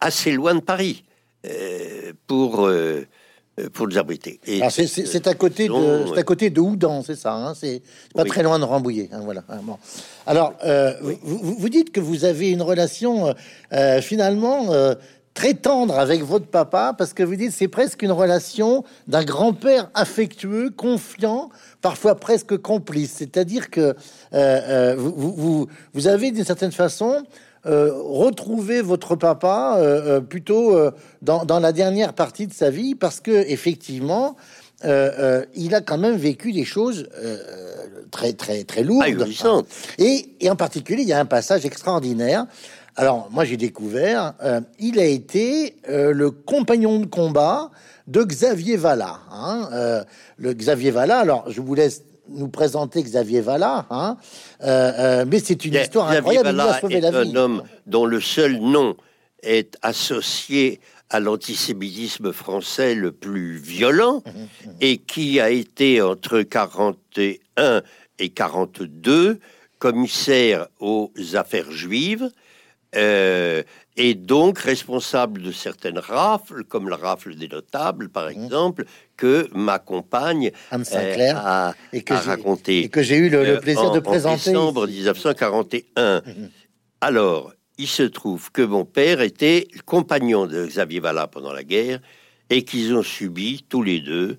assez 0.01 0.33
loin 0.33 0.55
de 0.55 0.61
Paris. 0.61 1.05
pour 2.27 2.69
pour 3.73 3.87
nous 3.87 3.99
abriter. 3.99 4.41
C'est 4.45 5.27
à 5.29 5.35
côté 5.35 5.69
de, 5.69 6.07
c'est 6.09 6.19
à 6.19 6.23
côté 6.25 6.51
de 6.51 6.61
Houdan, 6.61 7.03
c'est 7.03 7.15
ça. 7.15 7.35
Hein 7.35 7.55
c'est 7.55 7.83
pas 8.15 8.25
très 8.25 8.43
loin 8.43 8.59
de 8.59 8.65
Rambouillet. 8.65 9.11
Hein, 9.13 9.21
voilà. 9.23 9.45
Ah, 9.49 9.61
Alors, 10.27 10.55
vous, 11.23 11.55
vous, 11.59 11.69
dites 11.69 11.93
que 11.93 12.01
vous 12.01 12.25
avez 12.25 12.51
une 12.51 12.63
relation 12.63 13.35
finalement 14.01 14.97
très 15.35 15.55
tendre 15.55 15.99
avec 15.99 16.23
votre 16.23 16.47
papa 16.47 16.95
parce 16.97 17.13
que 17.13 17.23
vous 17.23 17.35
dites 17.35 17.53
c'est 17.53 17.69
presque 17.69 18.03
une 18.03 18.13
relation 18.13 18.85
d'un 19.09 19.25
grand-père 19.25 19.91
affectueux, 19.95 20.71
confiant, 20.71 21.51
parfois 21.83 22.15
presque 22.15 22.57
complice. 22.57 23.17
C'est-à-dire 23.19 23.71
que 23.71 23.81
euh, 23.81 23.95
euh, 24.33 24.95
vous, 24.97 25.35
vous, 25.37 25.67
vous, 25.93 26.07
avez 26.07 26.31
d'une 26.31 26.45
certaine 26.45 26.73
façon 26.73 27.25
euh, 27.67 27.91
retrouvé 27.93 28.81
votre 28.81 29.17
papa 29.17 29.81
plutôt 30.29 30.77
dans, 31.23 31.45
dans, 31.45 31.61
la 31.61 31.73
dernière 31.73 32.13
partie 32.13 32.47
de 32.47 32.53
sa 32.53 32.71
vie 32.71 32.95
parce 32.95 33.21
que 33.21 33.33
effectivement 33.33 34.37
il 34.85 35.75
a 35.75 35.81
quand 35.81 35.99
même 35.99 36.17
vécu 36.17 36.53
des 36.53 36.65
choses 36.65 37.09
très 38.11 38.35
très 38.35 38.65
très 38.65 38.83
lourdes. 38.83 39.27
Et, 39.99 40.29
et 40.41 40.51
en 40.51 40.57
particulier 40.57 41.03
il 41.03 41.09
y 41.09 41.13
a 41.13 41.19
un 41.19 41.25
passage 41.25 41.65
extraordinaire 41.65 42.47
alors, 42.97 43.29
moi, 43.33 43.45
j'ai 43.45 43.57
découvert, 43.57 44.35
euh, 44.43 44.61
il 44.79 45.01
a 45.01 45.05
été 45.05 45.77
euh, 45.89 46.13
le 46.13 46.31
compagnon 46.31 47.01
de 47.01 47.07
combat 47.07 47.71
de 48.07 48.23
Xavier 48.23 48.77
Vallat. 48.77 49.19
Hein, 49.33 49.69
euh, 49.73 50.05
le 50.37 50.53
Xavier 50.53 50.93
Vallat, 50.93 51.19
alors, 51.19 51.51
je 51.51 51.61
vous 51.61 51.75
laisse 51.75 52.05
nous 52.29 52.49
présenter 52.49 53.03
Xavier 53.03 53.41
Vallat, 53.41 53.87
hein, 53.91 54.17
mais 54.61 55.41
c'est 55.41 55.65
une 55.65 55.75
histoire 55.75 56.09
incroyable. 56.09 56.51
Vallat 56.51 56.81
est 56.89 57.05
un 57.05 57.37
homme 57.37 57.63
dont 57.87 58.07
le 58.07 58.21
seul 58.21 58.59
nom 58.59 58.97
est 59.43 59.77
associé 59.83 60.81
à 61.11 61.21
l'antisémitisme 61.21 62.33
français 62.33 62.95
le 62.95 63.13
plus 63.13 63.59
violent 63.59 64.23
mmh, 64.25 64.31
mmh. 64.31 64.71
et 64.81 64.99
qui 64.99 65.39
a 65.39 65.51
été 65.51 66.01
entre 66.01 66.41
41 66.41 67.83
et 68.19 68.29
42 68.31 69.39
commissaire 69.79 70.69
aux 70.81 71.13
affaires 71.35 71.71
juives 71.71 72.31
euh, 72.97 73.63
et 73.97 74.15
donc 74.15 74.59
responsable 74.59 75.43
de 75.43 75.53
certaines 75.53 75.99
rafles, 75.99 76.65
comme 76.65 76.89
la 76.89 76.97
rafle 76.97 77.35
des 77.37 77.49
notables, 77.49 78.09
par 78.09 78.25
mhm. 78.25 78.45
exemple, 78.45 78.85
que 79.17 79.49
ma 79.55 79.79
compagne 79.79 80.51
euh, 80.73 81.33
a, 81.35 81.75
et 81.93 82.03
que 82.03 82.15
raconté. 82.15 82.85
Et 82.85 82.89
que 82.89 83.03
j'ai 83.03 83.17
eu 83.17 83.29
le, 83.29 83.39
euh, 83.39 83.61
plaisir 83.61 83.91
de 83.93 84.01
présenter. 84.01 84.51
En 84.51 84.53
décembre 84.53 84.87
1941. 84.87 86.23
Mhm. 86.27 86.51
Alors, 87.01 87.53
il 87.79 87.87
se 87.87 88.03
trouve 88.03 88.51
que 88.51 88.63
mon 88.63 88.85
père 88.85 89.21
était 89.21 89.69
compagnon 89.85 90.47
de 90.47 90.67
Xavier 90.67 91.01
Vallat 91.01 91.29
pendant 91.29 91.53
la 91.53 91.65
guerre 91.65 92.01
et 92.51 92.65
qu'ils 92.65 92.95
ont 92.95 93.03
subi 93.03 93.65
tous 93.69 93.83
les 93.83 94.01
deux 94.01 94.39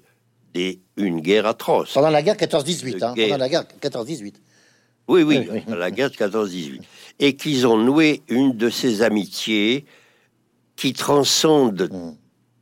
des, 0.54 0.80
une 0.98 1.20
guerre 1.20 1.46
atroce. 1.46 1.94
Pendant 1.94 2.10
la 2.10 2.22
guerre 2.22 2.36
14-18, 2.36 3.04
hein, 3.04 3.14
pendant 3.16 3.38
la 3.38 3.50
guerre 3.50 3.66
14-18. 3.82 4.36
Oui, 5.08 5.24
oui, 5.24 5.48
la 5.68 5.92
guerre 5.92 6.10
de 6.10 6.16
14-18. 6.16 6.82
Et 7.20 7.36
qu'ils 7.36 7.68
ont 7.68 7.78
noué 7.78 8.24
une 8.28 8.58
de 8.58 8.70
ces 8.70 9.02
amitiés 9.02 9.86
qui 10.76 10.94
transcendent 10.94 11.90
mm. 11.92 12.18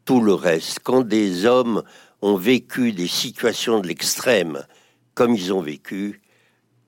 tout 0.06 0.22
le 0.22 0.34
reste. 0.34 0.80
Quand 0.84 1.02
des 1.02 1.46
hommes 1.46 1.84
ont 2.22 2.36
vécu 2.36 2.92
des 2.92 3.08
situations 3.08 3.80
de 3.80 3.88
l'extrême 3.88 4.66
comme 5.14 5.36
ils 5.36 5.54
ont 5.54 5.62
vécu, 5.62 6.22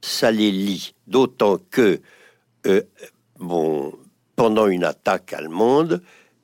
ça 0.01 0.31
les 0.31 0.51
lie. 0.51 0.93
D'autant 1.07 1.57
que, 1.69 1.99
euh, 2.65 2.81
bon, 3.39 3.93
pendant 4.35 4.67
une 4.67 4.83
attaque 4.83 5.33
allemande, 5.33 6.01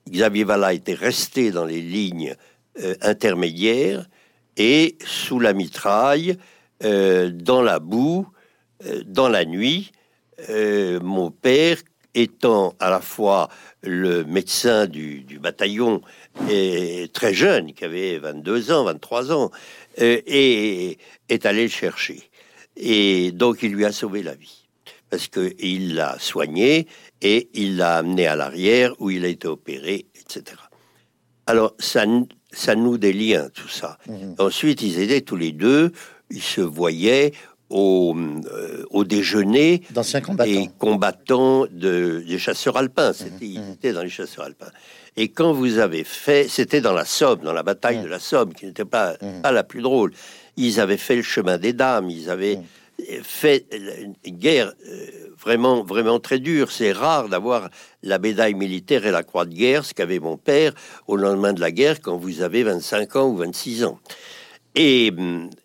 Xavier 0.10 0.44
Vallat 0.44 0.74
était 0.74 0.94
resté 0.94 1.52
dans 1.52 1.66
les 1.66 1.82
lignes 1.82 2.36
euh, 2.80 2.96
intermédiaires 3.02 4.08
et 4.58 4.98
sous 5.06 5.40
la 5.40 5.54
mitraille, 5.54 6.38
euh, 6.84 7.30
dans 7.32 7.62
la 7.62 7.80
boue, 7.80 8.28
dans 9.06 9.30
la 9.30 9.46
nuit, 9.46 9.92
euh, 10.50 11.00
mon 11.02 11.32
père 11.32 11.78
étant 12.14 12.76
à 12.80 12.90
la 12.90 13.00
fois 13.00 13.50
le 13.84 14.24
médecin 14.24 14.86
du, 14.86 15.26
bataillon 15.40 16.02
et 16.50 17.10
très 17.14 17.34
jeune, 17.34 17.74
qui 17.74 17.86
avait 17.86 18.18
22 18.18 18.72
ans, 18.72 18.84
23 18.86 19.32
ans, 19.32 19.52
euh, 20.00 20.22
et 20.26 20.98
est 21.30 21.46
allé 21.46 21.64
le 21.64 21.70
chercher. 21.70 22.22
Et 22.76 23.32
donc 23.32 23.64
il 23.64 23.74
lui 23.74 23.86
a 23.86 23.92
sauvé 23.92 24.24
la 24.24 24.36
vie 24.36 24.68
parce 25.10 25.28
qu'il 25.28 25.96
l'a 25.96 26.18
soigné 26.20 26.88
et 27.22 27.50
il 27.54 27.78
l'a 27.78 27.98
amené 27.98 28.28
à 28.28 28.36
l'arrière 28.36 28.94
où 29.00 29.10
il 29.10 29.26
a 29.26 29.28
été 29.28 29.48
opéré, 29.48 30.06
etc. 30.16 30.58
Alors 31.48 31.76
ça, 31.80 32.06
ça 32.52 32.76
noue 32.76 32.98
des 32.98 33.14
liens, 33.14 33.50
tout 33.54 33.68
ça. 33.68 33.98
Mmh. 34.08 34.36
Ensuite, 34.40 34.82
ils 34.82 35.00
étaient 35.00 35.22
tous 35.22 35.36
les 35.36 35.52
deux, 35.52 35.92
ils 36.30 36.42
se 36.42 36.62
voyaient, 36.62 37.34
au, 37.72 38.16
euh, 38.16 38.84
au 38.92 39.04
déjeuner 39.04 39.82
combattants. 40.22 40.72
combattants 40.78 41.66
de, 41.72 42.24
des 42.28 42.38
chasseurs 42.38 42.78
alpins. 42.78 43.14
C'était, 43.14 43.60
mmh, 43.90 43.94
dans 43.94 44.04
les 44.04 44.10
chasseurs 44.10 44.46
alpins. 44.46 44.72
Et 45.18 45.30
quand 45.30 45.54
vous 45.54 45.80
avez 45.80 46.04
fait, 46.04 46.48
c'était 46.48 46.82
dans 46.82 46.94
la 46.94 47.06
Somme, 47.06 47.40
dans 47.40 47.54
la 47.54 47.64
bataille 47.64 48.00
mmh. 48.00 48.04
de 48.04 48.08
la 48.08 48.20
Somme, 48.20 48.54
qui 48.54 48.66
n'était 48.66 48.86
pas, 48.86 49.14
mmh. 49.14 49.42
pas 49.42 49.52
la 49.52 49.64
plus 49.64 49.82
drôle. 49.82 50.12
Ils 50.58 50.80
avaient 50.80 50.98
fait 50.98 51.16
le 51.16 51.24
chemin 51.24 51.58
des 51.58 51.74
dames, 51.74 52.10
ils 52.10 52.30
avaient 52.30 52.60
fait 53.24 53.66
une 54.24 54.38
guerre 54.38 54.74
euh, 54.88 55.08
vraiment, 55.40 55.84
vraiment 55.84 56.20
très 56.20 56.40
dure. 56.40 56.72
C'est 56.72 56.92
rare 56.92 57.30
d'avoir 57.30 57.70
la 58.04 58.20
médaille 58.20 58.54
militaire 58.54 59.06
et 59.06 59.12
la 59.12 59.24
croix 59.24 59.46
de 59.46 59.54
guerre, 59.54 59.86
ce 59.86 59.94
qu'avait 59.94 60.20
mon 60.20 60.38
père 60.38 60.74
au 61.08 61.16
lendemain 61.16 61.54
de 61.54 61.62
la 61.62 61.72
guerre 61.72 62.02
quand 62.02 62.18
vous 62.18 62.42
avez 62.42 62.64
25 62.64 63.16
ans 63.16 63.28
ou 63.28 63.38
26 63.38 63.86
ans. 63.86 64.00
Et, 64.76 65.12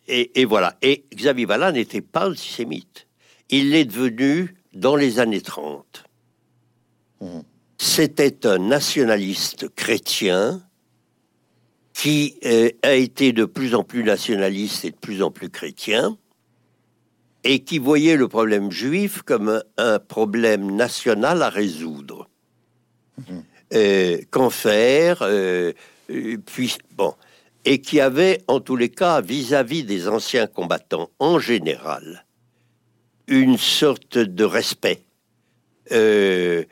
et, 0.08 0.44
voilà. 0.44 0.76
Et 0.82 1.04
Xavier 1.14 1.46
Vallat 1.46 1.72
n'était 1.72 2.00
pas 2.00 2.28
antisémite. 2.28 3.06
Il 3.50 3.70
l'est 3.70 3.84
devenu 3.84 4.56
dans 4.72 4.96
les 4.96 5.20
années 5.20 5.40
30. 5.40 6.04
Mmh. 7.20 7.26
C'était 7.78 8.46
un 8.46 8.58
nationaliste 8.58 9.68
chrétien 9.74 10.62
qui 11.92 12.36
euh, 12.44 12.70
a 12.82 12.94
été 12.94 13.32
de 13.32 13.44
plus 13.44 13.74
en 13.74 13.84
plus 13.84 14.02
nationaliste 14.02 14.84
et 14.84 14.90
de 14.90 14.96
plus 14.96 15.22
en 15.22 15.30
plus 15.30 15.48
chrétien, 15.48 16.18
et 17.42 17.60
qui 17.60 17.78
voyait 17.78 18.16
le 18.16 18.28
problème 18.28 18.70
juif 18.70 19.22
comme 19.22 19.62
un, 19.78 19.98
problème 19.98 20.74
national 20.74 21.42
à 21.42 21.48
résoudre. 21.48 22.28
Mmh. 23.18 23.38
Euh, 23.74 24.18
qu'en 24.30 24.50
faire 24.50 25.22
euh, 25.22 25.72
puis, 26.44 26.76
bon, 26.92 27.14
et 27.66 27.80
qui 27.80 28.00
avait, 28.00 28.42
en 28.46 28.60
tous 28.60 28.76
les 28.76 28.88
cas, 28.88 29.20
vis-à-vis 29.20 29.82
des 29.82 30.06
anciens 30.06 30.46
combattants 30.46 31.10
en 31.18 31.40
général, 31.40 32.24
une 33.26 33.58
sorte 33.58 34.18
de 34.18 34.44
respect, 34.44 35.02
euh, 35.90 36.62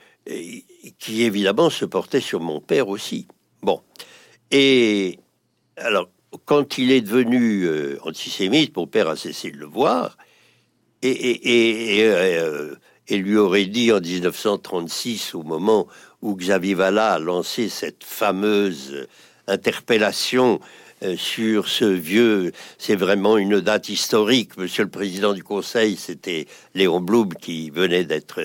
qui 0.99 1.25
évidemment 1.25 1.69
se 1.69 1.85
portait 1.85 2.21
sur 2.21 2.41
mon 2.41 2.61
père 2.61 2.89
aussi. 2.89 3.27
Bon. 3.61 3.83
Et 4.53 5.19
alors, 5.77 6.09
quand 6.45 6.79
il 6.79 6.93
est 6.93 7.01
devenu 7.01 7.65
euh, 7.65 7.99
antisémite, 8.03 8.77
mon 8.77 8.87
père 8.87 9.09
a 9.09 9.17
cessé 9.17 9.51
de 9.51 9.57
le 9.57 9.67
voir, 9.67 10.17
et, 11.03 11.99
euh, 12.05 12.77
et, 13.09 13.17
lui 13.19 13.37
aurait 13.37 13.67
dit 13.67 13.93
en 13.93 14.01
1936, 14.01 15.35
au 15.35 15.43
moment 15.43 15.89
où 16.23 16.37
Xavier 16.37 16.75
Vallat 16.75 17.15
a 17.15 17.19
lancé 17.19 17.69
cette 17.69 18.05
fameuse 18.05 19.07
interpellation 19.47 20.61
euh, 20.63 20.84
sur 21.17 21.69
ce 21.69 21.85
vieux, 21.85 22.53
c'est 22.79 22.97
vraiment 22.97 23.37
une 23.37 23.61
date 23.61 23.89
historique. 23.89 24.57
Monsieur 24.57 24.85
le 24.85 24.91
président 24.91 25.33
du 25.33 25.43
Conseil, 25.43 25.97
c'était 25.97 26.47
Léon 26.75 27.01
Blum 27.01 27.35
qui 27.35 27.71
venait 27.71 28.05
d'être 28.05 28.41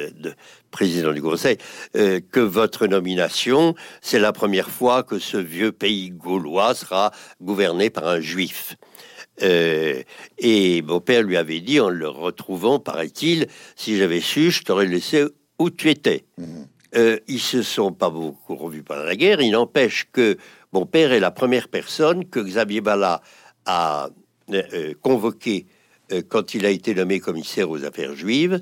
président 0.70 1.14
du 1.14 1.22
Conseil, 1.22 1.58
euh, 1.96 2.20
que 2.32 2.40
votre 2.40 2.88
nomination, 2.88 3.76
c'est 4.02 4.20
la 4.20 4.32
première 4.32 4.70
fois 4.70 5.04
que 5.04 5.20
ce 5.20 5.38
vieux 5.38 5.72
pays 5.72 6.12
gaulois 6.12 6.76
sera 6.76 7.12
gouverné 7.42 7.90
par 7.90 8.08
un 8.08 8.20
juif. 8.20 8.76
Euh, 9.42 10.04
et 10.38 10.82
mon 10.82 11.00
père 11.00 11.24
lui 11.24 11.38
avait 11.38 11.62
dit, 11.62 11.80
en 11.80 11.90
le 11.90 12.08
retrouvant, 12.08 12.80
paraît-il, 12.80 13.48
si 13.76 13.98
j'avais 13.98 14.22
su, 14.22 14.52
je 14.52 14.64
t'aurais 14.64 14.86
laissé 14.86 15.26
où 15.58 15.70
tu 15.70 15.90
étais. 15.90 16.26
Mmh. 16.38 16.64
ils 17.28 17.40
se 17.40 17.62
sont 17.62 17.92
pas 17.92 18.10
beaucoup 18.10 18.56
revus 18.56 18.82
pendant 18.82 19.04
la 19.04 19.16
guerre. 19.16 19.42
Il 19.42 19.52
n'empêche 19.52 20.08
que 20.12 20.38
mon 20.72 20.86
père 20.86 21.12
est 21.12 21.20
la 21.20 21.32
première 21.32 21.68
personne 21.68 22.26
que 22.26 22.40
Xavier 22.40 22.82
Bala 22.82 23.22
a 23.66 24.10
euh, 24.52 24.64
euh, 24.74 24.94
convoqué 25.02 25.66
euh, 26.12 26.22
quand 26.28 26.54
il 26.54 26.66
a 26.66 26.70
été 26.70 26.94
nommé 26.94 27.20
commissaire 27.20 27.70
aux 27.70 27.84
affaires 27.86 28.16
juives 28.16 28.60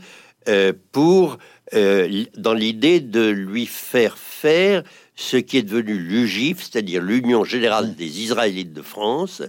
pour, 0.93 1.39
dans 1.73 2.53
l'idée 2.53 3.01
de 3.01 3.27
lui 3.27 3.65
faire 3.65 4.17
faire 4.17 4.81
ce 5.13 5.35
qui 5.35 5.57
est 5.57 5.63
devenu 5.63 5.97
l'UGIF, 5.97 6.59
c'est-à-dire 6.59 7.01
l'Union 7.01 7.43
générale 7.43 7.95
des 7.95 8.21
Israélites 8.21 8.71
de 8.71 8.81
France, 8.81 9.43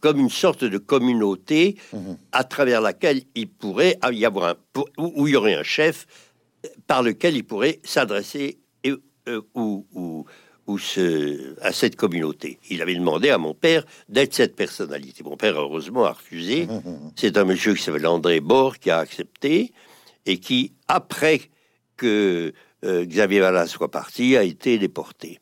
comme 0.00 0.20
une 0.20 0.28
sorte 0.28 0.62
de 0.62 0.76
communauté 0.76 1.78
mmh. 1.94 1.98
à 2.32 2.44
travers 2.44 2.82
laquelle 2.82 3.22
il 3.34 3.48
pourrait 3.48 3.98
y 4.12 4.26
avoir 4.26 4.50
un, 4.50 4.82
où, 4.98 5.26
il 5.26 5.32
y 5.32 5.36
aurait 5.36 5.54
un 5.54 5.62
chef 5.62 6.06
par 6.86 7.02
lequel 7.02 7.34
il 7.34 7.44
pourrait 7.44 7.80
s'adresser 7.82 8.58
ou 9.54 10.26
ce, 10.78 11.54
à 11.60 11.72
cette 11.72 11.96
communauté. 11.96 12.58
Il 12.70 12.82
avait 12.82 12.94
demandé 12.94 13.30
à 13.30 13.38
mon 13.38 13.54
père 13.54 13.84
d'être 14.08 14.34
cette 14.34 14.56
personnalité. 14.56 15.22
Mon 15.22 15.36
père, 15.36 15.58
heureusement, 15.60 16.04
a 16.04 16.12
refusé. 16.12 16.68
C'est 17.16 17.36
un 17.36 17.44
monsieur 17.44 17.74
qui 17.74 17.82
s'appelle 17.82 18.06
André 18.06 18.40
Bord 18.40 18.78
qui 18.78 18.90
a 18.90 18.98
accepté 18.98 19.72
et 20.26 20.38
qui, 20.38 20.72
après 20.88 21.40
que 21.96 22.52
euh, 22.84 23.04
Xavier 23.04 23.40
Vallat 23.40 23.66
soit 23.66 23.90
parti, 23.90 24.36
a 24.36 24.42
été 24.42 24.78
déporté. 24.78 25.40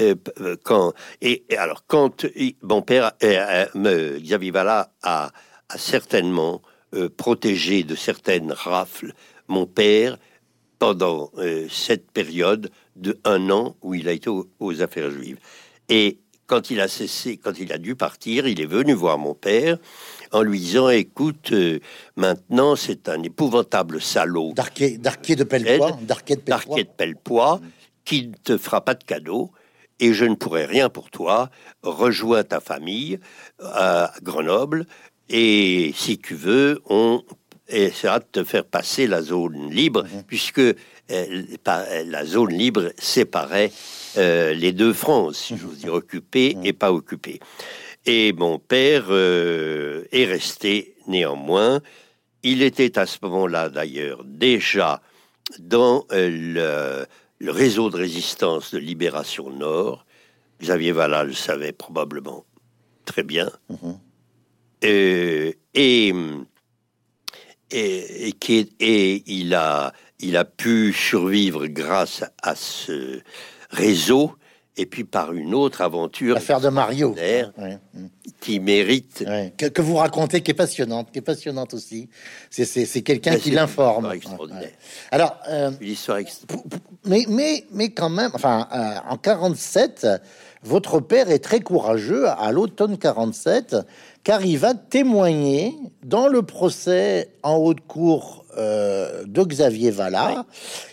Euh, 0.00 0.14
euh, 0.40 0.56
quand, 0.62 0.92
et, 1.20 1.44
alors, 1.56 1.84
quand 1.86 2.26
mon 2.62 2.82
père, 2.82 3.12
Xavier 3.22 4.50
Vallat 4.50 4.92
a, 5.02 5.30
a 5.68 5.78
certainement 5.78 6.62
protégé 7.16 7.82
de 7.82 7.96
certaines 7.96 8.52
rafles 8.52 9.14
mon 9.48 9.66
père 9.66 10.18
pendant 10.78 11.30
cette 11.70 12.10
période 12.10 12.70
de 12.96 13.18
un 13.24 13.50
an 13.50 13.76
où 13.82 13.94
il 13.94 14.08
a 14.08 14.12
été 14.12 14.28
aux, 14.30 14.82
affaires 14.82 15.10
juives. 15.10 15.38
Et 15.88 16.18
quand 16.46 16.70
il 16.70 16.80
a 16.80 16.88
cessé, 16.88 17.36
quand 17.36 17.58
il 17.58 17.72
a 17.72 17.78
dû 17.78 17.94
partir, 17.94 18.46
il 18.46 18.60
est 18.60 18.66
venu 18.66 18.92
voir 18.92 19.18
mon 19.18 19.34
père 19.34 19.78
en 20.32 20.42
lui 20.42 20.58
disant 20.58 20.88
Écoute, 20.90 21.52
euh, 21.52 21.80
maintenant 22.16 22.76
c'est 22.76 23.08
un 23.08 23.22
épouvantable 23.22 24.00
salaud. 24.00 24.52
D'arquet 24.54 25.36
de 25.36 25.44
Pellepoix. 25.44 25.98
D'arquet 26.02 26.36
de 26.84 26.90
Pellepoix, 26.96 27.60
qui 28.04 28.28
ne 28.28 28.34
te 28.34 28.58
fera 28.58 28.84
pas 28.84 28.94
de 28.94 29.04
cadeau 29.04 29.52
et 30.00 30.12
je 30.12 30.24
ne 30.24 30.34
pourrai 30.34 30.66
rien 30.66 30.90
pour 30.90 31.10
toi. 31.10 31.50
Rejoins 31.82 32.44
ta 32.44 32.60
famille 32.60 33.18
à 33.62 34.12
Grenoble 34.22 34.86
et 35.28 35.92
si 35.96 36.18
tu 36.18 36.34
veux, 36.34 36.80
on 36.86 37.22
essaiera 37.68 38.18
de 38.18 38.26
te 38.30 38.44
faire 38.44 38.64
passer 38.64 39.06
la 39.06 39.22
zone 39.22 39.70
libre, 39.70 40.04
puisque 40.26 40.60
euh, 40.60 40.74
la 42.06 42.24
zone 42.24 42.52
libre 42.52 42.92
séparait 42.98 43.72
euh, 44.16 44.54
les 44.54 44.72
deux 44.72 44.92
France, 44.92 45.36
si 45.36 45.56
j'ose 45.56 45.78
dire, 45.78 45.92
occupée 45.92 46.56
et 46.64 46.72
pas 46.72 46.92
occupée. 46.92 47.40
Et 48.06 48.32
mon 48.32 48.58
père 48.58 49.06
euh, 49.08 50.04
est 50.12 50.24
resté 50.24 50.94
néanmoins. 51.06 51.80
Il 52.42 52.62
était 52.62 52.98
à 52.98 53.06
ce 53.06 53.18
moment-là, 53.22 53.68
d'ailleurs, 53.68 54.24
déjà 54.24 55.00
dans 55.58 56.06
le, 56.10 57.06
réseau 57.40 57.90
de 57.90 57.96
résistance 57.96 58.72
de 58.72 58.78
Libération 58.78 59.50
Nord. 59.50 60.06
Xavier 60.60 60.92
Vallat 60.92 61.24
le 61.24 61.32
savait 61.32 61.72
probablement 61.72 62.44
très 63.04 63.22
bien. 63.22 63.50
Mhm. 63.68 63.98
et, 64.82 66.14
et, 67.74 68.34
et, 68.48 68.68
et, 68.80 69.22
il 69.26 69.54
a 69.54 69.92
il 70.20 70.36
a 70.36 70.44
pu 70.44 70.92
survivre 70.92 71.66
grâce 71.66 72.24
à 72.42 72.54
ce 72.54 73.20
réseau 73.70 74.32
et 74.76 74.86
puis 74.86 75.04
par 75.04 75.32
une 75.32 75.54
autre 75.54 75.82
aventure. 75.82 76.34
L'affaire 76.34 76.60
de 76.60 76.68
Mario. 76.68 77.14
Qui 78.40 78.60
mérite. 78.60 79.24
Que, 79.56 79.80
vous 79.80 79.96
racontez, 79.96 80.40
qui 80.40 80.50
est 80.50 80.54
passionnante, 80.54 81.10
qui 81.12 81.18
est 81.18 81.22
passionnante 81.22 81.74
aussi. 81.74 82.08
C'est 82.50 83.02
quelqu'un 83.02 83.36
qui 83.36 83.50
l'informe. 83.50 84.10
extraordinaire. 84.12 84.70
Alors. 85.10 85.38
Euh, 85.48 85.70
mais, 87.04 87.24
mais, 87.28 87.64
mais 87.70 87.90
quand 87.90 88.10
même, 88.10 88.30
enfin, 88.34 88.66
euh, 88.72 89.10
en 89.10 89.16
47, 89.16 90.06
votre 90.62 91.00
père 91.00 91.30
est 91.30 91.38
très 91.38 91.60
courageux 91.60 92.26
à 92.28 92.50
l'automne 92.50 92.98
47, 92.98 93.76
car 94.24 94.44
il 94.44 94.58
va 94.58 94.72
témoigner 94.74 95.76
dans 96.02 96.28
le 96.28 96.42
procès 96.42 97.28
en 97.42 97.56
haute 97.56 97.80
cour 97.86 98.44
euh, 98.56 99.24
de 99.26 99.42
Xavier 99.42 99.90
Vallat. 99.90 100.46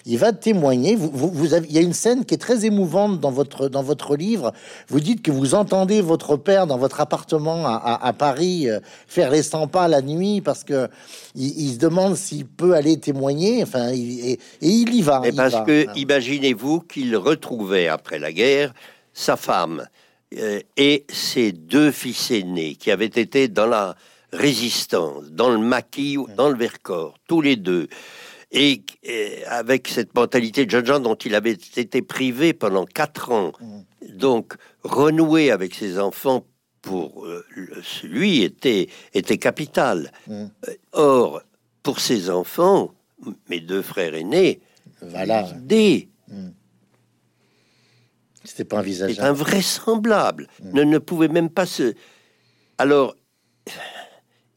Il 0.06 0.18
va 0.18 0.34
témoigner. 0.34 0.96
Vous, 0.96 1.30
vous, 1.32 1.54
avez, 1.54 1.66
il 1.68 1.74
y 1.74 1.78
a 1.78 1.82
une 1.82 1.94
scène 1.94 2.26
qui 2.26 2.34
est 2.34 2.40
très 2.40 2.66
émouvante 2.66 3.22
dans 3.22 3.32
votre, 3.32 3.70
dans 3.70 3.84
votre 3.84 4.18
livre. 4.18 4.52
Vous 4.90 5.00
dites 5.00 5.22
que 5.22 5.32
vous 5.32 5.56
entendez 5.56 6.02
votre 6.02 6.36
père 6.36 6.68
dans 6.68 6.78
votre 6.78 7.00
appartement 7.00 7.66
à, 7.66 8.14
Paris 8.14 8.70
euh, 8.70 8.80
faire 9.08 9.32
les 9.32 9.44
100 9.44 9.68
pas 9.68 9.88
la 9.88 10.02
nuit 10.02 10.42
parce 10.42 10.64
que 10.64 10.90
il, 11.36 11.74
se 11.74 11.78
demande 11.78 12.16
s'il 12.16 12.46
peut 12.46 12.74
aller 12.74 13.00
témoigner. 13.00 13.64
Enfin, 13.64 13.92
et, 13.94 14.40
il 14.62 14.94
y 14.94 15.02
va. 15.02 15.22
Et 15.24 15.32
parce 15.32 15.66
que 15.66 15.88
imaginez-vous 15.98 16.82
qu'il 16.82 17.16
retrouvait 17.16 17.88
après 17.88 18.20
la 18.20 18.34
guerre 18.34 18.74
sa 19.14 19.36
femme 19.36 19.86
et 20.32 21.06
ses 21.10 21.52
deux 21.52 21.92
fils 21.92 22.32
aînés 22.32 22.76
qui 22.76 22.92
avaient 22.92 23.06
été 23.06 23.48
dans 23.48 23.68
la 23.68 23.96
résistance, 24.32 25.30
dans 25.32 25.50
le 25.50 25.58
maquis, 25.58 26.18
dans 26.38 26.50
le 26.50 26.56
Vercors, 26.56 27.16
tous 27.28 27.42
les 27.42 27.56
deux. 27.56 27.88
Et, 28.54 28.84
avec 29.48 29.88
cette 29.88 30.14
mentalité 30.14 30.66
de 30.66 30.72
jeune 30.72 30.86
gens 30.86 31.00
dont 31.00 31.16
il 31.16 31.36
avait 31.36 31.58
été 31.78 32.02
privé 32.02 32.54
pendant 32.54 32.86
quatre 32.86 33.32
ans, 33.32 33.54
donc 34.14 34.56
renouer 34.84 35.52
avec 35.52 35.74
ses 35.74 36.00
enfants 36.00 36.46
pour 36.82 37.26
euh, 37.26 37.46
lui 38.04 38.42
était, 38.44 38.90
était 39.14 39.38
capital. 39.38 40.12
Euh, 40.30 40.48
or, 40.92 41.42
pour 41.84 42.00
ses 42.00 42.30
enfants, 42.30 42.94
mes 43.50 43.60
deux 43.60 43.82
frères 43.82 44.16
aînés, 44.16 44.60
voilà. 45.02 45.44
des 45.62 46.11
c'était 48.62 48.76
pas 48.76 48.80
envisageable. 48.80 49.16
C'est 49.16 49.28
invraisemblable. 49.28 50.48
Ne, 50.74 50.84
ne 50.84 50.98
pouvait 50.98 51.28
même 51.28 51.50
pas 51.50 51.66
se. 51.66 51.94
Alors, 52.78 53.16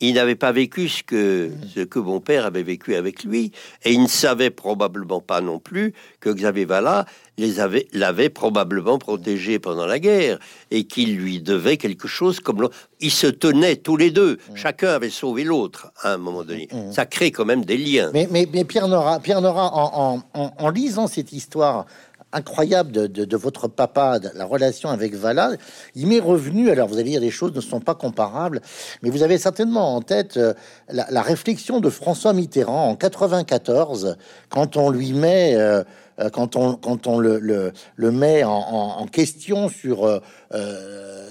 il 0.01 0.15
n'avait 0.15 0.35
pas 0.35 0.53
vécu 0.53 0.89
ce 0.89 1.03
que, 1.03 1.51
ce 1.75 1.81
que 1.81 1.99
mon 1.99 2.21
père 2.21 2.45
avait 2.45 2.63
vécu 2.63 2.95
avec 2.95 3.25
lui, 3.25 3.53
et 3.85 3.93
il 3.93 4.03
ne 4.03 4.09
savait 4.09 4.51
probablement 4.51 5.21
pas 5.21 5.41
non 5.41 5.59
plus 5.59 5.95
que 6.21 6.29
Xavier 6.31 6.67
Vallat 6.67 7.07
les 7.39 7.61
avait, 7.61 7.87
l'avait 7.93 8.29
probablement 8.29 8.99
protégé 8.99 9.59
pendant 9.59 9.87
la 9.87 9.99
guerre, 9.99 10.39
et 10.71 10.85
qu'il 10.85 11.17
lui 11.17 11.41
devait 11.41 11.79
quelque 11.79 12.09
chose 12.09 12.41
comme. 12.41 12.69
Ils 13.01 13.11
se 13.11 13.27
tenaient 13.27 13.77
tous 13.77 13.97
les 13.97 14.11
deux, 14.11 14.39
chacun 14.55 14.89
avait 14.89 15.11
sauvé 15.11 15.45
l'autre 15.45 15.93
à 16.03 16.13
un 16.13 16.19
moment 16.19 16.45
donné. 16.45 16.69
Ça 16.91 17.07
crée 17.07 17.31
quand 17.31 17.45
même 17.45 17.65
des 17.65 17.79
liens. 17.79 18.11
Mais, 18.13 18.29
mais, 18.31 18.47
mais 18.53 18.65
Pierre 18.65 18.89
Nora, 18.89 19.21
Pierre 19.21 19.41
Nora 19.41 19.71
en, 19.75 20.23
en 20.35 20.69
lisant 20.71 21.07
cette 21.07 21.33
histoire 21.33 21.87
incroyable 22.35 22.93
de, 22.93 23.37
votre 23.37 23.69
papa, 23.69 24.19
la 24.35 24.45
relation 24.45 24.91
avec 24.91 25.15
Vala, 25.15 25.53
il 25.95 26.07
m'est 26.07 26.21
revenu, 26.21 26.71
alors 26.71 26.89
vous 26.89 26.99
allez 26.99 27.11
dire 27.11 27.21
les 27.21 27.31
choses 27.31 27.55
ne 27.55 27.61
sont 27.61 27.81
pas 27.81 27.95
comparables, 27.95 28.61
mais 29.03 29.11
vous 29.11 29.23
avez 29.23 29.39
certainement 29.39 29.95
en 29.95 30.03
tête 30.03 30.37
euh, 30.37 30.53
la, 30.89 31.23
réflexion 31.23 31.81
de 31.81 31.89
François 31.91 32.33
Mitterrand 32.33 32.91
en 32.91 32.97
94, 32.97 34.17
quand 34.49 34.77
on 34.77 34.91
lui 34.91 35.13
met... 35.13 35.55
Euh, 35.57 35.85
euh, 36.19 36.31
quand 36.31 36.57
on, 36.57 36.75
quand 36.75 37.07
on 37.07 37.19
le, 37.19 37.39
le, 37.39 38.11
met 38.11 38.45
en, 38.45 39.07
question 39.07 39.69
sur 39.69 40.21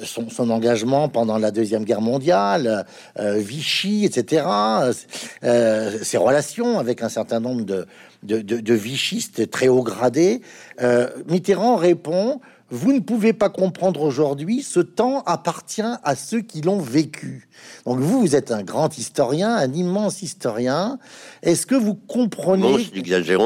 son, 0.04 0.30
son, 0.30 0.50
engagement 0.50 1.10
pendant 1.10 1.38
la 1.38 1.52
Deuxième 1.52 1.84
Guerre 1.84 2.02
mondiale, 2.02 2.86
Vichy, 3.17 4.06
etc., 4.06 4.46
ses 5.41 6.17
relations 6.17 6.80
avec 6.80 7.02
un 7.02 7.10
certain 7.10 7.39
nombre 7.39 7.63
de, 7.63 7.86
de, 8.24 8.74
vichistes 8.74 9.50
très 9.50 9.67
haut 9.67 9.84
gradés, 9.84 10.41
euh, 10.82 11.10
Mitterrand 11.28 11.76
répond 11.76 12.39
vous 12.73 12.91
ne 12.91 12.99
pouvez 12.99 13.33
pas 13.33 13.49
comprendre 13.49 14.01
aujourd'hui, 14.01 14.63
ce 14.63 14.79
temps 14.79 15.21
appartient 15.27 15.83
à 15.83 16.15
ceux 16.15 16.41
qui 16.41 16.62
l'ont 16.62 16.79
vécu. 16.79 17.47
Donc 17.86 17.99
vous, 17.99 18.19
vous 18.21 18.36
êtes 18.36 18.51
un 18.51 18.63
grand 18.63 18.97
historien, 18.97 19.55
un 19.55 19.71
immense 19.73 20.23
historien. 20.23 20.97
Est-ce 21.43 21.67
que 21.67 21.75
vous 21.75 21.93
comprenez 21.93 22.63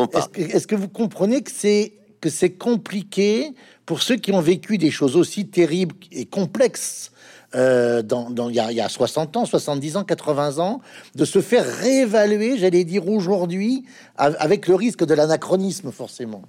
pas. 0.08 0.30
Est-ce 0.34 0.66
que, 0.66 0.76
vous 0.76 0.88
comprenez 0.88 1.42
que 1.42 1.52
c'est 1.52 1.94
que 2.22 2.30
c'est 2.30 2.52
compliqué 2.52 3.54
pour 3.86 4.02
ceux 4.02 4.16
qui 4.16 4.32
ont 4.32 4.40
vécu 4.40 4.78
des 4.78 4.92
choses 4.92 5.18
aussi 5.18 5.46
terribles 5.48 5.96
et 6.14 6.26
complexes 6.26 7.12
euh, 7.54 8.02
dans, 8.02 8.30
il, 8.48 8.56
y 8.56 8.62
a, 8.62 8.72
il 8.72 8.78
y 8.78 8.82
a 8.82 8.88
60 8.88 9.36
ans, 9.36 9.46
70 9.46 9.98
ans, 9.98 10.04
80 10.06 10.60
ans, 10.60 10.80
de 11.16 11.26
se 11.26 11.42
faire 11.42 11.66
réévaluer, 11.66 12.58
j'allais 12.58 12.86
dire 12.86 13.06
aujourd'hui, 13.10 13.84
avec 14.16 14.70
le 14.70 14.76
risque 14.76 15.06
de 15.06 15.14
l'anachronisme 15.14 15.92
forcément? 15.92 16.44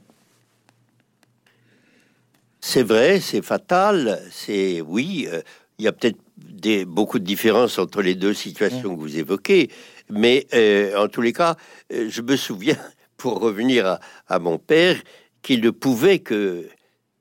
C'est 2.60 2.82
vrai, 2.82 3.20
c'est 3.20 3.42
fatal. 3.42 4.20
C'est 4.30 4.80
oui, 4.80 5.28
euh, 5.30 5.42
il 5.78 5.84
y 5.84 5.88
a 5.88 5.92
peut-être 5.92 6.18
des, 6.36 6.84
beaucoup 6.84 7.18
de 7.18 7.24
différences 7.24 7.78
entre 7.78 8.02
les 8.02 8.14
deux 8.14 8.34
situations 8.34 8.94
que 8.94 9.00
vous 9.00 9.18
évoquez, 9.18 9.70
mais 10.10 10.46
euh, 10.54 10.96
en 10.96 11.08
tous 11.08 11.20
les 11.20 11.32
cas, 11.32 11.56
je 11.90 12.22
me 12.22 12.36
souviens, 12.36 12.78
pour 13.16 13.40
revenir 13.40 13.86
à, 13.86 14.00
à 14.28 14.38
mon 14.38 14.58
père, 14.58 14.96
qu'il 15.42 15.60
ne 15.60 15.70
pouvait 15.70 16.20
que 16.20 16.68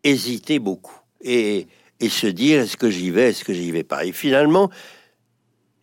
hésiter 0.03 0.59
beaucoup. 0.59 0.99
Et 1.21 1.67
et 1.99 2.09
se 2.09 2.27
dire 2.27 2.61
est-ce 2.61 2.77
que 2.77 2.89
j'y 2.89 3.11
vais, 3.11 3.29
est-ce 3.29 3.43
que 3.43 3.53
j'y 3.53 3.71
vais 3.71 3.83
pas? 3.83 4.05
Et 4.05 4.11
finalement, 4.11 4.69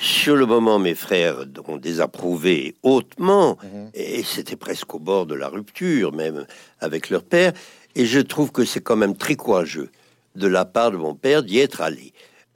sur 0.00 0.36
le 0.36 0.46
moment, 0.46 0.78
mes 0.78 0.94
frères 0.94 1.44
ont 1.66 1.76
désapprouvé 1.76 2.74
hautement, 2.82 3.58
mhm. 3.62 3.90
et 3.94 4.22
c'était 4.22 4.56
presque 4.56 4.94
au 4.94 4.98
bord 4.98 5.26
de 5.26 5.34
la 5.34 5.48
rupture, 5.48 6.12
même 6.12 6.46
avec 6.80 7.10
leur 7.10 7.24
père. 7.24 7.52
Et 7.94 8.06
je 8.06 8.20
trouve 8.20 8.52
que 8.52 8.64
c'est 8.64 8.80
quand 8.80 8.96
même 8.96 9.16
très 9.16 9.36
courageux 9.36 9.90
de 10.34 10.46
la 10.46 10.64
part 10.64 10.90
de 10.90 10.96
mon 10.96 11.14
père 11.14 11.42
d'y 11.42 11.58
être 11.58 11.80
allé. 11.80 12.12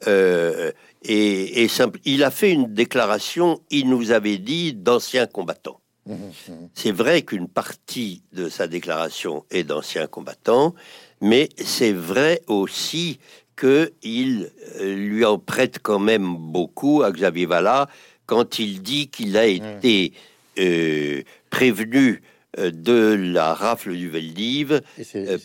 Euh, 0.06 0.72
et, 1.02 1.62
et 1.62 1.68
simple, 1.68 2.00
il 2.04 2.24
a 2.24 2.30
fait 2.30 2.52
une 2.52 2.72
déclaration, 2.72 3.60
il 3.70 3.88
nous 3.88 4.10
avait 4.10 4.38
dit 4.38 4.74
d'anciens 4.74 5.26
combattants. 5.26 5.80
Mmh, 6.06 6.14
mmh. 6.14 6.52
C'est 6.74 6.92
vrai 6.92 7.22
qu'une 7.22 7.48
partie 7.48 8.22
de 8.32 8.48
sa 8.48 8.66
déclaration 8.66 9.44
est 9.50 9.64
d'ancien 9.64 10.06
combattant, 10.06 10.74
mais 11.20 11.50
c'est 11.58 11.92
vrai 11.92 12.40
aussi 12.46 13.18
qu'il 13.58 14.50
euh, 14.80 14.94
lui 14.94 15.24
en 15.24 15.38
prête 15.38 15.80
quand 15.82 15.98
même 15.98 16.36
beaucoup 16.36 17.02
à 17.02 17.12
Xavier 17.12 17.46
Vallat 17.46 17.88
quand 18.26 18.58
il 18.58 18.82
dit 18.82 19.08
qu'il 19.08 19.36
a 19.36 19.46
mmh. 19.46 19.50
été 19.50 20.12
euh, 20.58 21.22
prévenu 21.50 22.22
de 22.58 23.16
la 23.32 23.54
rafle 23.54 23.94
du 23.94 24.08
Veldiv 24.08 24.80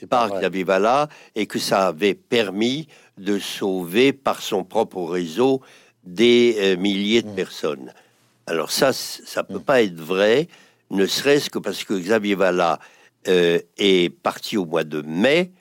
par 0.09 0.39
Xavier 0.39 0.64
Vallat 0.64 1.09
et 1.36 1.45
que 1.45 1.59
ça 1.59 1.88
avait 1.88 2.16
permis 2.16 2.88
de 3.18 3.39
sauver 3.39 4.14
par 4.14 4.41
son 4.41 4.64
propre 4.64 5.03
réseau 5.03 5.61
des 6.03 6.76
milliers 6.78 7.22
de 7.22 7.30
personnes. 7.30 7.93
Alors 8.47 8.72
ça, 8.72 8.91
ça 8.93 9.43
peut 9.43 9.59
pas 9.59 9.84
être 9.84 9.99
vrai, 9.99 10.47
ne 10.89 11.05
serait-ce 11.05 11.49
que 11.49 11.59
parce 11.59 11.84
que 11.84 11.93
Xavier 11.93 12.36
Vallat 12.36 12.80
est 13.26 14.14
parti 14.22 14.57
au 14.57 14.66
mois 14.66 14.84
de 14.84 15.01
mai 15.01 15.51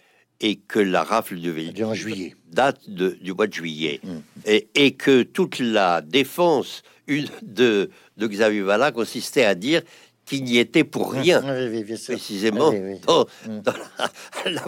et 0.43 0.57
que 0.57 0.81
la 0.81 1.05
rafle 1.05 1.41
de 1.41 1.95
juillet. 1.95 2.35
date 2.51 2.91
du 2.91 3.33
mois 3.33 3.47
de 3.47 3.55
juillet. 3.55 4.01
Mm. 4.03 4.51
Et, 4.75 4.93
que 4.93 5.23
toute 5.23 5.61
la 5.61 6.03
défense 6.03 6.83
de, 7.09 7.91
de 8.17 8.27
Xavier 8.27 8.63
Vallat 8.63 8.91
consistait 8.91 9.45
à 9.45 9.55
dire 9.55 9.83
qu'il 10.27 10.45
n'y 10.45 10.59
était 10.59 10.85
pour 10.85 11.15
mm. 11.15 11.19
rien, 11.19 11.43
précisément 12.07 12.73
dans, 13.07 13.27
la, 14.47 14.63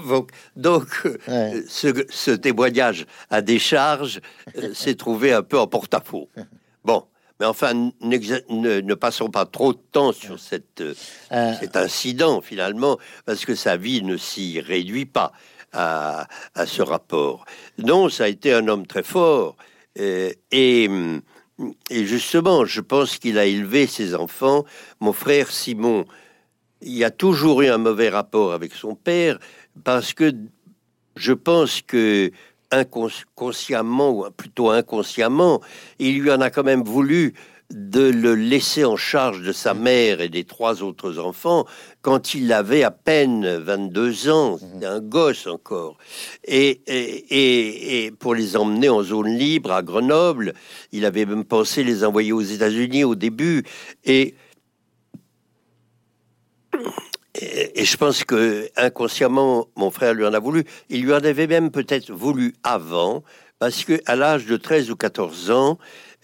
Donc, 0.57 0.89
euh, 1.29 1.63
ce, 1.69 2.31
témoignage 2.31 3.07
à 3.31 3.43
décharge 3.43 4.21
euh, 4.59 4.73
s'est 4.75 4.97
trouvé 4.97 5.33
un 5.33 5.43
peu 5.43 5.59
en 5.59 5.67
porte-à-faux. 5.67 6.29
Bon, 6.85 7.05
mais 7.41 7.47
enfin, 7.47 7.91
ne, 8.01 8.95
passons 8.95 9.29
pas 9.29 9.45
trop 9.45 9.73
de 9.73 9.81
temps 9.91 10.13
sur 10.13 10.39
cette, 10.39 10.81
euh. 10.81 10.95
cet 11.59 11.77
incident, 11.77 12.41
finalement, 12.41 12.99
parce 13.27 13.45
que 13.45 13.55
sa 13.55 13.77
vie 13.77 14.03
ne 14.03 14.17
s'y 14.17 14.61
réduit 14.61 15.07
pas 15.07 15.33
à, 15.73 16.27
ce 16.67 16.83
rapport. 16.83 17.45
Non, 17.79 18.09
ça 18.09 18.25
a 18.25 18.29
été 18.29 18.53
un 18.53 18.69
homme 18.69 18.87
très 18.87 19.03
fort. 19.03 19.57
Euh, 19.99 20.31
et, 20.53 20.89
et, 21.91 22.05
justement, 22.05 22.65
je 22.65 22.81
pense 22.81 23.19
qu'il 23.19 23.39
a 23.39 23.45
élevé 23.45 23.87
ses 23.87 24.15
enfants. 24.15 24.65
Mon 25.01 25.13
frère 25.13 25.51
Simon, 25.51 26.05
il 26.83 27.05
a 27.05 27.11
toujours 27.11 27.63
eu 27.63 27.69
un 27.69 27.79
mauvais 27.79 28.09
rapport 28.09 28.53
avec 28.53 28.75
son 28.75 28.95
père 28.95 29.39
parce 29.85 30.13
que 30.15 30.33
je 31.17 31.33
pense 31.33 31.81
que 31.81 32.31
inconsciemment, 32.71 34.11
ou 34.11 34.31
plutôt 34.31 34.71
inconsciemment, 34.71 35.61
il 35.99 36.21
lui 36.21 36.31
en 36.33 36.41
a 36.41 36.51
quand 36.51 36.65
même 36.65 36.83
voulu 36.83 37.35
de 37.71 38.03
le 38.03 38.35
laisser 38.35 38.85
en 38.85 38.97
charge 38.97 39.43
de 39.43 39.53
sa 39.53 39.75
mère 39.75 40.21
et 40.21 40.29
des 40.29 40.45
trois 40.45 40.83
autres 40.83 41.19
enfants 41.19 41.67
quand 42.05 42.35
il 42.35 42.53
avait 42.53 42.83
à 42.83 42.91
peine 42.91 43.47
22 43.47 44.29
ans, 44.29 44.59
mhm. 44.61 44.85
un 44.85 45.01
gosse 45.01 45.47
encore, 45.47 45.97
et, 46.45 46.83
et, 46.87 48.05
et, 48.05 48.11
pour 48.11 48.35
les 48.35 48.59
emmener 48.59 48.91
en 48.91 49.03
zone 49.03 49.35
libre 49.35 49.73
à 49.73 49.83
Grenoble, 49.83 50.53
il 50.93 51.07
avait 51.07 51.25
même 51.25 51.45
pensé 51.45 51.83
les 51.83 52.05
envoyer 52.05 52.33
aux 52.33 52.43
États-Unis 52.43 53.05
au 53.05 53.15
début, 53.15 53.65
et, 54.05 54.35
et, 57.35 57.85
je 57.87 57.97
pense 57.97 58.23
que 58.25 58.69
inconsciemment, 58.77 59.69
mon 59.75 59.91
frère 59.91 60.13
lui 60.13 60.27
en 60.27 60.35
a 60.35 60.39
voulu. 60.39 60.65
Il 60.91 61.05
lui 61.05 61.15
en 61.15 61.25
avait 61.25 61.47
même 61.47 61.71
peut-être 61.71 62.13
voulu 62.13 62.53
avant, 62.65 63.25
parce 63.59 63.83
que 63.83 63.99
à 64.05 64.15
l'âge 64.15 64.45
de 64.45 64.59
13 64.59 64.91
ou 64.91 64.97
14 64.97 65.51
ans, 65.51 65.79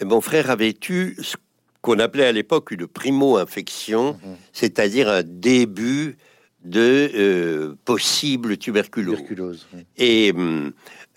mon 0.05 0.21
frère 0.21 0.51
avait 0.51 0.77
eu 0.91 1.17
ce 1.23 1.37
qu'on 1.83 1.99
appelait 1.99 2.27
à 2.27 2.33
l'époque 2.33 2.71
une 2.71 2.87
primo-infection, 2.87 4.13
mhm. 4.13 4.37
c'est-à-dire 4.53 5.09
un 5.09 5.23
début 5.23 6.17
de 6.65 7.11
euh, 7.15 7.75
possible 7.85 8.59
tuberculose. 8.59 9.67
Et 9.97 10.33
hum, 10.33 10.73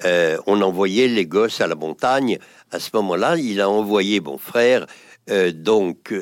euh, 0.05 0.38
on 0.47 0.61
envoyait 0.61 1.07
les 1.07 1.26
gosses 1.26 1.59
à 1.59 1.68
la 1.68 1.76
montagne. 1.76 2.38
À 2.72 2.80
ce 2.80 2.89
moment-là, 2.93 3.38
il 3.38 3.59
a 3.59 3.70
envoyé 3.70 4.22
mon 4.22 4.38
frère 4.38 4.86
euh, 5.30 5.51
donc 5.51 6.14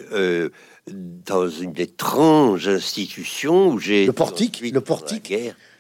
dans 0.88 1.48
une 1.48 1.80
étrange 1.80 2.68
institution 2.68 3.70
où 3.70 3.80
j'ai 3.80 4.08
le 4.08 4.14
portique, 4.14 4.62
le 4.62 4.82
portique, 4.82 5.30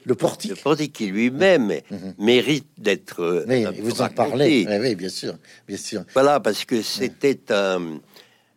le 0.05 0.15
portique. 0.15 0.51
Le 0.51 0.55
portique 0.55 0.93
qui 0.93 1.07
lui-même 1.07 1.73
mhm. 1.89 2.13
mérite 2.19 2.67
d'être. 2.77 3.45
Oui, 3.47 3.65
vous 3.81 4.01
en 4.01 4.09
parlez. 4.09 4.67
Oui, 4.69 4.95
bien 4.95 5.09
sûr, 5.09 5.33
bien 5.67 5.77
sûr. 5.77 6.03
Voilà, 6.13 6.39
parce 6.39 6.65
que 6.65 6.83
c'était 6.83 7.51
un 7.51 7.99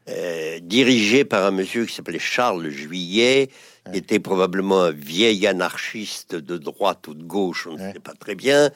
euh, 0.08 0.58
dirigé 0.60 1.24
par 1.24 1.44
un 1.44 1.50
monsieur 1.50 1.86
qui 1.86 1.94
s'appelait 1.94 2.18
Charles 2.18 2.68
Juillet, 2.68 3.48
qui 3.90 3.98
était 3.98 4.18
probablement 4.18 4.82
un 4.82 4.90
vieil 4.90 5.46
anarchiste 5.46 6.34
de 6.34 6.58
droite 6.58 7.08
ou 7.08 7.14
de 7.14 7.22
gauche, 7.22 7.66
on 7.66 7.74
ne 7.74 7.92
sait 7.92 8.00
pas 8.00 8.14
très 8.14 8.34
bien, 8.34 8.70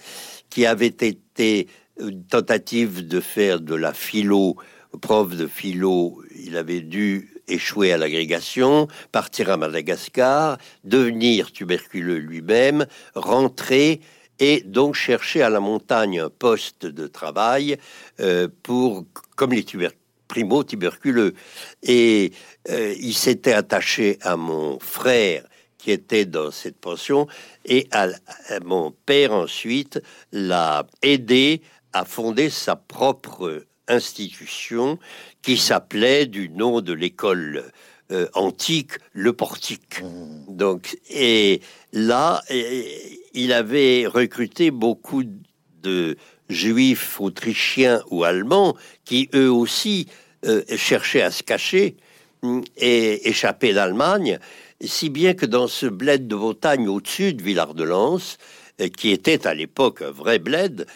qui 0.51 0.67
avait 0.67 0.87
été 0.87 1.69
une 2.01 2.25
tentative 2.25 3.07
de 3.07 3.21
faire 3.21 3.61
de 3.61 3.75
la 3.75 3.93
philo, 3.93 4.57
prof 5.01 5.37
de 5.37 5.47
philo, 5.47 6.23
il 6.35 6.57
avait 6.57 6.81
dû 6.81 7.31
échouer 7.49 7.93
à 7.93 7.99
l'agrégation, 7.99 8.89
partir 9.13 9.51
à 9.51 9.57
Madagascar, 9.57 10.59
devenir 10.85 11.53
tuberculeux 11.53 12.19
lui-même, 12.19 12.87
rentrer 13.15 14.01
et 14.39 14.63
donc 14.65 14.95
chercher 14.95 15.43
à 15.43 15.51
la 15.51 15.61
montagne 15.61 16.21
un 16.21 16.31
poste 16.31 16.87
de 16.87 17.07
travail 17.07 17.77
euh, 18.21 18.49
pour, 18.63 19.05
comme 19.37 19.53
les 19.53 19.65
primo-tuberculeux. 20.29 21.35
Et 21.83 22.33
euh, 22.69 22.95
il 23.01 23.15
s'était 23.15 23.55
attaché 23.55 24.19
à 24.21 24.37
mon 24.37 24.79
frère 24.79 25.45
qui 25.79 25.91
était 25.91 26.27
dans 26.27 26.51
cette 26.51 26.79
pension 26.79 27.27
et 27.65 27.89
à, 27.93 28.09
mon 28.65 28.91
père 29.07 29.33
ensuite 29.33 30.01
l'a 30.33 30.87
aidé 31.03 31.63
à 31.93 32.05
fonder 32.05 32.51
sa 32.51 32.77
propre 32.77 33.65
institution 33.87 34.99
qui 35.41 35.57
s'appelait 35.57 36.27
du 36.27 36.51
nom 36.51 36.81
de 36.81 36.93
l'école 36.93 37.65
euh, 38.11 38.27
antique 38.35 38.93
le 39.13 39.33
portique. 39.33 40.03
Donc, 40.49 40.99
et 41.09 41.63
là, 41.93 42.43
il 43.33 43.53
avait 43.53 44.07
recruté 44.07 44.71
beaucoup 44.71 45.23
de 45.83 46.17
juifs 46.49 47.21
autrichiens 47.21 48.03
ou 48.11 48.25
allemands 48.25 48.77
qui 49.05 49.29
eux 49.35 49.51
aussi 49.51 50.07
euh, 50.47 50.63
cherchaient 50.77 51.23
à 51.23 51.31
se 51.31 51.43
cacher 51.43 51.97
mm, 52.43 52.61
et 52.77 53.29
échapper 53.29 53.73
d'Allemagne, 53.73 54.39
si 54.81 55.11
bien 55.11 55.35
que 55.35 55.47
dans 55.47 55.67
ce 55.67 55.87
bled 55.87 56.29
de 56.29 56.37
Bretagne 56.37 56.89
au-dessus 56.89 57.35
de 57.35 57.43
Villard-de-Lans, 57.43 58.37
euh, 58.81 58.89
qui 58.89 59.11
était 59.11 59.47
à 59.47 59.55
l'époque 59.55 60.03
un 60.03 60.11
vrai 60.11 60.39
bled, 60.39 60.87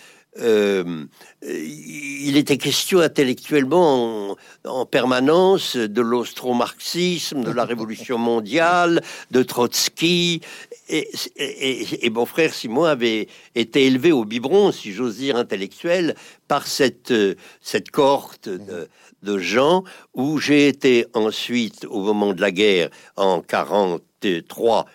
euh, 0.41 1.05
il 1.43 2.37
était 2.37 2.57
question 2.57 3.01
intellectuellement 3.01 4.37
en, 4.65 4.87
permanence 4.87 5.77
de 5.77 6.01
l'austro-marxisme, 6.01 7.43
de 7.43 7.51
la 7.51 7.65
révolution 7.65 8.17
mondiale, 8.17 9.03
de 9.31 9.43
Trotsky. 9.43 10.41
Et, 10.89 12.11
mon 12.11 12.27
frère 12.27 12.55
Simon 12.55 12.85
avait 12.85 13.29
été 13.55 13.87
élevé 13.87 14.13
au 14.13 14.25
biberon, 14.25 14.73
si 14.73 14.93
j'ose 14.93 15.17
dire, 15.17 15.37
intellectuel, 15.37 16.15
par 16.49 16.67
cette, 16.67 17.13
cette 17.61 17.91
cohorte 17.91 18.49
de, 18.49 18.89
de 19.23 19.39
gens 19.39 19.85
où 20.15 20.39
j'ai 20.39 20.69
été 20.69 21.07
ensuite, 21.15 21.85
au 21.85 22.01
moment 22.01 22.33
de 22.33 22.41
la 22.41 22.51
guerre, 22.51 22.89
en 23.17 23.41
43, 23.41 24.87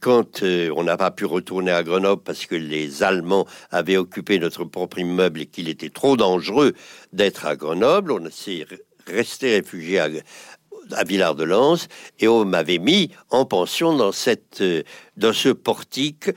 quand 0.00 0.42
euh, 0.42 0.70
on 0.76 0.84
n'a 0.84 0.96
pas 0.96 1.10
pu 1.10 1.24
retourner 1.24 1.70
à 1.70 1.82
Grenoble 1.82 2.22
parce 2.22 2.46
que 2.46 2.56
les 2.56 3.02
Allemands 3.02 3.46
avaient 3.70 3.96
occupé 3.96 4.38
notre 4.38 4.64
propre 4.64 4.98
immeuble 4.98 5.42
et 5.42 5.46
qu'il 5.46 5.68
était 5.68 5.90
trop 5.90 6.16
dangereux 6.16 6.74
d'être 7.12 7.46
à 7.46 7.56
Grenoble, 7.56 8.12
on 8.12 8.30
s'est 8.30 8.66
resté 9.06 9.54
réfugié 9.56 10.00
à, 10.00 10.08
Villard-de-Lans 11.06 11.86
et 12.18 12.28
on 12.28 12.46
m'avait 12.46 12.78
mis 12.78 13.10
en 13.28 13.44
pension 13.44 13.94
dans 13.94 14.12
cette 14.12 14.62
euh, 14.62 14.82
dans 15.16 15.34
ce 15.34 15.50
portique 15.50 16.30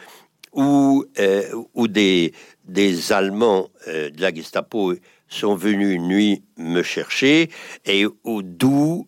où 0.52 1.06
euh, 1.20 1.44
où 1.74 1.88
des 1.88 2.34
des 2.66 3.12
Allemands 3.12 3.70
de 3.88 4.22
la 4.22 4.34
Gestapo 4.34 4.94
sont 5.28 5.56
venus 5.56 5.96
une 5.96 6.08
nuit 6.08 6.44
me 6.58 6.84
chercher 6.84 7.50
et 7.86 8.06
d'où 8.26 9.08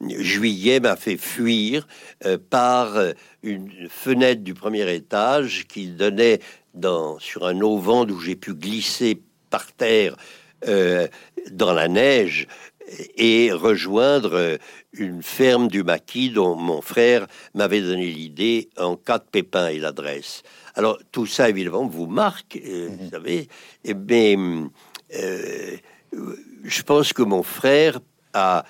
juillet 0.00 0.80
m'a 0.80 0.96
fait 0.96 1.16
fuir 1.16 1.86
par 2.50 2.96
une 3.46 3.88
fenêtre 3.88 4.42
du 4.42 4.54
premier 4.54 4.92
étage 4.94 5.66
qui 5.68 5.88
donnait 5.88 6.40
dans, 6.74 7.18
sur 7.18 7.46
un 7.46 7.60
auvent 7.60 8.06
d'où 8.06 8.20
j'ai 8.20 8.36
pu 8.36 8.54
glisser 8.54 9.22
par 9.50 9.72
terre 9.72 10.16
dans 11.52 11.72
la 11.72 11.86
neige 11.86 12.48
et 13.16 13.52
rejoindre 13.52 14.58
une 14.92 15.22
ferme 15.22 15.68
du 15.68 15.82
maquis 15.82 16.30
dont 16.30 16.56
mon 16.56 16.80
frère 16.80 17.26
m'avait 17.54 17.80
donné 17.80 18.06
l'idée 18.06 18.68
en 18.76 18.96
cas 18.96 19.18
de 19.18 19.24
pépin 19.30 19.68
et 19.68 19.78
l'adresse. 19.78 20.42
Alors 20.74 20.98
tout 21.12 21.26
ça 21.26 21.48
évidemment 21.48 21.86
vous 21.86 22.06
marque, 22.06 22.58
vous 22.62 23.04
mhm. 23.04 23.10
savez, 23.10 23.48
mais 23.84 24.36
euh, 25.14 25.76
je 26.64 26.82
pense 26.82 27.12
que 27.12 27.22
mon 27.22 27.42
frère 27.42 28.00
a, 28.32 28.64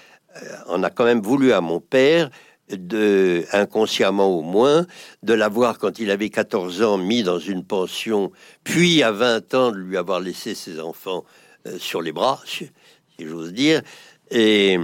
on 0.68 0.82
a 0.82 0.90
quand 0.90 1.04
même 1.04 1.22
voulu 1.22 1.52
à 1.52 1.60
mon 1.60 1.80
père 1.80 2.30
de, 2.70 3.44
inconsciemment 3.52 4.28
au 4.28 4.42
moins, 4.42 4.86
de 5.22 5.34
l'avoir 5.34 5.78
quand 5.78 5.98
il 5.98 6.10
avait 6.10 6.30
14 6.30 6.82
ans 6.82 6.98
mis 6.98 7.22
dans 7.22 7.38
une 7.38 7.64
pension, 7.64 8.32
puis 8.64 9.02
à 9.02 9.12
20 9.12 9.54
ans 9.54 9.72
de 9.72 9.78
lui 9.78 9.96
avoir 9.96 10.20
laissé 10.20 10.54
ses 10.54 10.80
enfants 10.80 11.24
euh, 11.66 11.78
sur 11.78 12.02
les 12.02 12.12
bras, 12.12 12.40
si, 12.46 12.70
j'ose 13.18 13.52
dire. 13.52 13.82
Et 14.30 14.78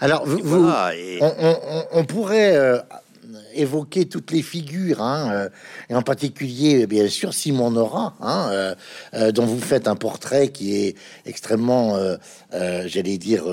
alors, 0.00 0.24
vous, 0.26 0.70
on, 1.92 2.04
pourrait 2.04 2.56
euh, 2.56 2.78
évoquer 3.54 4.06
toutes 4.06 4.30
les 4.30 4.42
figures, 4.42 5.02
hein, 5.02 5.30
euh, 5.32 5.48
et 5.88 5.94
en 5.94 6.02
particulier, 6.02 6.86
bien 6.86 7.08
sûr, 7.08 7.34
Simon 7.34 7.70
Nora, 7.70 8.14
hein, 8.20 8.48
euh, 8.50 8.74
euh, 9.14 9.32
dont 9.32 9.46
vous 9.46 9.60
faites 9.60 9.88
un 9.88 9.96
portrait 9.96 10.48
qui 10.48 10.76
est 10.76 10.96
extrêmement, 11.26 11.98
j'allais 12.52 13.18
dire, 13.18 13.44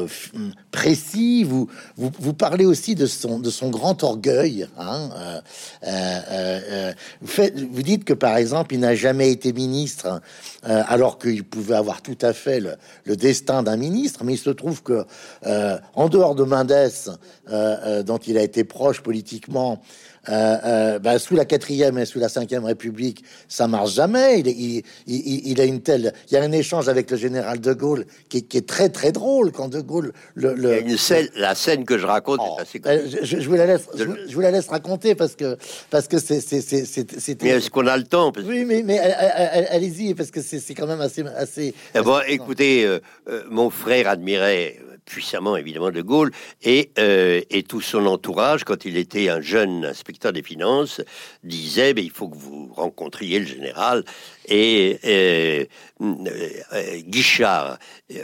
précis. 0.71 1.43
Vous, 1.43 1.69
vous, 1.95 2.33
parlez 2.33 2.65
aussi 2.65 2.95
de 2.95 3.05
son, 3.05 3.39
de 3.39 3.49
son 3.49 3.69
grand 3.69 4.03
orgueil. 4.03 4.67
Hein, 4.77 5.09
vous, 7.21 7.43
vous 7.71 7.83
dites 7.83 8.03
que, 8.03 8.13
par 8.13 8.37
exemple, 8.37 8.73
il 8.73 8.79
n'a 8.79 8.95
jamais 8.95 9.31
été 9.31 9.53
ministre, 9.53 10.21
alors 10.63 11.19
qu'il 11.19 11.43
pouvait 11.43 11.75
avoir 11.75 12.01
tout 12.01 12.17
à 12.21 12.33
fait 12.33 12.59
le, 12.59 12.75
le 13.05 13.15
destin 13.15 13.63
d'un 13.63 13.77
ministre, 13.77 14.23
mais 14.23 14.33
il 14.33 14.39
se 14.39 14.49
trouve 14.49 14.83
que, 14.83 15.05
en 15.95 16.09
dehors 16.09 16.35
de 16.35 16.43
Mendès, 16.43 17.09
dont 18.05 18.17
il 18.17 18.37
a 18.37 18.43
été 18.43 18.63
proche 18.63 19.01
politiquement, 19.01 19.81
euh, 20.29 20.57
euh, 20.65 20.99
bah, 20.99 21.19
sous 21.19 21.35
la 21.35 21.45
quatrième 21.45 21.97
et 21.97 22.05
sous 22.05 22.19
la 22.19 22.29
cinquième 22.29 22.65
République, 22.65 23.23
ça 23.47 23.67
marche 23.67 23.93
jamais. 23.93 24.39
Il, 24.39 24.83
il, 25.07 25.61
a 25.61 25.65
une 25.65 25.81
telle, 25.81 26.13
il 26.29 26.33
y 26.33 26.37
a 26.37 26.43
un 26.43 26.51
échange 26.51 26.89
avec 26.89 27.09
le 27.11 27.17
général 27.17 27.59
de 27.59 27.73
Gaulle 27.73 28.05
qui, 28.29 28.37
est 28.37 28.67
très 28.67 28.89
très 28.89 29.11
drôle 29.11 29.51
quand 29.51 29.69
de 29.69 29.81
Gaulle 29.81 30.13
le, 30.35 30.81
une 30.81 30.97
scène, 30.97 31.29
la 31.35 31.55
scène 31.55 31.85
que 31.85 31.97
je 31.97 32.05
raconte 32.05 32.39
oh, 32.41 32.57
euh, 32.85 33.07
je, 33.21 33.37
vous 33.47 33.55
la 33.55 33.65
laisse, 33.65 33.87
je, 33.95 34.33
vous 34.33 34.41
la 34.41 34.51
laisse 34.51 34.67
raconter 34.67 35.15
parce 35.15 35.35
que 35.35 35.57
parce 35.89 36.07
que 36.07 36.19
c'est 36.19 36.41
c'est 36.41 37.43
Mais 37.43 37.49
est-ce 37.49 37.69
qu'on 37.69 37.87
a 37.87 37.97
le 37.97 38.03
temps? 38.03 38.31
Oui, 38.45 38.65
mais 38.65 38.83
mais 38.83 38.99
allez-y 38.99 40.13
parce 40.13 40.31
que 40.31 40.41
c'est 40.41 40.73
quand 40.73 40.87
même 40.87 41.01
assez 41.01 41.23
assez. 41.35 41.73
Eh 41.95 42.01
bon, 42.01 42.19
écoutez, 42.27 42.99
mon 43.49 43.69
frère 43.69 44.09
admirait 44.09 44.77
puissamment 45.07 45.57
évidemment 45.57 45.89
de 45.89 46.01
Gaulle, 46.01 46.31
et, 46.61 46.91
euh, 46.99 47.41
et 47.49 47.63
tout 47.63 47.81
son 47.81 48.05
entourage, 48.05 48.63
quand 48.63 48.85
il 48.85 48.97
était 48.97 49.29
un 49.29 49.41
jeune 49.41 49.85
inspecteur 49.85 50.33
des 50.33 50.43
finances, 50.43 51.01
disait 51.43 51.93
ben, 51.93 52.03
il 52.03 52.11
faut 52.11 52.27
que 52.27 52.37
vous 52.37 52.71
rencontriez 52.75 53.39
le 53.39 53.45
général. 53.45 54.03
Et 54.47 54.99
euh, 55.05 55.65
euh, 56.01 57.01
Guichard, 57.01 57.79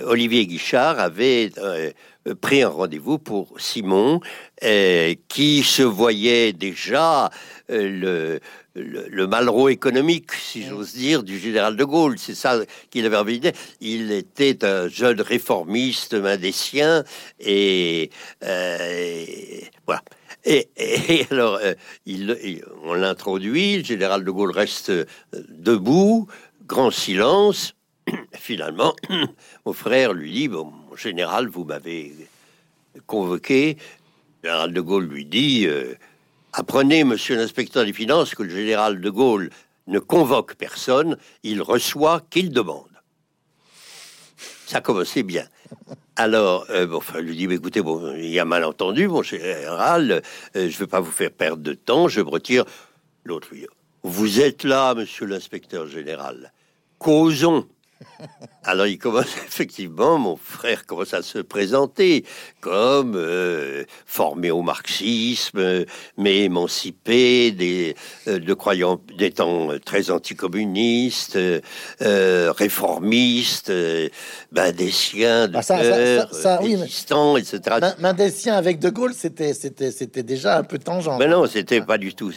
Olivier 0.06 0.46
Guichard 0.46 1.00
avait 1.00 1.52
pris 2.42 2.62
un 2.62 2.70
rendez-vous 2.70 3.18
pour 3.18 3.60
Simon, 3.60 4.22
qui 5.28 5.64
se 5.64 5.84
voyait 5.84 6.54
déjà 6.54 7.30
le 7.68 8.40
le, 8.76 9.08
le 9.08 9.28
Malraux 9.28 9.70
économique, 9.70 10.32
si 10.34 10.64
j'ose 10.64 10.94
dire, 10.94 11.24
du 11.24 11.38
général 11.38 11.76
de 11.76 11.84
Gaulle. 11.84 12.18
C'est 12.18 12.36
ça 12.36 12.60
qu'il 12.90 13.06
avait 13.06 13.18
envie 13.18 13.40
de 13.40 13.50
dire. 13.50 13.60
Il 13.82 14.12
était 14.12 14.66
un 14.66 14.88
jeune 14.88 15.22
réformiste 15.22 16.14
mendécien 16.16 17.04
et, 17.40 18.10
euh, 18.44 19.26
voilà. 19.86 20.02
Et, 20.46 20.68
alors, 21.32 21.60
euh, 21.62 21.74
il, 22.06 22.64
on 22.84 22.94
l'introduit, 22.94 23.78
le 23.78 23.84
général 23.84 24.24
de 24.24 24.32
Gaulle 24.32 24.52
reste 24.52 24.90
euh, 24.90 25.06
debout, 25.50 26.28
grand 26.66 26.92
silence. 26.92 27.76
Finalement, 28.34 28.96
mon 29.66 29.74
frère 29.74 30.14
lui 30.14 30.32
dit, 30.32 30.48
bon, 30.48 30.74
mon 30.90 30.96
général, 30.96 31.48
vous 31.48 31.64
m'avez 31.64 32.14
convoqué. 33.06 33.78
Le 34.42 34.50
général 34.50 34.74
de 34.74 34.82
Gaulle 34.82 35.06
lui 35.06 35.26
dit, 35.26 35.68
Apprenez, 36.56 37.04
monsieur 37.04 37.36
l'inspecteur 37.36 37.84
des 37.84 37.94
finances, 37.94 38.36
que 38.36 38.44
le 38.44 38.50
général 38.50 39.02
de 39.02 39.10
Gaulle 39.10 39.50
ne 39.88 39.98
convoque 39.98 40.54
personne, 40.54 41.18
il 41.42 41.64
reçoit 41.64 42.22
qu'il 42.30 42.52
demande. 42.52 42.86
Ça 44.68 44.80
commençait 44.80 45.24
bien. 45.24 45.48
Alors, 46.16 46.68
euh, 46.70 46.86
bon, 46.86 46.98
enfin, 46.98 47.22
lui 47.22 47.36
dit, 47.36 47.52
écoutez, 47.52 47.82
bon, 47.82 48.14
il 48.16 48.30
y 48.30 48.40
a 48.40 48.46
malentendu, 48.46 49.08
mon 49.08 49.24
général, 49.24 50.12
euh, 50.12 50.22
je 50.54 50.76
ne 50.76 50.80
veux 50.80 50.88
pas 50.88 51.00
vous 51.00 51.12
faire 51.12 51.32
perdre 51.32 51.64
de 51.64 51.74
temps, 51.74 52.08
je 52.08 52.22
me 52.22 52.30
retire. 52.30 52.66
L'autre 53.26 53.48
lui 53.52 53.62
dit, 53.62 53.68
vous 54.04 54.40
êtes 54.40 54.64
là, 54.64 54.94
monsieur 54.94 55.26
l'inspecteur 55.26 55.88
général. 55.88 56.54
Causons. 57.00 57.68
Alors 58.64 58.88
il 58.88 58.98
commence 58.98 59.26
effectivement, 59.48 60.18
mon 60.18 60.38
frère 60.38 60.86
commence 60.86 61.14
à 61.14 61.22
se 61.22 61.40
présenter 61.40 62.26
comme 62.62 63.16
euh, 63.16 63.84
formé 64.06 64.52
au 64.52 64.62
marxisme, 64.62 65.86
mais 66.18 66.44
émancipé, 66.44 67.52
des, 67.52 67.96
euh, 68.28 68.40
de 68.40 68.54
croyants 68.54 69.02
des 69.18 69.32
temps 69.32 69.70
très 69.84 70.12
anticommunistes, 70.12 71.38
euh, 71.38 72.52
réformistes, 72.52 73.72
mendéciens, 74.52 75.48
de 75.48 75.58
ah, 75.58 75.62
ça, 75.62 76.60
etc. 77.38 77.94
Mendécien 78.00 78.56
avec 78.56 78.80
De 78.80 78.90
Gaulle, 78.90 79.14
c'était 79.14 79.54
c'était 79.54 79.92
c'était 79.92 80.24
déjà 80.24 80.58
un 80.58 80.64
peu 80.64 80.78
tangent. 80.78 81.18
Mais 81.20 81.28
non, 81.28 81.46
c'était 81.48 81.82
pas 81.82 81.98
du 81.98 82.14
tout. 82.14 82.32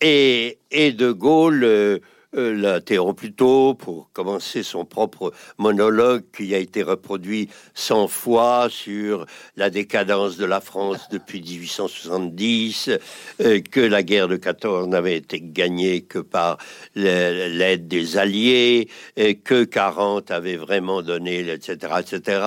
Et, 0.00 0.58
et 0.70 0.92
De 0.92 1.12
Gaulle 1.12 2.00
euh, 2.34 2.54
l'interrompt 2.54 3.16
plus 3.18 3.32
tôt 3.32 3.74
pour 3.74 4.10
commencer 4.12 4.62
son 4.62 4.84
propre 4.84 5.32
monologue 5.58 6.24
qui 6.34 6.54
a 6.54 6.58
été 6.58 6.82
reproduit 6.82 7.50
100 7.74 8.08
fois 8.08 8.68
sur 8.70 9.26
la 9.56 9.68
décadence 9.68 10.38
de 10.38 10.46
la 10.46 10.60
France 10.60 11.08
depuis 11.10 11.42
1870, 11.46 12.90
euh, 13.40 13.60
que 13.60 13.80
la 13.80 14.02
guerre 14.02 14.28
de 14.28 14.36
14 14.36 14.88
n'avait 14.88 15.16
été 15.16 15.40
gagnée 15.42 16.02
que 16.02 16.18
par 16.18 16.58
l'aide 16.94 17.86
des 17.86 18.16
Alliés, 18.16 18.88
et 19.16 19.36
que 19.36 19.64
40 19.64 20.30
avait 20.30 20.56
vraiment 20.56 21.02
donné, 21.02 21.40
etc., 21.40 21.94
etc., 22.00 22.40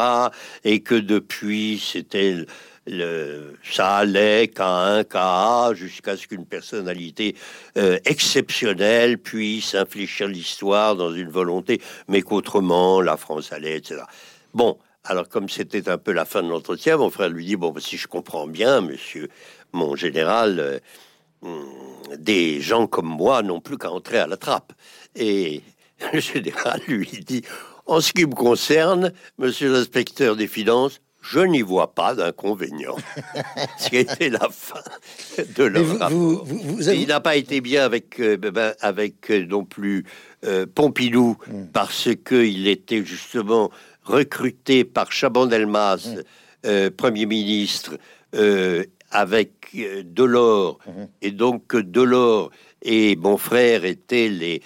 et 0.64 0.82
que 0.82 0.96
depuis 0.96 1.80
c'était 1.80 2.46
le, 2.88 3.58
ça 3.64 3.98
allait 3.98 4.48
qu'à 4.48 4.70
un 4.70 5.04
cas 5.04 5.74
jusqu'à 5.74 6.18
ce 6.18 6.28
qu'une 6.28 6.46
personnalité 6.46 7.36
euh, 7.78 7.98
exceptionnelle 8.06 9.18
puisse 9.18 9.76
infléchir 9.76 10.28
l'histoire 10.28 10.96
dans 10.96 11.14
une 11.14 11.30
volonté, 11.30 11.82
mais 12.08 12.22
qu'autrement 12.22 13.02
la 13.02 13.18
France 13.18 13.52
allait, 13.52 13.78
etc. 13.78 14.02
Bon, 14.54 14.78
alors 15.04 15.30
comme 15.30 15.50
c'était 15.50 15.90
un 15.90 15.98
peu 15.98 16.12
la 16.12 16.26
fin 16.26 16.44
de 16.44 16.50
l'entretien, 16.50 16.98
mon 16.98 17.10
frère 17.10 17.30
lui 17.30 17.46
dit 17.46 17.56
bon, 17.56 17.74
si 17.80 17.98
je 17.98 18.08
comprends 18.08 18.48
bien, 18.48 18.82
monsieur, 18.82 19.30
mon 19.72 19.96
général, 19.96 20.60
euh, 20.60 20.80
hmm, 21.42 22.16
des 22.18 22.62
gens 22.62 22.88
comme 22.88 23.08
moi 23.08 23.42
n'ont 23.42 23.62
plus 23.62 23.78
qu'à 23.78 23.92
entrer 23.92 24.20
à 24.20 24.28
la 24.28 24.38
trappe. 24.38 24.74
Et 25.16 25.62
le 26.14 26.20
général 26.20 26.82
lui 26.88 27.24
dit 27.26 27.44
en 27.88 28.02
ce 28.02 28.14
qui 28.14 28.26
me 28.26 28.34
concerne, 28.34 29.12
monsieur 29.38 29.72
l'inspecteur 29.72 30.36
des 30.36 30.48
finances, 30.48 31.02
je 31.26 31.40
n'y 31.40 31.62
vois 31.62 31.94
pas 31.94 32.14
d'inconvénient. 32.14 32.96
C'était 33.78 34.30
la 34.30 34.48
fin 34.50 34.82
de 35.58 35.64
leur 35.64 36.00
rapport. 36.00 36.46
Il 36.80 37.08
n'a 37.08 37.20
pas 37.20 37.36
été 37.36 37.62
bien 37.62 37.84
avec, 37.84 38.20
euh, 38.20 38.38
ben, 38.38 38.52
ben, 38.52 38.74
avec 38.80 39.32
euh, 39.32 39.46
non 39.46 39.66
plus 39.66 40.06
euh, 40.46 40.66
Pompidou, 40.74 41.38
hmm. 41.48 41.66
parce 41.74 42.10
qu'il 42.28 42.68
était 42.68 43.04
justement 43.04 43.72
recruté 44.04 44.84
par 44.84 45.12
Chaban-Delmas, 45.12 46.08
hmm. 46.08 46.90
Premier 46.98 47.28
ministre, 47.28 47.98
avec 49.12 49.76
Delors, 50.04 50.80
hmm. 50.88 51.06
et 51.22 51.32
donc 51.32 51.76
Delors 51.76 52.50
et 52.86 53.16
mon 53.16 53.38
frère 53.38 53.84
était 53.84 54.30
les, 54.30 54.62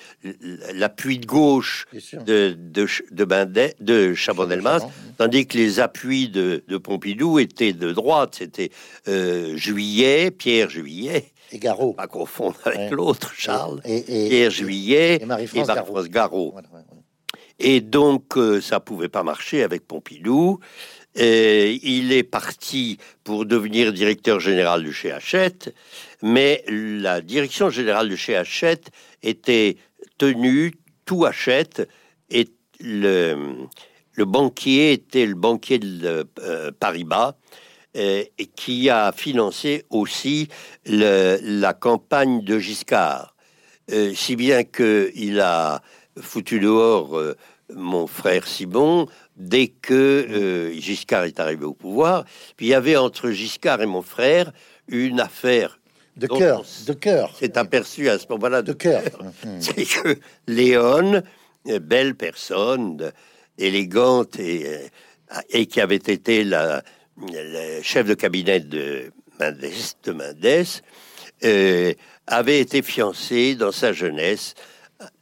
l'appui 0.74 1.20
de 1.20 1.26
gauche 1.26 1.88
de, 2.14 2.52
de, 2.52 2.88
de, 3.12 3.74
de 3.80 4.14
Chaban-Delmas, 4.14 4.82
tandis 5.18 5.48
que 5.48 5.58
les 5.58 5.80
appuis 5.80 6.28
de, 6.28 6.64
de 6.68 6.78
Pompidou 6.78 7.40
étaient 7.40 7.74
de 7.74 7.94
droite. 7.94 8.36
C'était 8.38 8.72
euh, 9.08 9.56
Juillet, 9.56 10.32
Pierre 10.32 10.70
Juillet. 10.70 11.32
Et 11.52 11.60
Garot. 11.60 11.94
Pas 11.94 12.08
confondre 12.08 12.60
avec 12.66 12.92
l'autre, 12.92 13.34
Charles. 13.36 13.82
Et, 13.86 14.02
Pierre 14.02 14.52
Juillet 14.52 15.20
et 15.22 15.26
Marie-France 15.26 16.10
Garot. 16.10 16.54
Et 17.60 17.82
donc, 17.82 18.38
euh, 18.38 18.62
ça 18.62 18.80
pouvait 18.80 19.10
pas 19.10 19.24
marcher 19.24 19.64
avec 19.64 19.86
Pompidou. 19.86 20.60
Et 21.16 21.80
il 21.84 22.12
est 22.12 22.24
parti 22.24 22.98
pour 23.24 23.46
devenir 23.46 23.92
directeur 23.94 24.40
général 24.40 24.84
du 24.84 24.94
chez 24.94 25.12
Hachette 25.12 25.74
mais 26.22 26.64
la 26.68 27.22
direction 27.22 27.70
générale 27.70 28.10
de 28.10 28.16
chez 28.16 28.36
Hachette 28.36 28.92
était 29.24 29.78
tenue, 30.18 30.74
tout 31.06 31.26
Hachette, 31.26 31.88
et 32.30 32.50
le, 32.80 33.58
banquier 34.18 34.94
était 34.94 35.26
le 35.26 35.36
banquier 35.36 35.80
de 35.80 36.28
euh, 36.42 36.72
Paribas, 36.78 37.36
euh, 37.98 38.24
qui 38.56 38.90
a 38.90 39.12
financé 39.12 39.86
aussi 39.90 40.50
la 40.86 41.74
campagne 41.74 42.44
de 42.44 42.60
Giscard, 42.60 43.36
euh, 43.92 44.14
si 44.14 44.36
bien 44.36 44.64
qu'il 44.64 45.40
a 45.40 45.82
foutu 46.20 46.60
dehors 46.60 47.18
mon 47.74 48.08
frère 48.08 48.48
Simon 48.48 49.08
dès 49.40 49.68
que 49.68 49.94
euh, 49.94 50.72
Giscard 50.80 51.24
est 51.24 51.40
arrivé 51.40 51.66
au 51.66 51.74
pouvoir. 51.74 52.26
Puis 52.56 52.68
il 52.68 52.70
y 52.70 52.74
avait 52.74 52.98
entre 52.98 53.32
Giscard 53.32 53.82
et 53.82 53.86
mon 53.86 54.02
frère 54.02 54.52
une 54.88 55.20
affaire 55.20 55.80
de 56.18 56.28
cœur, 56.28 56.66
de 56.86 56.94
cœur. 56.94 57.34
C'est 57.40 57.56
aperçu 57.58 58.10
à 58.10 58.20
ce 58.20 58.28
moment-là 58.30 58.62
de, 58.62 58.74
cœur. 58.74 59.04
C'est 59.60 59.86
que 59.86 60.18
Léon, 60.48 61.24
belle 61.82 62.16
personne, 62.16 63.12
élégante 63.58 64.38
et, 64.40 64.66
euh, 64.68 65.42
et 65.50 65.66
qui 65.66 65.80
avait 65.80 65.96
été 65.96 66.44
la, 66.44 66.84
chef 67.82 68.08
de 68.08 68.14
cabinet 68.14 68.60
de 68.60 69.12
Mendes, 69.40 69.72
de 70.04 70.12
Mendes 70.12 70.66
euh, 71.44 71.94
avait 72.28 72.60
été 72.60 72.82
fiancée 72.82 73.56
dans 73.56 73.72
sa 73.72 73.94
jeunesse 73.94 74.54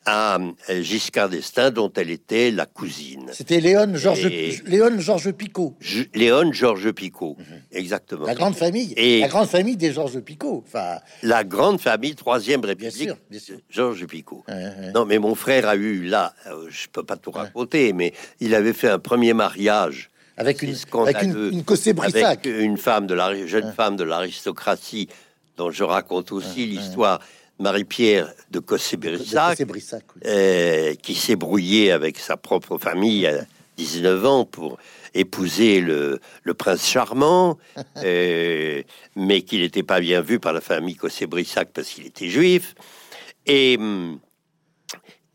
à 0.05 0.39
Giscard 0.81 1.29
d'Estaing, 1.29 1.71
dont 1.71 1.91
elle 1.95 2.09
était 2.09 2.49
la 2.49 2.65
cousine. 2.65 3.29
C'était 3.33 3.59
Léon 3.59 3.95
Georges 3.95 4.27
Léon 4.65 4.99
Georges 4.99 5.31
Picot. 5.31 5.75
Léon 6.15 6.51
Georges 6.51 6.91
Picot, 6.91 7.35
mhm. 7.37 7.45
exactement. 7.71 8.25
La 8.25 8.33
grande 8.33 8.55
famille. 8.55 8.93
Et 8.95 9.19
la 9.19 9.27
grande 9.27 9.49
famille 9.49 9.77
des 9.77 9.91
Georges 9.91 10.19
Picot. 10.21 10.63
Enfin. 10.65 10.99
La 11.23 11.43
grande 11.43 11.79
famille 11.79 12.15
Troisième 12.15 12.63
République. 12.63 13.11
Bien 13.29 13.39
sûr, 13.39 13.57
Georges 13.69 14.05
Picot. 14.07 14.43
Non, 14.95 15.05
mais 15.05 15.19
mon 15.19 15.35
frère 15.35 15.67
a 15.67 15.75
eu 15.75 16.03
là, 16.03 16.33
euh, 16.47 16.67
je 16.69 16.87
peux 16.91 17.03
pas 17.03 17.17
tout 17.17 17.31
raconter, 17.31 17.93
mais 17.93 18.13
il 18.39 18.55
avait 18.55 18.73
fait 18.73 18.89
un 18.89 18.99
premier 18.99 19.33
mariage. 19.33 20.09
Avec 20.37 20.61
une, 20.61 20.75
avec 21.07 21.23
une, 21.23 21.49
une 21.51 21.99
Avec 22.03 22.45
une 22.45 22.77
femme 22.77 23.07
de 23.07 23.15
la 23.15 23.47
jeune 23.47 23.73
femme 23.73 23.95
de 23.95 24.03
l'aristocratie, 24.03 25.09
dont 25.57 25.71
je 25.71 25.83
raconte 25.83 26.31
aussi 26.31 26.67
l'histoire 26.67 27.19
Marie-Pierre 27.59 28.31
de 28.51 28.59
Cossé-Brissac, 28.59 29.63
euh, 30.25 30.93
qui 30.95 31.15
s'est 31.15 31.35
brouillée 31.35 31.91
avec 31.91 32.19
sa 32.19 32.37
propre 32.37 32.77
famille 32.77 33.25
à 33.25 33.45
19 33.77 34.25
ans 34.25 34.45
pour 34.45 34.77
épouser 35.13 35.81
le, 35.81 36.19
prince 36.57 36.87
charmant, 36.87 37.57
euh, 37.97 38.83
mais 39.15 39.41
qu'il 39.41 39.61
n'était 39.61 39.83
pas 39.83 39.99
bien 39.99 40.21
vu 40.21 40.39
par 40.39 40.53
la 40.53 40.61
famille 40.61 40.95
Cossé-Brissac 40.95 41.71
parce 41.73 41.89
qu'il 41.89 42.05
était 42.05 42.29
juif. 42.29 42.75
Et 43.45 43.77
hum, 43.79 44.19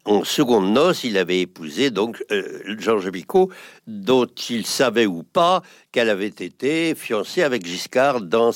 en 0.05 0.25
seconde 0.25 0.73
noce, 0.73 1.05
il 1.05 1.17
avait 1.17 1.41
épousé 1.41 1.91
donc 1.91 2.25
euh, 2.31 2.77
Georges 2.79 3.11
Bicot, 3.11 3.51
dont 3.87 4.27
il 4.51 4.67
savait 4.67 5.07
ou 5.07 5.23
pas 5.23 5.63
qu'elle 5.93 6.09
avait 6.09 6.27
été 6.27 6.95
fiancée 6.95 7.43
avec 7.43 7.65
Giscard 7.65 8.21
dans 8.21 8.51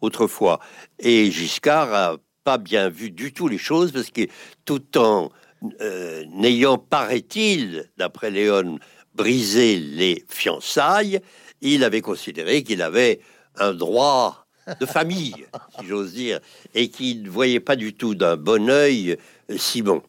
autrefois. 0.00 0.60
Et 0.98 1.30
Giscard 1.30 1.92
a 1.92 2.16
pas 2.46 2.58
bien 2.58 2.88
vu 2.88 3.10
du 3.10 3.32
tout 3.32 3.48
les 3.48 3.58
choses 3.58 3.90
parce 3.90 4.10
que 4.12 4.28
tout 4.64 4.96
en 4.96 5.32
euh, 5.80 6.24
n'ayant, 6.32 6.78
paraît-il, 6.78 7.90
d'après 7.96 8.30
Léon, 8.30 8.78
brisé 9.16 9.76
les 9.76 10.24
fiançailles, 10.28 11.20
il 11.60 11.82
avait 11.82 12.02
considéré 12.02 12.62
qu'il 12.62 12.82
avait 12.82 13.18
un 13.56 13.74
droit 13.74 14.46
de 14.80 14.86
famille, 14.86 15.34
si 15.80 15.86
j'ose 15.88 16.12
dire, 16.12 16.38
et 16.72 16.88
qu'il 16.88 17.24
ne 17.24 17.30
voyait 17.30 17.58
pas 17.58 17.74
du 17.74 17.94
tout 17.94 18.14
d'un 18.14 18.36
bon 18.36 18.70
œil 18.70 19.16
euh, 19.50 19.58
Simon. 19.58 20.02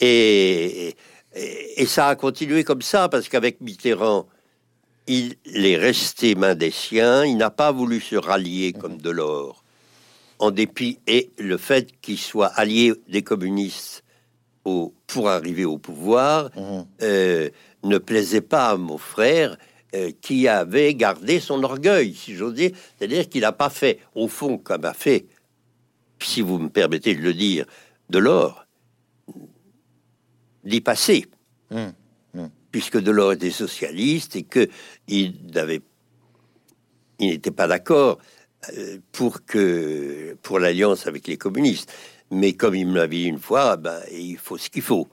Et, 0.00 0.96
et, 1.76 1.86
ça 1.86 2.08
a 2.08 2.16
continué 2.16 2.64
comme 2.64 2.82
ça, 2.82 3.08
parce 3.08 3.28
qu'avec 3.28 3.60
Mitterrand, 3.60 4.26
il 5.06 5.36
est 5.44 5.76
resté 5.76 6.34
main 6.34 6.56
des 6.56 6.72
siens, 6.72 7.24
il 7.24 7.36
n'a 7.36 7.50
pas 7.50 7.70
voulu 7.70 8.00
se 8.00 8.16
rallier 8.16 8.72
comme 8.72 9.00
Delors 9.00 9.62
en 10.38 10.50
dépit 10.50 10.98
et 11.06 11.30
le 11.38 11.56
fait 11.56 11.98
qu'il 12.00 12.18
soit 12.18 12.48
allié 12.48 12.92
des 13.08 13.22
communistes 13.22 14.04
au, 14.64 14.94
pour 15.06 15.28
arriver 15.28 15.64
au 15.64 15.78
pouvoir 15.78 16.50
mmh. 16.56 16.82
euh, 17.02 17.50
ne 17.84 17.98
plaisait 17.98 18.40
pas 18.40 18.70
à 18.70 18.76
mon 18.76 18.98
frère 18.98 19.56
euh, 19.94 20.10
qui 20.20 20.48
avait 20.48 20.94
gardé 20.94 21.40
son 21.40 21.62
orgueil, 21.62 22.14
si 22.14 22.34
j'ose 22.34 22.54
dire. 22.54 22.72
C'est-à-dire 22.98 23.28
qu'il 23.28 23.42
n'a 23.42 23.52
pas 23.52 23.70
fait, 23.70 24.00
au 24.14 24.28
fond, 24.28 24.58
comme 24.58 24.84
a 24.84 24.92
fait, 24.92 25.26
si 26.20 26.42
vous 26.42 26.58
me 26.58 26.68
permettez 26.68 27.14
de 27.14 27.22
le 27.22 27.32
dire, 27.32 27.66
de 28.10 28.18
l'or, 28.18 28.66
d'y 30.64 30.80
passer. 30.80 31.26
Mmh. 31.70 31.86
Mmh. 32.34 32.46
Puisque 32.72 33.00
Delors 33.00 33.32
était 33.32 33.50
socialiste 33.50 34.36
et 34.36 34.42
que 34.42 34.68
il 35.08 35.34
n'avait, 35.54 35.80
il 37.20 37.28
n'était 37.28 37.50
pas 37.50 37.68
d'accord 37.68 38.18
pour 39.12 39.44
que 39.44 40.36
pour 40.42 40.58
l'alliance 40.58 41.06
avec 41.06 41.26
les 41.26 41.36
communistes. 41.36 41.92
Mais 42.30 42.54
comme 42.54 42.74
il 42.74 42.86
me 42.86 42.96
l'a 42.96 43.06
dit 43.06 43.24
une 43.24 43.38
fois, 43.38 43.76
ben, 43.76 44.00
il 44.12 44.36
faut 44.36 44.58
ce 44.58 44.68
qu'il 44.68 44.82
faut. 44.82 45.06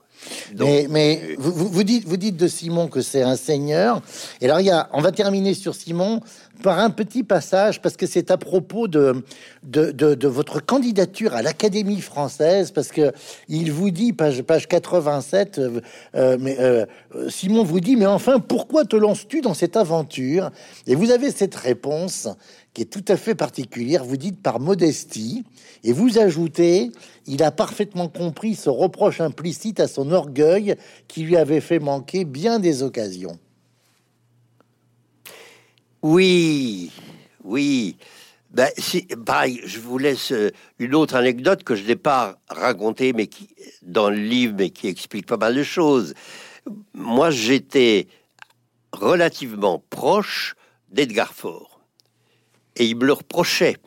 mais, 0.57 0.87
mais 0.89 1.21
euh, 1.23 1.35
vous, 1.37 1.67
vous, 1.67 1.83
dites, 1.83 2.07
vous 2.07 2.17
dites 2.17 2.37
de 2.37 2.47
Simon 2.47 2.87
que 2.87 3.01
c'est 3.01 3.21
un 3.21 3.35
seigneur. 3.35 4.01
Et 4.41 4.45
alors, 4.45 4.59
il 4.59 4.65
y 4.65 4.71
a, 4.71 4.89
on 4.93 5.01
va 5.01 5.11
terminer 5.11 5.53
sur 5.53 5.75
Simon 5.75 6.21
par 6.61 6.79
un 6.79 6.89
petit 6.89 7.23
passage, 7.23 7.81
parce 7.81 7.97
que 7.97 8.05
c'est 8.05 8.31
à 8.31 8.37
propos 8.37 8.87
de, 8.87 9.23
de, 9.63 9.91
de, 9.91 10.27
votre 10.27 10.63
candidature 10.63 11.33
à 11.33 11.41
l'Académie 11.41 11.99
française, 11.99 12.71
parce 12.71 12.87
que 12.89 13.11
il 13.49 13.71
vous 13.71 13.91
dit, 13.91 14.13
page, 14.13 14.41
page 14.43 14.67
87, 14.67 15.59
euh, 15.59 15.81
euh, 16.15 16.37
mais, 16.39 16.57
euh, 16.59 16.85
Simon 17.29 17.63
vous 17.63 17.79
dit, 17.79 17.95
mais 17.95 18.05
enfin, 18.05 18.39
pourquoi 18.39 18.85
te 18.85 18.95
lances-tu 18.95 19.41
dans 19.41 19.53
cette 19.53 19.75
aventure? 19.75 20.51
Et 20.87 20.95
vous 20.95 21.11
avez 21.11 21.31
cette 21.31 21.55
réponse 21.55 22.29
qui 22.73 22.81
est 22.81 22.85
tout 22.85 23.05
à 23.07 23.17
fait 23.17 23.35
particulière, 23.35 24.03
vous 24.03 24.17
dites 24.17 24.41
par 24.41 24.59
modestie, 24.59 25.43
et 25.83 25.93
vous 25.93 26.17
ajoutez, 26.17 26.91
il 27.27 27.43
a 27.43 27.51
parfaitement 27.51 28.07
compris 28.07 28.55
ce 28.55 28.69
reproche 28.69 29.21
implicite 29.21 29.79
à 29.79 29.87
son 29.87 30.11
orgueil 30.11 30.75
qui 31.07 31.23
lui 31.23 31.37
avait 31.37 31.61
fait 31.61 31.79
manquer 31.79 32.25
bien 32.25 32.59
des 32.59 32.81
occasions. 32.81 33.37
Oui, 36.01 36.91
oui. 37.43 37.97
Ben, 38.51 38.69
si, 38.77 39.03
pareil, 39.25 39.61
je 39.65 39.79
vous 39.79 39.97
laisse 39.97 40.31
euh, 40.31 40.51
une 40.77 40.93
autre 40.93 41.15
anecdote 41.15 41.63
que 41.63 41.75
je 41.75 41.83
n'ai 41.83 41.95
pas 41.95 42.37
racontée, 42.49 43.11
mais 43.11 43.27
qui, 43.27 43.49
dans 43.81 44.09
le 44.09 44.17
livre, 44.17 44.53
mais 44.57 44.69
qui 44.69 44.87
explique 44.87 45.25
pas 45.25 45.37
mal 45.37 45.55
de 45.55 45.63
choses. 45.63 46.13
Moi, 46.93 47.31
j'étais 47.31 48.07
relativement 48.91 49.83
proche 49.89 50.55
d'Edgar 50.91 51.33
Faure. 51.33 51.72
Et 52.75 52.85
il 52.85 52.95
me 52.95 53.05
le 53.05 53.13
reprochait 53.13 53.77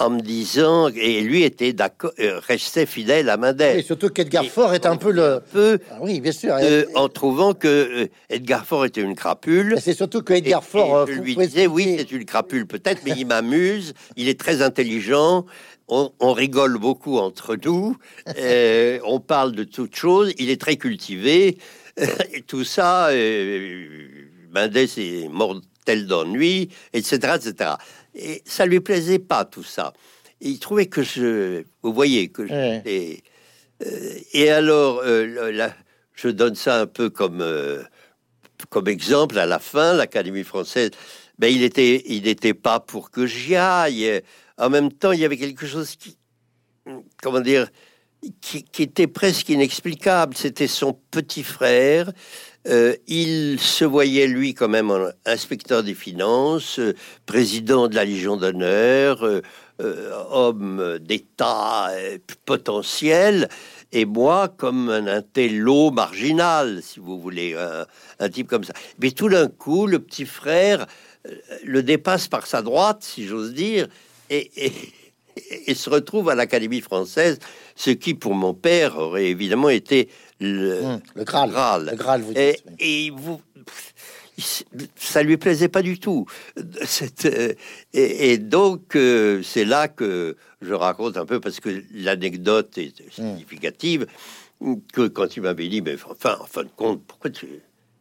en 0.00 0.10
me 0.10 0.20
disant, 0.20 0.88
et 0.88 1.20
lui 1.20 1.44
était 1.44 1.72
d'accord, 1.72 2.12
euh, 2.18 2.40
restait 2.40 2.86
fidèle 2.86 3.28
à 3.28 3.36
Mendel. 3.36 3.78
Et 3.78 3.82
surtout 3.82 4.08
qu'Edgar 4.08 4.44
Faure 4.46 4.74
est 4.74 4.86
un 4.86 4.96
peu 4.96 5.12
le. 5.12 5.40
Peu, 5.52 5.78
ah 5.90 5.98
oui, 6.00 6.20
bien 6.20 6.32
sûr. 6.32 6.56
en 6.96 7.08
trouvant 7.08 7.54
que 7.54 7.68
euh, 7.68 8.06
Edgar 8.28 8.66
Faure 8.66 8.86
était 8.86 9.02
une 9.02 9.14
crapule. 9.14 9.76
C'est 9.80 9.94
surtout 9.94 10.22
que 10.22 10.32
Edgar 10.32 10.64
Faure. 10.64 11.06
je 11.06 11.12
euh, 11.12 11.16
lui 11.16 11.36
disais, 11.36 11.68
oui, 11.68 11.94
c'est 11.98 12.10
une 12.10 12.24
crapule 12.24 12.66
peut-être, 12.66 13.02
mais 13.04 13.12
il 13.16 13.26
m'amuse, 13.26 13.94
il 14.16 14.28
est 14.28 14.38
très 14.38 14.62
intelligent. 14.62 15.46
On, 15.86 16.32
rigole 16.32 16.78
beaucoup 16.78 17.18
entre 17.18 17.56
nous, 17.62 17.96
on 19.04 19.20
parle 19.20 19.52
de 19.52 19.64
toutes 19.64 19.94
choses, 19.94 20.32
il 20.38 20.48
est 20.48 20.58
très 20.60 20.76
cultivé, 20.76 21.58
et 22.32 22.40
tout 22.40 22.64
ça, 22.64 23.10
Mendes 24.50 24.76
est 24.76 25.28
mortel 25.84 26.06
d'ennui, 26.06 26.68
etc., 26.92 27.36
etc. 27.36 27.70
Et 28.14 28.42
ça 28.44 28.66
lui 28.66 28.80
plaisait 28.80 29.18
pas 29.18 29.44
tout 29.44 29.62
ça. 29.62 29.92
il 30.40 30.58
trouvait 30.58 30.86
que 30.86 31.02
je, 31.02 31.64
vous 31.82 31.92
voyez 31.92 32.28
que 32.28 32.46
j'étais. 32.46 33.22
Euh, 33.84 34.18
et 34.32 34.50
alors, 34.50 35.00
euh, 35.04 35.68
je 36.14 36.28
donne 36.28 36.54
ça 36.54 36.80
un 36.80 36.86
peu 36.86 37.10
comme 37.10 37.40
euh, 37.40 37.82
comme 38.70 38.88
exemple 38.88 39.38
à 39.38 39.46
la 39.46 39.58
fin, 39.58 39.94
l'Académie 39.94 40.44
française. 40.44 40.90
Ben, 41.38 41.48
il 41.52 41.62
était, 41.62 42.02
il 42.06 42.22
n'était 42.22 42.54
pas 42.54 42.80
pour 42.80 43.10
que 43.10 43.26
j'y 43.26 43.56
aille. 43.56 44.22
En 44.56 44.70
même 44.70 44.92
temps, 44.92 45.12
il 45.12 45.20
y 45.20 45.24
avait 45.24 45.36
quelque 45.36 45.66
chose 45.66 45.96
qui, 45.96 46.16
comment 47.20 47.40
dire, 47.40 47.68
qui, 48.40 48.62
qui 48.62 48.84
était 48.84 49.08
presque 49.08 49.48
inexplicable. 49.48 50.36
C'était 50.36 50.68
son 50.68 50.96
petit 51.10 51.42
frère 51.42 52.12
euh, 52.66 52.94
il 53.06 53.60
se 53.60 53.84
voyait, 53.84 54.26
lui, 54.26 54.54
quand 54.54 54.68
même, 54.68 54.90
inspecteur 55.26 55.82
des 55.82 55.94
finances, 55.94 56.78
euh, 56.78 56.94
président 57.26 57.88
de 57.88 57.94
la 57.94 58.06
Légion 58.06 58.36
d'honneur, 58.38 59.22
euh, 59.22 59.42
homme 60.30 60.98
d'État 61.00 61.90
potentiel, 62.46 63.48
et 63.92 64.06
moi, 64.06 64.48
comme 64.48 64.88
un 64.88 65.06
intello 65.06 65.90
marginal, 65.90 66.80
si 66.82 67.00
vous 67.00 67.20
voulez, 67.20 67.56
un, 68.18 68.28
type 68.28 68.48
comme 68.48 68.64
ça. 68.64 68.72
Mais 69.00 69.10
tout 69.10 69.28
d'un 69.28 69.48
coup, 69.48 69.86
le 69.86 69.98
petit 69.98 70.26
frère 70.26 70.86
le 71.64 71.82
dépasse 71.82 72.28
par 72.28 72.46
sa 72.46 72.62
droite, 72.62 73.02
si 73.02 73.26
j'ose 73.26 73.52
dire, 73.52 73.88
et, 74.30 74.50
et 75.66 75.74
se 75.74 75.90
retrouve 75.90 76.28
à 76.28 76.34
l'Académie 76.34 76.80
française, 76.80 77.38
ce 77.76 77.90
qui, 77.90 78.14
pour 78.14 78.34
mon 78.34 78.54
père, 78.54 78.98
aurait 78.98 79.26
évidemment 79.26 79.70
été 79.70 80.08
le, 80.44 80.84
hum, 80.84 81.00
le 81.14 81.24
Graal. 81.24 81.86
Le 81.90 81.96
Graal, 81.96 82.22
vous 82.22 82.32
et, 82.36 82.58
et 82.78 83.10
vous, 83.10 83.40
ça 84.96 85.22
lui 85.22 85.36
plaisait 85.36 85.68
pas 85.68 85.82
du 85.82 85.98
tout. 85.98 86.26
Euh, 87.24 87.54
et, 87.92 88.38
donc, 88.38 88.96
euh, 88.96 89.42
c'est 89.42 89.64
là 89.64 89.88
que 89.88 90.36
je 90.60 90.74
raconte 90.74 91.16
un 91.16 91.26
peu, 91.26 91.40
parce 91.40 91.60
que 91.60 91.82
l'anecdote 91.92 92.76
est 92.78 93.00
hum. 93.00 93.10
significative. 93.10 94.06
que 94.92 95.08
quand 95.08 95.36
il 95.36 95.42
m'avait 95.42 95.68
dit, 95.68 95.82
mais 95.82 95.96
enfin, 96.10 96.36
en 96.40 96.46
fin 96.46 96.62
de 96.62 96.70
compte, 96.74 97.02
pourquoi 97.06 97.30
tu, 97.30 97.46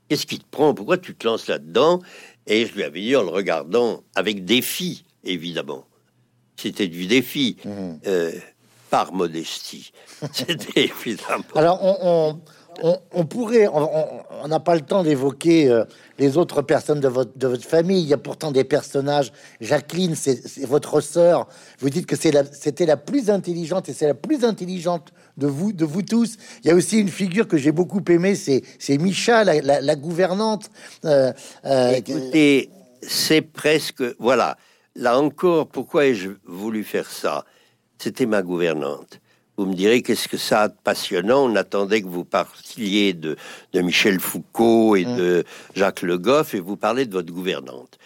qu'est-ce 0.10 0.26
qui 0.26 0.40
te 0.40 0.46
prend, 0.50 0.74
pourquoi 0.74 0.98
tu 0.98 1.16
te 1.16 1.28
lances 1.28 1.48
là-dedans? 1.48 2.02
Et 2.48 2.66
je 2.66 2.74
lui 2.74 2.84
avais 2.84 3.02
dit 3.02 3.16
en 3.16 3.24
le 3.24 3.30
regardant 3.30 4.04
avec 4.16 4.46
défi, 4.46 5.06
évidemment. 5.24 5.86
C'était 6.56 6.88
du 6.88 7.08
défi, 7.08 7.58
mmh. 7.66 7.70
euh, 8.08 8.32
par 8.94 9.12
modestie. 9.12 9.92
C'était 10.32 10.84
évidemment. 10.84 11.44
Alors, 11.56 11.80
on, 11.82 12.40
on, 13.12 13.26
pourrait, 13.26 13.68
on 13.68 14.48
n'a 14.48 14.60
pas 14.60 14.76
le 14.76 14.82
temps 14.82 15.02
d'évoquer 15.02 15.68
euh, 15.68 15.84
les 16.20 16.38
autres 16.38 16.62
personnes 16.62 17.00
de 17.00 17.08
votre, 17.08 17.36
de 17.36 17.48
votre 17.48 17.66
famille. 17.66 18.04
Il 18.04 18.08
y 18.08 18.14
a 18.14 18.20
pourtant 18.20 18.52
des 18.52 18.64
personnages. 18.64 19.34
Jacqueline, 19.62 20.14
c'est 20.14 20.64
votre 20.68 21.02
sœur. 21.02 21.48
Vous 21.80 21.90
dites 21.90 22.06
que 22.06 22.16
c'était 22.16 22.86
la, 22.86 22.98
plus 22.98 23.32
intelligente 23.32 23.90
et 23.90 23.94
c'est 23.94 24.06
la 24.06 24.14
plus 24.14 24.46
intelligente 24.46 25.12
de 25.38 25.48
vous, 25.48 25.74
de 25.74 25.86
vous 25.86 26.04
tous. 26.04 26.38
Il 26.64 26.68
y 26.68 26.72
a 26.72 26.76
aussi 26.76 27.00
une 27.00 27.10
figure 27.10 27.48
que 27.48 27.58
j'ai 27.58 27.72
beaucoup 27.72 28.04
aimée, 28.10 28.36
c'est 28.36 28.62
Micha, 29.00 29.44
la, 29.44 29.96
gouvernante. 29.96 30.70
Euh, 31.04 31.34
euh, 31.66 31.94
Écoutez, 31.94 32.70
c'est 33.02 33.42
presque 33.42 34.04
voilà. 34.20 34.56
Là 34.96 35.20
encore, 35.20 35.68
pourquoi 35.68 36.06
ai-je 36.06 36.30
voulu 36.46 36.84
faire 36.84 37.10
ça? 37.10 37.44
C'était 38.04 38.26
ma 38.26 38.42
gouvernante. 38.42 39.22
Vous 39.56 39.66
me 39.66 39.74
direz 39.74 40.02
qu'est-ce 40.02 40.28
que 40.28 40.36
ça 40.36 40.64
a 40.64 40.68
de 40.68 40.76
passionnant? 40.84 41.46
On 41.46 41.56
attendait 41.56 42.02
que 42.02 42.08
vous 42.08 42.26
parliez 42.26 43.14
de, 43.14 43.38
de 43.72 43.80
Michel 43.80 44.20
Foucault 44.20 44.98
et 44.98 45.06
mm. 45.06 45.16
de 45.16 45.44
Jacques 45.74 46.02
Le 46.02 46.18
Goff 46.18 46.54
et 46.54 46.60
vous 46.60 46.76
parlez 46.76 47.06
de 47.06 47.14
votre 47.14 47.32
gouvernante. 47.32 47.98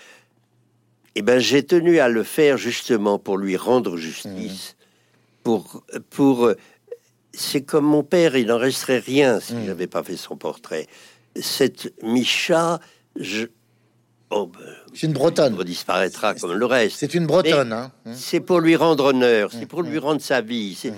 Eh 1.16 1.24
bien, 1.24 1.40
j'ai 1.40 1.64
tenu 1.64 1.98
à 1.98 2.10
le 2.10 2.22
faire 2.22 2.58
justement 2.58 3.18
pour 3.18 3.40
lui 3.40 3.58
rendre 3.58 3.98
justice. 3.98 4.76
Mm. 4.76 5.42
Pour, 5.42 5.84
pour, 6.12 6.52
c'est 7.34 7.64
comme 7.64 7.86
mon 7.86 8.04
père, 8.04 8.36
il 8.36 8.46
n'en 8.46 8.60
resterait 8.60 9.00
rien 9.00 9.40
si 9.40 9.56
mm. 9.56 9.62
je 9.62 9.68
n'avais 9.68 9.88
pas 9.88 10.04
fait 10.04 10.18
son 10.18 10.38
portrait. 10.38 10.86
Cette 11.36 11.92
Micha, 12.04 12.80
je, 13.16 13.48
Oh, 14.30 14.48
ben, 14.48 14.60
c'est 14.94 15.08
une 15.08 15.14
bretonne. 15.14 15.56
disparaîtra 15.64 16.34
comme 16.34 16.54
le 16.54 16.66
reste. 16.66 16.98
C'est 17.00 17.14
une 17.14 17.26
bretonne. 17.26 17.72
Hein. 17.72 17.92
C'est 18.14 18.42
pour 18.42 18.60
lui 18.60 18.76
rendre 18.76 19.06
honneur, 19.06 19.52
c'est 19.52 19.66
pour 19.66 19.84
lui 19.84 20.00
rendre 20.00 20.22
sa 20.22 20.42
vie. 20.42 20.76
C'est, 20.76 20.94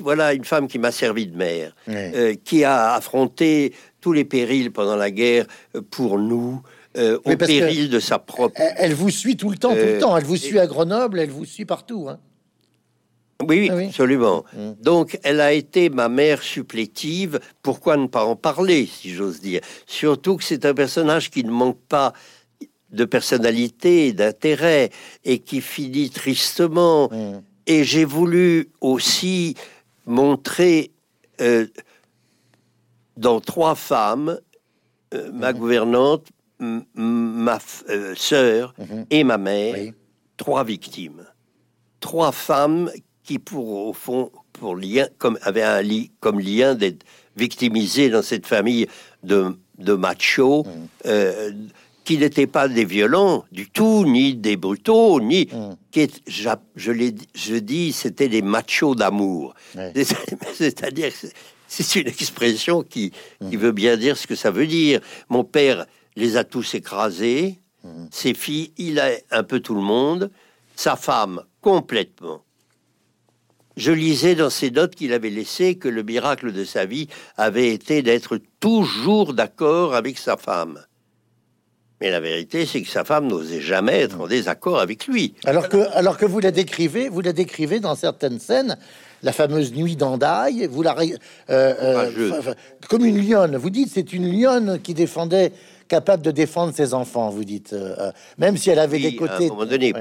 voilà 0.00 0.34
une 0.34 0.44
femme 0.44 0.68
qui 0.68 0.78
m'a 0.78 0.92
servi 0.92 1.26
de 1.26 1.36
mère, 1.36 1.74
euh, 1.88 2.34
qui 2.44 2.64
a 2.64 2.94
affronté 2.94 3.74
tous 4.00 4.12
les 4.12 4.24
périls 4.24 4.70
pendant 4.70 4.96
la 4.96 5.10
guerre 5.10 5.46
euh, 5.74 5.82
pour 5.82 6.18
nous. 6.18 6.62
Euh, 6.96 7.18
au 7.24 7.36
péril 7.36 7.88
de 7.88 8.00
sa 8.00 8.18
propre. 8.18 8.60
Elle, 8.76 8.94
vous 8.94 9.10
suit 9.10 9.36
tout 9.36 9.48
le 9.48 9.56
temps, 9.56 9.70
tout 9.70 9.76
le 9.76 9.98
temps. 9.98 10.16
Elle 10.16 10.24
vous 10.24 10.36
suit 10.36 10.58
à 10.58 10.66
Grenoble, 10.66 11.20
elle 11.20 11.30
vous 11.30 11.44
suit 11.44 11.64
partout. 11.64 12.08
Hein. 12.08 12.18
Oui, 13.48 13.70
oui, 13.72 13.86
absolument. 13.86 14.44
Donc, 14.80 15.18
elle 15.22 15.40
a 15.40 15.52
été 15.52 15.88
ma 15.88 16.08
mère 16.08 16.42
supplétive. 16.42 17.40
Pourquoi 17.62 17.96
ne 17.96 18.06
pas 18.06 18.24
en 18.24 18.36
parler, 18.36 18.86
si 18.86 19.10
j'ose 19.10 19.40
dire? 19.40 19.60
Surtout 19.86 20.36
que 20.36 20.44
c'est 20.44 20.64
un 20.66 20.74
personnage 20.74 21.30
qui 21.30 21.44
ne 21.44 21.50
manque 21.50 21.78
pas 21.88 22.12
de 22.92 23.04
personnalité, 23.04 24.12
d'intérêt, 24.12 24.90
et 25.24 25.38
qui 25.38 25.60
finit 25.60 26.10
tristement. 26.10 27.10
Et 27.66 27.84
j'ai 27.84 28.04
voulu 28.04 28.70
aussi 28.80 29.54
montrer 30.06 30.90
euh, 31.40 31.66
dans 33.16 33.40
trois 33.40 33.74
femmes, 33.74 34.38
euh, 35.14 35.30
ma 35.32 35.52
mm-hmm. 35.52 35.56
gouvernante, 35.56 36.26
ma 36.58 37.58
euh, 37.88 38.14
sœur 38.16 38.74
mm-hmm. 38.78 39.06
et 39.10 39.24
ma 39.24 39.38
mère, 39.38 39.92
trois 40.36 40.64
victimes. 40.64 41.26
Trois 42.00 42.32
femmes 42.32 42.90
qui, 43.22 43.38
pour 43.38 43.88
au 43.88 43.92
fond, 43.92 44.30
pour 44.52 44.74
lien, 44.74 45.06
comme 45.18 45.38
avaient 45.42 45.62
un 45.62 45.82
lit, 45.82 46.10
comme 46.20 46.40
lien 46.40 46.74
d'être 46.74 47.04
victimisées 47.36 48.10
dans 48.10 48.22
cette 48.22 48.46
famille 48.46 48.86
de, 49.22 49.56
de 49.78 49.94
machos. 49.94 50.66
Mm 52.10 52.10
qui 52.10 52.18
n'étaient 52.18 52.48
pas 52.48 52.66
des 52.66 52.84
violents 52.84 53.44
du 53.52 53.70
tout, 53.70 54.04
ni 54.04 54.34
des 54.34 54.56
brutaux, 54.56 55.20
ni 55.20 55.44
mm. 55.44 55.76
qui 55.92 56.08
je, 56.26 56.48
je, 56.74 56.90
je 57.36 57.54
dis, 57.54 57.92
c'était 57.92 58.28
des 58.28 58.42
machos 58.42 58.96
d'amour. 58.96 59.54
C'est-à-dire, 60.54 61.12
c'est 61.68 61.94
une 62.00 62.08
expression 62.08 62.82
qui, 62.82 63.12
qui, 63.48 63.56
mm. 63.56 63.60
veut 63.60 63.70
bien 63.70 63.96
dire 63.96 64.16
ce 64.16 64.26
que 64.26 64.34
ça 64.34 64.50
veut 64.50 64.66
dire. 64.66 65.00
Mon 65.28 65.44
père 65.44 65.86
les 66.16 66.36
a 66.36 66.42
tous 66.42 66.74
écrasés, 66.74 67.60
mm. 67.84 68.06
ses 68.10 68.34
filles, 68.34 68.72
il 68.76 68.98
a 68.98 69.10
un 69.30 69.44
peu 69.44 69.60
tout 69.60 69.76
le 69.76 69.82
monde, 69.82 70.32
sa 70.74 70.96
femme 70.96 71.44
complètement. 71.60 72.42
Je 73.76 73.92
lisais 73.92 74.34
dans 74.34 74.50
ses 74.50 74.72
notes 74.72 74.96
qu'il 74.96 75.12
avait 75.12 75.30
laissées 75.30 75.76
que 75.76 75.88
le 75.88 76.02
miracle 76.02 76.52
de 76.52 76.64
sa 76.64 76.86
vie 76.86 77.06
avait 77.36 77.72
été 77.72 78.02
d'être 78.02 78.40
toujours 78.58 79.32
d'accord 79.32 79.94
avec 79.94 80.18
sa 80.18 80.36
femme. 80.36 80.80
Mais 82.00 82.10
la 82.10 82.20
vérité, 82.20 82.64
c'est 82.64 82.80
que 82.80 82.88
sa 82.88 83.04
femme 83.04 83.26
n'osait 83.26 83.60
jamais 83.60 84.00
être 84.00 84.18
en 84.18 84.26
désaccord 84.26 84.80
avec 84.80 85.06
lui. 85.06 85.34
Alors 85.44 85.68
que, 85.68 85.78
alors 85.94 86.16
que 86.16 86.24
vous 86.24 86.40
la 86.40 86.50
décrivez, 86.50 87.10
vous 87.10 87.20
la 87.20 87.34
décrivez 87.34 87.78
dans 87.78 87.94
certaines 87.94 88.40
scènes, 88.40 88.78
la 89.22 89.32
fameuse 89.32 89.74
nuit 89.74 89.96
d'Andaille, 89.96 90.66
vous 90.70 90.82
la 90.82 90.96
euh, 90.98 91.10
euh, 91.50 92.42
comme 92.88 93.04
une 93.04 93.20
lionne. 93.20 93.56
Vous 93.56 93.68
dites 93.68 93.90
c'est 93.92 94.14
une 94.14 94.32
lionne 94.32 94.80
qui 94.80 94.94
défendait, 94.94 95.52
capable 95.88 96.22
de 96.22 96.30
défendre 96.30 96.72
ses 96.74 96.94
enfants. 96.94 97.28
Vous 97.28 97.44
dites, 97.44 97.74
euh, 97.74 98.12
même 98.38 98.56
si 98.56 98.70
elle 98.70 98.78
avait 98.78 98.98
des 98.98 99.14
côtés. 99.14 99.32
À 99.32 99.36
un 99.36 99.48
moment 99.48 99.66
donné, 99.66 99.92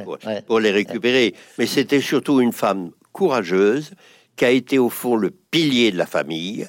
pour, 0.47 0.59
les 0.61 0.71
récupérer. 0.71 1.33
Mais 1.57 1.65
c'était 1.65 1.99
surtout 1.99 2.39
une 2.39 2.53
femme 2.53 2.91
courageuse 3.11 3.91
qui 4.37 4.45
a 4.45 4.51
été 4.51 4.79
au 4.79 4.89
fond 4.89 5.17
le 5.17 5.31
pilier 5.31 5.91
de 5.91 5.97
la 5.97 6.05
famille. 6.05 6.65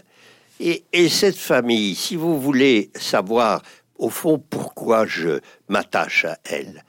Et, 0.58 0.82
et 0.92 1.08
cette 1.08 1.36
famille, 1.36 1.94
si 1.94 2.16
vous 2.16 2.38
voulez 2.38 2.90
savoir 2.94 3.62
au 4.00 4.08
fond, 4.08 4.38
pourquoi 4.38 5.06
je 5.06 5.40
m'attache 5.68 6.24
à 6.24 6.38
elle? 6.44 6.84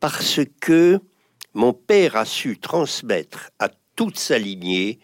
Parce 0.00 0.40
que 0.60 0.98
mon 1.54 1.72
père 1.72 2.16
a 2.16 2.24
su 2.24 2.58
transmettre 2.58 3.50
à 3.60 3.70
toute 3.94 4.18
sa 4.18 4.36
lignée 4.36 4.98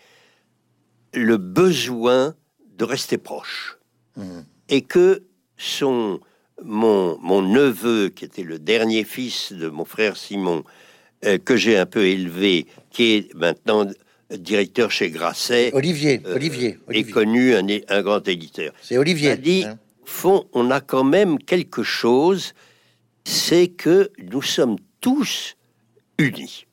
le 1.15 1.37
besoin 1.37 2.35
de 2.77 2.85
rester 2.85 3.17
proche. 3.17 3.79
Mmh. 4.17 4.41
Et 4.69 4.83
que 4.83 5.23
son, 5.57 6.21
mon, 6.63 7.17
mon, 7.21 7.43
neveu, 7.43 8.09
qui 8.09 8.25
était 8.25 8.43
le 8.43 8.59
dernier 8.59 9.05
fils 9.05 9.53
de 9.53 9.69
mon 9.69 9.85
frère 9.85 10.17
Simon, 10.17 10.65
euh, 11.25 11.39
que 11.39 11.57
j'ai 11.57 11.79
un 11.79 11.87
peu 11.87 12.07
élevé, 12.07 12.67
qui 12.91 13.13
est 13.13 13.35
maintenant 13.35 13.87
directeur 14.31 14.91
chez 14.91 15.11
Grasset, 15.11 15.71
Olivier, 15.73 16.21
euh, 16.27 16.35
Olivier, 16.35 16.79
est 16.91 17.05
connu 17.05 17.55
un, 17.55 17.65
un 17.89 18.03
grand 18.03 18.27
éditeur. 18.27 18.73
C'est 18.83 18.99
Olivier. 18.99 19.31
A 19.31 19.37
dit, 19.37 19.65
hein 19.65 19.79
fond, 20.07 20.49
on 20.53 20.71
a 20.71 20.81
quand 20.81 21.05
même 21.05 21.39
quelque 21.39 21.83
chose, 21.83 22.55
c'est 23.25 23.69
que 23.69 24.11
nous 24.19 24.43
sommes 24.43 24.77
tous 25.01 25.57
unis. 26.19 26.67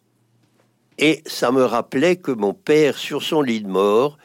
Et 0.97 1.23
ça 1.25 1.51
me 1.51 1.63
rappelait 1.63 2.17
que 2.17 2.31
mon 2.31 2.53
père, 2.53 2.97
sur 2.97 3.23
son 3.23 3.41
lit 3.41 3.61
de 3.61 3.67
mort, 3.67 4.17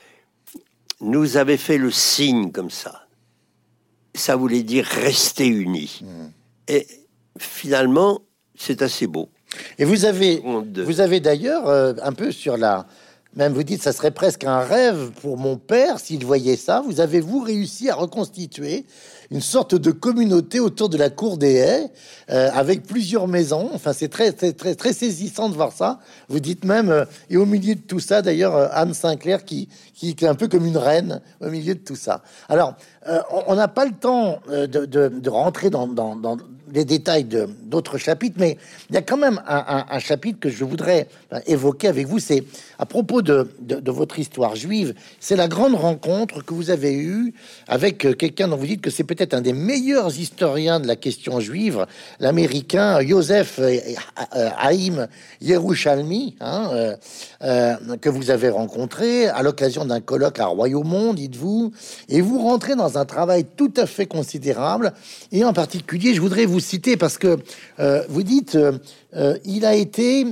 nous 1.01 1.37
avait 1.37 1.57
fait 1.57 1.79
le 1.79 1.91
signe 1.91 2.53
comme 2.53 2.71
ça. 2.71 3.07
Ça 4.15 4.37
voulait 4.37 4.63
dire 4.63 4.85
rester 4.85 5.47
unis. 5.47 6.01
Hmm. 6.03 6.29
Et 6.69 6.87
finalement, 7.39 8.21
c'est 8.57 8.83
assez 8.83 9.07
beau. 9.07 9.31
Et 9.79 9.85
vous 9.85 10.05
avez, 10.05 10.43
vous 10.85 11.01
avez 11.01 11.21
d'ailleurs 11.21 11.67
euh, 11.69 11.95
un 12.03 12.13
peu 12.13 12.31
sur 12.31 12.57
la, 12.57 12.87
même 13.37 13.53
vous 13.53 13.62
dites, 13.62 13.83
ça 13.83 13.93
serait 13.93 14.11
presque 14.11 14.45
un 14.45 14.61
rêve 14.61 15.11
pour 15.20 15.37
mon 15.37 15.59
père 15.59 16.01
s'il 16.01 16.24
voyait 16.24 16.57
ça. 16.57 16.83
Vous 16.85 17.01
avez-vous 17.01 17.41
réussi 17.41 17.91
à 17.91 17.95
reconstituer 17.95 18.87
une 19.31 19.43
sorte 19.43 19.74
de 19.74 19.91
communauté 19.91 20.61
autour 20.61 20.89
de 20.89 20.97
la 20.97 21.11
cour 21.11 21.37
des 21.37 21.57
haies, 21.57 21.91
euh, 22.31 22.49
avec 22.55 22.85
plusieurs 22.85 23.29
maisons? 23.29 23.70
Enfin, 23.74 23.93
c'est 23.93 24.09
très, 24.09 24.33
très, 24.33 24.53
très, 24.53 24.93
saisissant 24.93 25.51
de 25.51 25.55
voir 25.55 25.72
ça. 25.72 26.01
Vous 26.29 26.41
dites 26.41 26.64
même, 26.64 26.89
euh, 26.89 27.05
et 27.29 27.37
au 27.37 27.45
milieu 27.45 27.74
de 27.74 27.81
tout 27.81 28.01
ça, 28.01 28.22
d'ailleurs, 28.22 28.57
euh, 28.57 28.68
Anne 28.72 28.95
Sinclair 28.95 29.45
qui, 29.45 29.68
qui, 29.95 30.09
est 30.09 30.24
un 30.24 30.35
peu 30.35 30.49
comme 30.49 30.64
une 30.64 30.79
reine 30.79 31.20
au 31.41 31.51
milieu 31.51 31.74
de 31.74 31.81
tout 31.81 31.97
ça. 31.97 32.22
Alors, 32.49 32.74
on 33.47 33.55
n'a 33.55 33.68
pas 33.68 33.85
le 33.85 33.93
temps 33.93 34.41
de, 34.49 35.29
rentrer 35.31 35.70
dans 35.70 35.87
les 36.73 36.85
détails 36.85 37.27
d'autres 37.64 37.99
chapitres, 37.99 38.37
mais 38.39 38.57
il 38.91 38.95
y 38.95 38.99
a 38.99 39.03
quand 39.03 39.16
même 39.16 39.41
un, 39.47 39.99
chapitre 39.99 40.39
que 40.41 40.49
je 40.49 40.64
voudrais 40.64 41.09
évoquer 41.47 41.89
avec 41.89 42.07
vous. 42.07 42.19
C'est 42.19 42.45
à 42.79 42.87
propos 42.87 43.23
de, 43.23 43.49
votre 43.87 44.19
histoire 44.19 44.57
juive. 44.57 44.95
C'est 45.21 45.37
la 45.37 45.49
grande 45.49 45.75
rencontre 45.75 46.45
que 46.45 46.55
vous 46.55 46.71
avez 46.71 46.95
eue 46.95 47.35
avec 47.66 48.05
euh, 48.05 48.12
quelqu'un 48.12 48.49
dont 48.49 48.57
vous 48.57 48.66
dites 48.66 48.81
que 48.81 48.91
c'est 48.91 49.05
peut-être 49.05 49.35
un 49.35 49.41
des 49.41 49.53
meilleurs 49.53 50.16
historiens 50.19 50.81
de 50.81 50.87
la 50.87 50.97
question 50.97 51.41
juive, 51.41 51.87
l'américain 52.21 53.01
Joseph 53.01 53.59
euh, 53.59 53.77
euh, 54.37 54.51
Haïm 54.59 55.09
Yerushalmi, 55.41 56.37
hein, 56.41 56.97
que 58.01 58.09
vous 58.09 58.31
avez 58.31 58.49
rencontré 58.49 59.29
à 59.29 59.43
l'occasion 59.43 59.85
d'un 59.85 60.01
colloque 60.01 60.39
à 60.39 60.47
Royaumont, 60.47 61.14
dites-vous, 61.14 61.73
et 62.09 62.21
vous 62.21 62.39
rentrez 62.41 62.77
dans 62.77 62.99
un 62.99 63.05
travail 63.05 63.45
tout 63.57 63.73
à 63.77 63.87
fait 63.87 64.07
considérable. 64.07 64.93
Et 65.33 65.45
en 65.45 65.53
particulier, 65.53 66.14
je 66.14 66.21
voudrais 66.21 66.47
vous 66.47 66.58
citer 66.61 66.97
parce 66.97 67.19
que 67.19 67.39
euh, 67.79 68.03
vous 68.09 68.23
dites 68.23 68.55
euh, 68.55 68.79
euh, 69.15 69.39
il 69.45 69.65
a 69.65 69.75
été 69.75 70.27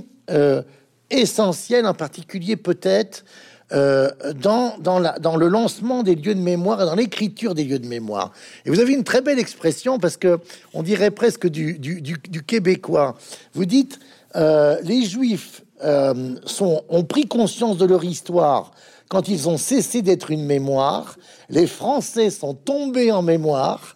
essentiel, 1.09 1.87
en 1.87 1.95
particulier 1.95 2.57
peut-être 2.57 3.25
euh, 3.73 4.11
dans, 4.41 4.79
dans, 4.79 5.01
dans 5.19 5.37
le 5.37 5.49
lancement 5.49 6.05
des 6.05 6.15
lieux 6.15 6.37
de 6.37 6.41
mémoire 6.41 6.87
dans 6.87 6.95
l'écriture 6.95 7.53
des 7.53 7.65
lieux 7.65 7.81
de 7.81 7.89
mémoire. 7.89 8.31
Et 8.65 8.71
vous 8.71 8.79
avez 8.79 8.93
une 8.93 9.03
très 9.03 9.23
belle 9.23 9.41
expression 9.41 9.99
parce 9.99 10.17
que 10.17 10.39
on 10.73 10.85
dirait 10.85 11.11
presque 11.11 11.49
du, 11.49 11.77
du, 11.77 12.01
du, 12.01 12.43
québécois. 12.45 13.17
Vous 13.55 13.65
dites 13.65 13.99
euh, 14.37 14.77
les 14.85 15.03
Juifs 15.03 15.65
euh, 15.83 16.37
sont, 16.45 16.85
ont 16.89 17.03
pris 17.03 17.27
conscience 17.27 17.77
de 17.77 17.87
leur 17.87 18.05
histoire 18.05 18.71
quand 19.09 19.27
ils 19.27 19.49
ont 19.49 19.59
cessé 19.59 20.01
d'être 20.01 20.31
une 20.31 20.45
mémoire. 20.45 21.17
Les 21.51 21.67
Français 21.67 22.31
sont 22.31 22.55
tombés 22.55 23.11
en 23.11 23.23
mémoire. 23.23 23.96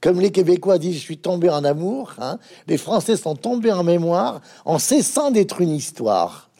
Comme 0.00 0.20
les 0.20 0.30
Québécois 0.30 0.78
disent, 0.78 0.96
je 0.96 1.00
suis 1.00 1.18
tombé 1.18 1.48
en 1.50 1.64
amour. 1.64 2.14
Hein. 2.18 2.38
Les 2.68 2.78
Français 2.78 3.16
sont 3.16 3.34
tombés 3.34 3.72
en 3.72 3.82
mémoire 3.82 4.40
en 4.64 4.78
cessant 4.78 5.30
d'être 5.30 5.60
une 5.60 5.74
histoire. 5.74 6.50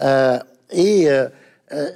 Euh, 0.00 0.38
et 0.70 1.10
euh, 1.10 1.28
euh, 1.72 1.90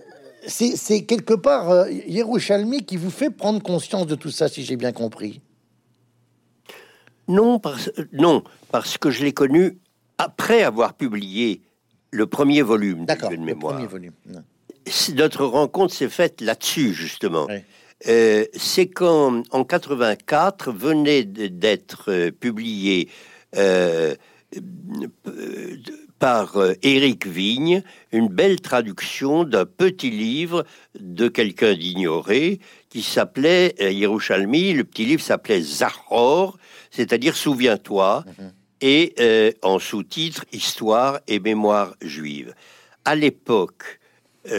c'est 0.47 1.05
quelque 1.05 1.35
part 1.35 1.89
Yerushalmi 1.89 2.85
qui 2.85 2.97
vous 2.97 3.11
fait 3.11 3.31
prendre 3.31 3.63
conscience 3.63 4.07
de 4.07 4.15
tout 4.15 4.31
ça, 4.31 4.49
si 4.49 4.65
j'ai 4.65 4.77
bien 4.77 4.93
compris. 4.93 5.41
Non, 7.29 7.61
parce, 7.61 7.91
non, 8.13 8.43
parce 8.73 8.99
que 8.99 9.11
je 9.11 9.25
l'ai 9.25 9.33
connu 9.33 9.79
après 10.19 10.63
avoir 10.63 10.95
publié 10.95 11.63
le 12.11 12.27
premier 12.27 12.63
volume 12.63 13.07
de 13.07 13.37
mémoire. 13.37 13.75
Premier 13.75 13.87
volume. 13.87 14.13
Notre 15.15 15.45
rencontre 15.45 15.95
s'est 15.95 16.09
faite 16.09 16.41
là-dessus, 16.41 16.93
justement. 16.93 17.47
C'est 18.03 18.89
quand, 18.89 19.43
en 19.51 19.65
84, 19.65 20.73
venait 20.73 21.25
d'être 21.25 22.31
publié 22.31 23.09
par 26.21 26.59
euh, 26.59 26.75
Éric 26.83 27.27
Vigne, 27.27 27.83
une 28.13 28.29
belle 28.29 28.61
traduction 28.61 29.43
d'un 29.43 29.65
petit 29.65 30.11
livre 30.11 30.65
de 31.01 31.27
quelqu'un 31.27 31.75
d'ignoré 31.75 32.61
qui 32.91 33.03
s'appelait 33.03 33.75
euh, 33.81 33.91
Yerushalmi. 33.91 34.75
Le 34.75 34.85
petit 34.85 35.07
livre 35.07 35.23
s'appelait 35.23 35.63
Zahor, 35.63 36.59
c'est-à-dire 36.91 37.35
Souviens-toi, 37.35 38.25
mhm. 38.39 38.53
et 38.83 39.15
euh, 39.19 39.51
en 39.63 39.79
sous-titre 39.79 40.45
Histoire 40.53 41.21
et 41.27 41.41
mémoire 41.41 41.97
juive. 42.03 42.55
À 43.05 43.17
l'époque, 43.17 43.99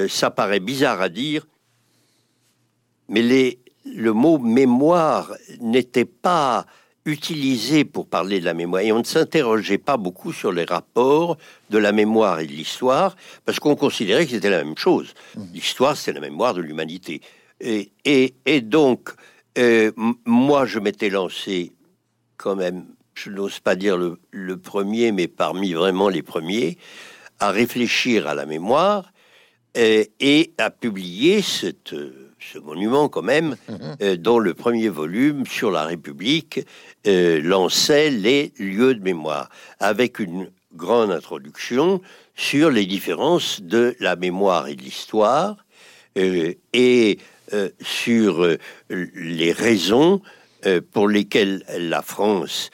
ça 0.10 0.30
paraît 0.30 0.60
bizarre 0.60 1.02
à 1.02 1.10
dire, 1.10 1.46
mais 3.10 3.22
les, 3.22 3.60
le 3.86 4.14
mot 4.14 4.38
mémoire 4.38 5.34
n'était 5.60 6.06
pas 6.06 6.66
utilisé 7.06 7.84
pour 7.84 8.08
parler 8.08 8.40
de 8.40 8.46
la 8.46 8.54
mémoire 8.54 8.84
et 8.84 8.92
on 8.92 9.00
ne 9.00 9.04
s'interrogeait 9.04 9.80
pas 9.80 9.98
beaucoup 9.98 10.32
sur 10.32 10.52
les 10.52 10.66
rapports 10.66 11.38
de 11.70 11.78
la 11.78 11.92
mémoire 11.92 12.40
et 12.40 12.46
de 12.46 12.52
l'histoire 12.52 13.16
parce 13.46 13.60
qu'on 13.60 13.76
considérait 13.76 14.26
que 14.26 14.32
c'était 14.32 14.52
la 14.52 14.64
même 14.64 14.78
chose. 14.78 15.14
Mmh. 15.36 15.42
L'histoire, 15.54 15.98
c'est 15.98 16.14
la 16.14 16.20
mémoire 16.20 16.54
de 16.54 16.62
l'humanité. 16.62 17.22
Et, 17.60 17.92
et, 18.06 18.62
donc, 18.62 19.10
euh, 19.58 19.92
moi, 20.26 20.66
je 20.66 20.80
m'étais 20.80 21.10
lancé 21.10 21.74
quand 22.38 22.56
même, 22.56 22.86
je 23.14 23.30
n'ose 23.30 23.60
pas 23.60 23.76
dire 23.76 23.98
le, 23.98 24.20
le, 24.32 24.58
premier, 24.58 25.12
mais 25.12 25.28
parmi 25.28 25.74
vraiment 25.74 26.10
les 26.10 26.24
premiers, 26.24 26.78
à 27.40 27.52
réfléchir 27.52 28.28
à 28.28 28.34
la 28.34 28.48
mémoire 28.48 29.12
euh, 29.78 30.04
et 30.20 30.54
à 30.58 30.72
publier 30.72 31.44
cette 31.44 31.94
ce 32.42 32.58
monument 32.58 33.10
quand 33.10 33.22
même, 33.22 33.56
mhm. 33.70 33.96
euh, 34.02 34.18
dont 34.18 34.40
le 34.40 34.54
premier 34.54 34.90
volume 34.90 35.46
sur 35.46 35.72
la 35.72 35.86
République 35.86 36.66
euh, 37.08 37.42
lançait 37.42 38.10
les 38.10 38.54
lieux 38.58 38.96
de 38.96 39.02
mémoire, 39.02 39.50
avec 39.80 40.20
une 40.20 40.52
grande 40.74 41.12
introduction 41.12 42.02
sur 42.36 42.72
les 42.72 42.86
différences 42.86 43.62
de 43.62 43.96
la 44.00 44.16
mémoire 44.16 44.68
et 44.68 44.76
de 44.76 44.82
l'histoire, 44.82 45.58
euh, 46.18 46.54
et 46.74 47.20
sur 47.82 48.48
les 48.90 49.52
raisons 49.52 50.22
pour 50.94 51.10
lesquelles 51.10 51.66
la 51.78 52.02
France, 52.02 52.70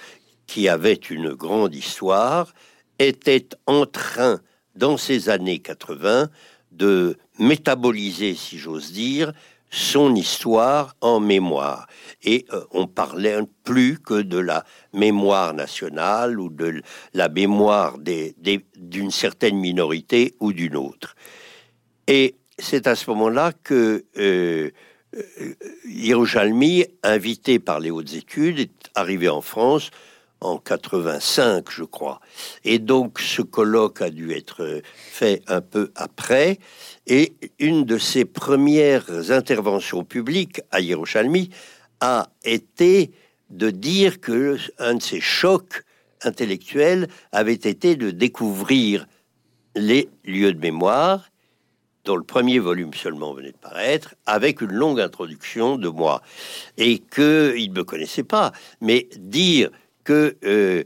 qui 0.46 0.70
avait 0.70 0.94
une 0.94 1.34
grande 1.34 1.74
histoire, 1.74 2.54
était 3.00 3.50
en 3.66 3.88
train, 3.88 4.40
dans 4.76 4.98
ces 4.98 5.30
années 5.30 5.58
80, 5.58 6.30
de 6.72 7.18
métaboliser, 7.40 8.36
si 8.36 8.60
j'ose 8.60 8.92
dire, 8.92 9.34
son 9.70 10.16
histoire 10.16 10.96
en 11.02 11.20
mémoire. 11.20 11.88
Et 12.24 12.46
euh, 12.54 12.64
on 12.72 12.88
parlait 12.88 13.40
plus 13.64 14.00
que 14.00 14.22
de 14.22 14.38
la 14.38 14.64
mémoire 14.94 15.54
nationale 15.54 16.40
ou 16.40 16.50
de 16.50 16.82
la 17.14 17.30
mémoire 17.30 17.98
d'une 17.98 19.12
certaine 19.12 19.58
minorité 19.58 20.36
ou 20.40 20.54
d'une 20.54 20.76
autre. 20.76 21.16
Et 22.08 22.36
c'est 22.58 22.88
à 22.88 22.96
ce 22.96 23.10
moment-là 23.12 23.52
que 23.64 24.06
euh, 24.18 24.72
euh 25.16 26.88
invité 27.04 27.60
par 27.60 27.80
les 27.80 27.92
hautes 27.92 28.14
études, 28.14 28.60
est 28.60 28.72
arrivé 28.96 29.30
en 29.30 29.42
France 29.42 29.92
en 30.42 30.58
85, 30.58 31.70
je 31.72 31.84
crois. 31.84 32.20
Et 32.64 32.80
donc 32.80 33.20
ce 33.20 33.42
colloque 33.42 34.02
a 34.02 34.10
dû 34.10 34.32
être 34.34 34.82
fait 34.94 35.42
un 35.48 35.62
peu 35.62 35.92
après. 35.96 36.60
Et 37.08 37.36
une 37.60 37.86
de 37.86 37.98
ses 37.98 38.26
premières 38.26 39.32
interventions 39.32 40.04
publiques 40.04 40.62
à 40.72 40.82
Yerushalmi 40.82 41.50
a 42.02 42.30
été 42.44 43.12
de 43.50 43.70
dire 43.70 44.20
que 44.20 44.58
un 44.78 44.96
de 44.96 45.02
ses 45.02 45.22
chocs 45.22 45.84
intellectuels 46.22 47.08
avait 47.32 47.54
été 47.54 47.96
de 47.96 48.12
découvrir 48.12 49.08
les 49.74 50.10
lieux 50.26 50.54
de 50.54 50.60
mémoire, 50.60 51.30
dont 52.04 52.18
le 52.18 52.24
premier 52.24 52.60
volume 52.60 52.94
seulement 52.94 53.34
venait 53.34 53.52
de 53.52 53.58
paraître, 53.58 54.16
avec 54.26 54.60
une 54.60 54.74
longue 54.74 55.00
introduction 55.00 55.78
de 55.78 55.88
moi, 55.88 56.22
et 56.78 57.00
qu'il 57.00 57.72
ne 57.72 57.74
me 57.74 57.84
connaissait 57.84 58.24
pas, 58.24 58.52
mais 58.82 59.08
dire 59.18 59.70
que 60.04 60.36
euh, 60.44 60.84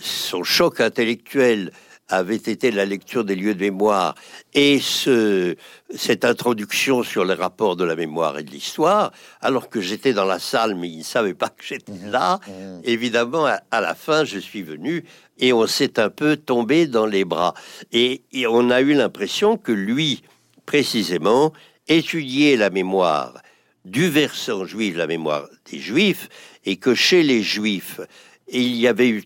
son 0.00 0.44
choc 0.44 0.80
intellectuel 0.80 1.72
avait 2.08 2.36
été 2.36 2.70
la 2.70 2.84
lecture 2.84 3.24
des 3.24 3.34
lieux 3.34 3.54
de 3.54 3.60
mémoire 3.60 4.14
et 4.52 4.78
ce, 4.78 5.56
cette 5.94 6.24
introduction 6.24 7.02
sur 7.02 7.24
les 7.24 7.34
rapports 7.34 7.76
de 7.76 7.84
la 7.84 7.96
mémoire 7.96 8.38
et 8.38 8.42
de 8.42 8.50
l'histoire, 8.50 9.12
alors 9.40 9.68
que 9.70 9.80
j'étais 9.80 10.12
dans 10.12 10.24
la 10.24 10.38
salle, 10.38 10.74
mais 10.74 10.88
il 10.88 10.98
ne 10.98 11.04
savait 11.04 11.34
pas 11.34 11.48
que 11.48 11.64
j'étais 11.64 11.92
mmh. 11.92 12.10
là. 12.10 12.40
Mmh. 12.46 12.80
Évidemment, 12.84 13.46
à, 13.46 13.80
la 13.80 13.94
fin, 13.94 14.24
je 14.24 14.38
suis 14.38 14.62
venu 14.62 15.04
et 15.38 15.52
on 15.52 15.66
s'est 15.66 15.98
un 15.98 16.10
peu 16.10 16.36
tombé 16.36 16.86
dans 16.86 17.06
les 17.06 17.24
bras. 17.24 17.54
Et, 17.92 18.22
et 18.32 18.46
on 18.46 18.70
a 18.70 18.80
eu 18.80 18.92
l'impression 18.92 19.56
que 19.56 19.72
lui, 19.72 20.22
précisément, 20.66 21.52
étudiait 21.88 22.56
la 22.56 22.70
mémoire 22.70 23.40
du 23.84 24.08
versant 24.08 24.64
juif, 24.64 24.96
la 24.96 25.06
mémoire 25.06 25.48
des 25.70 25.78
juifs, 25.78 26.28
et 26.64 26.76
que 26.76 26.94
chez 26.94 27.22
les 27.22 27.42
juifs, 27.42 28.00
il 28.48 28.76
y 28.76 28.86
avait 28.86 29.08
eu 29.08 29.24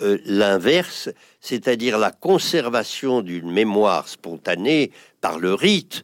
euh, 0.00 0.18
l'inverse, 0.24 1.10
c'est-à-dire 1.40 1.98
la 1.98 2.10
conservation 2.10 3.22
d'une 3.22 3.50
mémoire 3.50 4.08
spontanée 4.08 4.90
par 5.20 5.38
le 5.38 5.54
rite, 5.54 6.02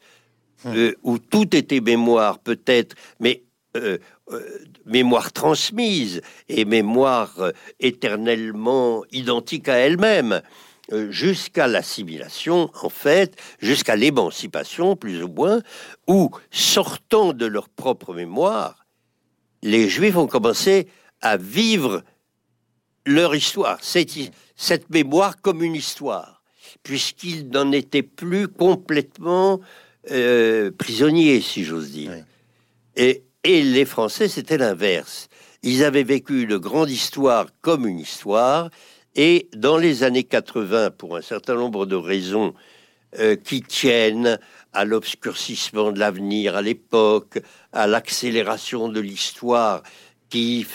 hum. 0.65 0.77
euh, 0.77 0.95
où 1.03 1.19
tout 1.19 1.55
était 1.57 1.81
mémoire 1.81 2.39
peut-être, 2.39 2.95
mais 3.21 3.43
euh, 3.77 3.99
mémoire 4.87 5.33
transmise 5.33 6.23
et 6.49 6.65
mémoire 6.65 7.51
éternellement 7.81 9.05
identique 9.11 9.69
à 9.69 9.75
elle-même, 9.75 10.41
jusqu'à 11.11 11.67
l'assimilation, 11.67 12.71
en 12.83 12.89
fait, 12.89 13.37
jusqu'à 13.59 13.97
l'émancipation, 13.97 14.97
plus 14.97 15.23
ou 15.23 15.29
moins, 15.29 15.61
où, 16.07 16.31
sortant 16.51 17.33
de 17.33 17.47
leur 17.47 17.69
propre 17.69 18.15
mémoire, 18.15 18.85
les 19.63 19.89
Juifs 19.89 20.17
ont 20.17 20.27
commencé 20.27 20.89
à 21.23 21.37
vivre 21.39 22.05
leur 23.07 23.35
histoire, 23.35 23.83
cette, 23.83 24.15
cette 24.57 24.91
mémoire 24.91 25.41
comme 25.41 25.63
une 25.63 25.75
histoire, 25.75 26.43
puisqu'ils 26.83 27.49
n'en 27.49 27.73
étaient 27.73 28.03
plus 28.03 28.49
complètement 28.49 29.61
euh, 30.11 30.71
prisonniers, 30.71 31.41
si 31.41 31.65
j'ose 31.65 31.91
dire. 31.91 32.13
Et, 32.97 33.25
et 33.43 33.63
les 33.63 33.85
Français, 33.85 34.29
c'était 34.29 34.59
l'inverse. 34.59 35.29
Ils 35.63 35.83
avaient 35.83 36.05
vécu 36.05 36.43
une 36.43 36.59
grande 36.59 36.91
histoire 36.91 37.47
comme 37.61 37.87
une 37.87 37.99
histoire, 37.99 38.71
et 39.17 39.49
dans 39.55 39.79
les 39.79 40.03
années 40.03 40.25
80, 40.25 40.91
pour 40.91 41.17
un 41.17 41.23
certain 41.23 41.55
nombre 41.55 41.87
de 41.87 41.97
raisons 41.97 42.55
euh, 43.19 43.37
qui 43.37 43.63
tiennent 43.63 44.39
à 44.73 44.85
l'obscurcissement 44.85 45.93
de 45.93 46.01
l'avenir 46.01 46.57
à 46.57 46.63
l'époque, 46.63 47.39
à 47.73 47.87
l'accélération 47.87 48.89
de 48.89 48.99
l'histoire 48.99 49.83
qui 50.31 50.67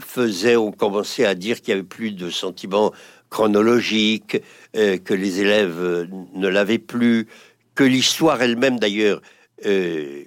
faisait, 0.00 0.56
on 0.56 0.72
commençait 0.72 1.24
à 1.24 1.34
dire 1.34 1.60
qu'il 1.60 1.70
y 1.70 1.72
avait 1.72 1.82
plus 1.82 2.12
de 2.12 2.30
sentiments 2.30 2.92
chronologiques, 3.30 4.42
euh, 4.76 4.98
que 4.98 5.14
les 5.14 5.40
élèves 5.40 5.78
euh, 5.78 6.06
ne 6.34 6.48
l'avaient 6.48 6.78
plus, 6.78 7.28
que 7.74 7.84
l'histoire 7.84 8.42
elle-même 8.42 8.78
d'ailleurs 8.78 9.22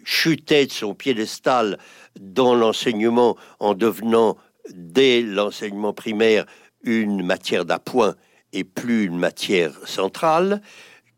chutait 0.05 0.67
de 0.67 0.71
son 0.71 0.93
piédestal 0.93 1.79
dans 2.19 2.53
l'enseignement 2.53 3.35
en 3.59 3.73
devenant 3.73 4.37
dès 4.69 5.23
l'enseignement 5.23 5.91
primaire 5.91 6.45
une 6.83 7.25
matière 7.25 7.65
d'appoint 7.65 8.13
et 8.53 8.63
plus 8.63 9.05
une 9.05 9.17
matière 9.17 9.71
centrale, 9.85 10.61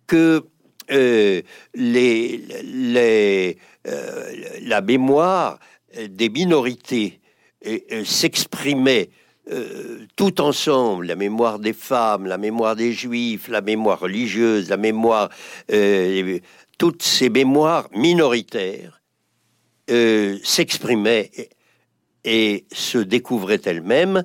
que 0.07 0.45
les, 0.87 1.43
la 4.61 4.81
mémoire 4.81 5.59
des 6.07 6.29
minorités 6.29 7.19
s'exprimait 8.03 9.09
tout 10.15 10.41
ensemble, 10.41 11.05
la 11.07 11.15
mémoire 11.15 11.59
des 11.59 11.73
femmes, 11.73 12.25
la 12.25 12.37
mémoire 12.37 12.75
des 12.75 12.91
juifs, 12.93 13.47
la 13.47 13.61
mémoire 13.61 13.99
religieuse, 13.99 14.69
la 14.69 14.77
mémoire, 14.77 15.29
toutes 16.77 17.03
ces 17.03 17.29
mémoires 17.29 17.87
minoritaires 17.93 19.01
s'exprimaient 19.87 21.31
et 22.23 22.65
se 22.71 22.97
découvraient 22.97 23.61
elles-mêmes 23.65 24.23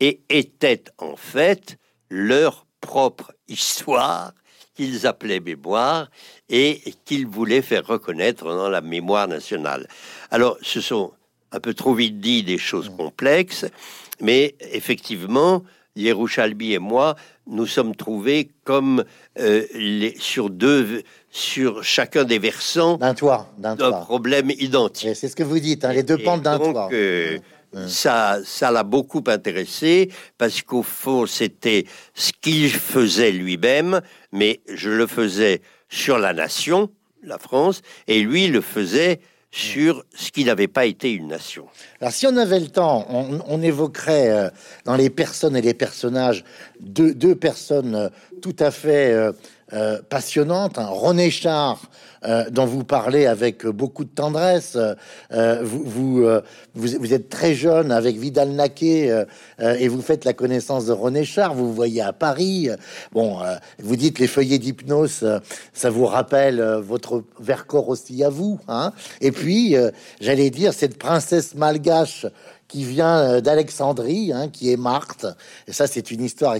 et 0.00 0.22
étaient 0.30 0.84
en 0.98 1.16
fait 1.16 1.76
leur 2.08 2.66
propre 2.80 3.34
histoire 3.48 4.32
qu'ils 4.74 5.06
appelaient 5.06 5.40
mémoire 5.40 6.10
et 6.48 6.82
qu'ils 7.04 7.26
voulaient 7.26 7.62
faire 7.62 7.86
reconnaître 7.86 8.44
dans 8.44 8.68
la 8.68 8.80
mémoire 8.80 9.28
nationale. 9.28 9.86
Alors, 10.30 10.56
ce 10.62 10.80
sont 10.80 11.12
un 11.54 11.60
peu 11.60 11.72
trop 11.72 11.94
vite 11.94 12.20
dit 12.20 12.42
des 12.42 12.58
choses 12.58 12.90
complexes, 12.96 13.66
mais 14.20 14.56
effectivement, 14.72 15.62
Yerushalbi 15.96 16.72
et 16.72 16.78
moi, 16.80 17.14
nous 17.46 17.66
sommes 17.66 17.94
trouvés 17.94 18.50
comme 18.64 19.04
euh, 19.38 19.64
les, 19.74 20.16
sur 20.18 20.50
deux, 20.50 21.02
sur 21.30 21.84
chacun 21.84 22.24
des 22.24 22.40
versants 22.40 22.96
d'un 22.96 23.14
toit, 23.14 23.54
d'un 23.58 23.76
problème 23.76 24.50
identique. 24.50 25.14
C'est 25.14 25.28
ce 25.28 25.36
que 25.36 25.44
vous 25.44 25.60
dites, 25.60 25.84
hein, 25.84 25.92
les 25.92 26.02
deux 26.02 26.18
pentes 26.18 26.42
d'un 26.42 26.58
toit. 26.58 26.88
Euh, 26.92 27.38
ça, 27.86 28.38
ça 28.44 28.70
l'a 28.70 28.84
beaucoup 28.84 29.22
intéressé 29.26 30.10
parce 30.38 30.62
qu'au 30.62 30.82
fond, 30.82 31.26
c'était 31.26 31.86
ce 32.14 32.32
qu'il 32.40 32.70
faisait 32.70 33.32
lui-même, 33.32 34.00
mais 34.32 34.60
je 34.72 34.90
le 34.90 35.06
faisais 35.06 35.60
sur 35.88 36.18
la 36.18 36.32
nation, 36.32 36.90
la 37.22 37.38
France, 37.38 37.82
et 38.06 38.20
lui 38.20 38.46
le 38.48 38.60
faisait 38.60 39.20
sur 39.54 40.04
ce 40.16 40.32
qui 40.32 40.44
n'avait 40.44 40.66
pas 40.66 40.84
été 40.84 41.12
une 41.12 41.28
nation. 41.28 41.66
Alors, 42.00 42.12
si 42.12 42.26
on 42.26 42.36
avait 42.36 42.58
le 42.58 42.66
temps, 42.66 43.06
on, 43.08 43.62
évoquerait 43.62 44.28
euh, 44.28 44.50
dans 44.84 44.96
les 44.96 45.10
personnes 45.10 45.54
et 45.54 45.60
les 45.60 45.74
personnages 45.74 46.44
deux, 46.80 47.36
personnes 47.36 47.94
euh, 47.94 48.08
tout 48.42 48.56
à 48.58 48.72
fait 48.72 49.12
euh, 49.12 49.30
euh, 49.72 50.02
passionnante. 50.02 50.78
Hein. 50.78 50.88
René 50.90 51.30
Char, 51.30 51.80
euh, 52.24 52.50
dont 52.50 52.66
vous 52.66 52.84
parlez 52.84 53.26
avec 53.26 53.66
beaucoup 53.66 54.04
de 54.04 54.10
tendresse. 54.10 54.76
Euh, 55.32 55.60
vous, 55.62 55.84
vous, 55.84 56.98
vous, 56.98 57.14
êtes 57.14 57.28
très 57.28 57.54
jeune 57.54 57.92
avec 57.92 58.16
Vidal 58.16 58.50
Naquet 58.50 59.24
et 59.60 59.88
vous 59.88 60.02
faites 60.02 60.24
la 60.24 60.32
connaissance 60.32 60.86
de 60.86 60.92
René 60.92 61.24
Char. 61.24 61.54
Vous, 61.54 61.66
vous 61.66 61.74
voyez 61.74 62.02
à 62.02 62.12
Paris. 62.12 62.68
Bon, 63.12 63.38
vous 63.78 63.96
dites 63.96 64.18
les 64.18 64.26
feuillets 64.26 64.58
d'hypnose, 64.58 65.40
ça 65.72 65.90
vous 65.90 66.06
rappelle 66.06 66.60
votre 66.60 67.22
Vercors 67.40 67.88
aussi 67.88 68.24
à 68.24 68.28
vous. 68.28 68.58
Hein 68.68 68.92
et 69.20 69.32
puis, 69.32 69.76
j'allais 70.20 70.50
dire, 70.50 70.72
cette 70.72 70.98
princesse 70.98 71.54
malgache 71.54 72.26
qui 72.74 72.84
vient 72.84 73.18
euh, 73.18 73.40
d'Alexandrie, 73.40 74.32
hein, 74.32 74.48
qui 74.48 74.72
est 74.72 74.76
Marthe. 74.76 75.26
Et 75.68 75.72
ça, 75.72 75.86
c'est 75.86 76.10
une 76.10 76.24
histoire 76.24 76.56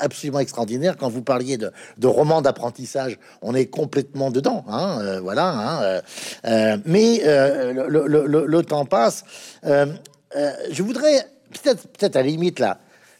absolument 0.00 0.40
extraordinaire. 0.40 0.96
Quand 0.96 1.08
vous 1.08 1.22
parliez 1.22 1.56
de, 1.56 1.70
de 1.98 2.06
roman 2.08 2.42
d'apprentissage, 2.42 3.16
on 3.42 3.54
est 3.54 3.66
complètement 3.66 4.32
dedans. 4.32 4.64
Euh, 4.68 5.20
voilà. 5.20 5.82
Euh, 5.82 6.00
euh 6.46 6.76
mais 6.84 7.22
le, 7.24 8.60
temps 8.62 8.86
passe. 8.86 9.24
je 9.62 10.82
voudrais 10.82 11.26
peut-être, 11.52 11.86
peut-être 11.88 12.16
à 12.16 12.22
la 12.22 12.28
limite 12.28 12.58
la 12.58 12.78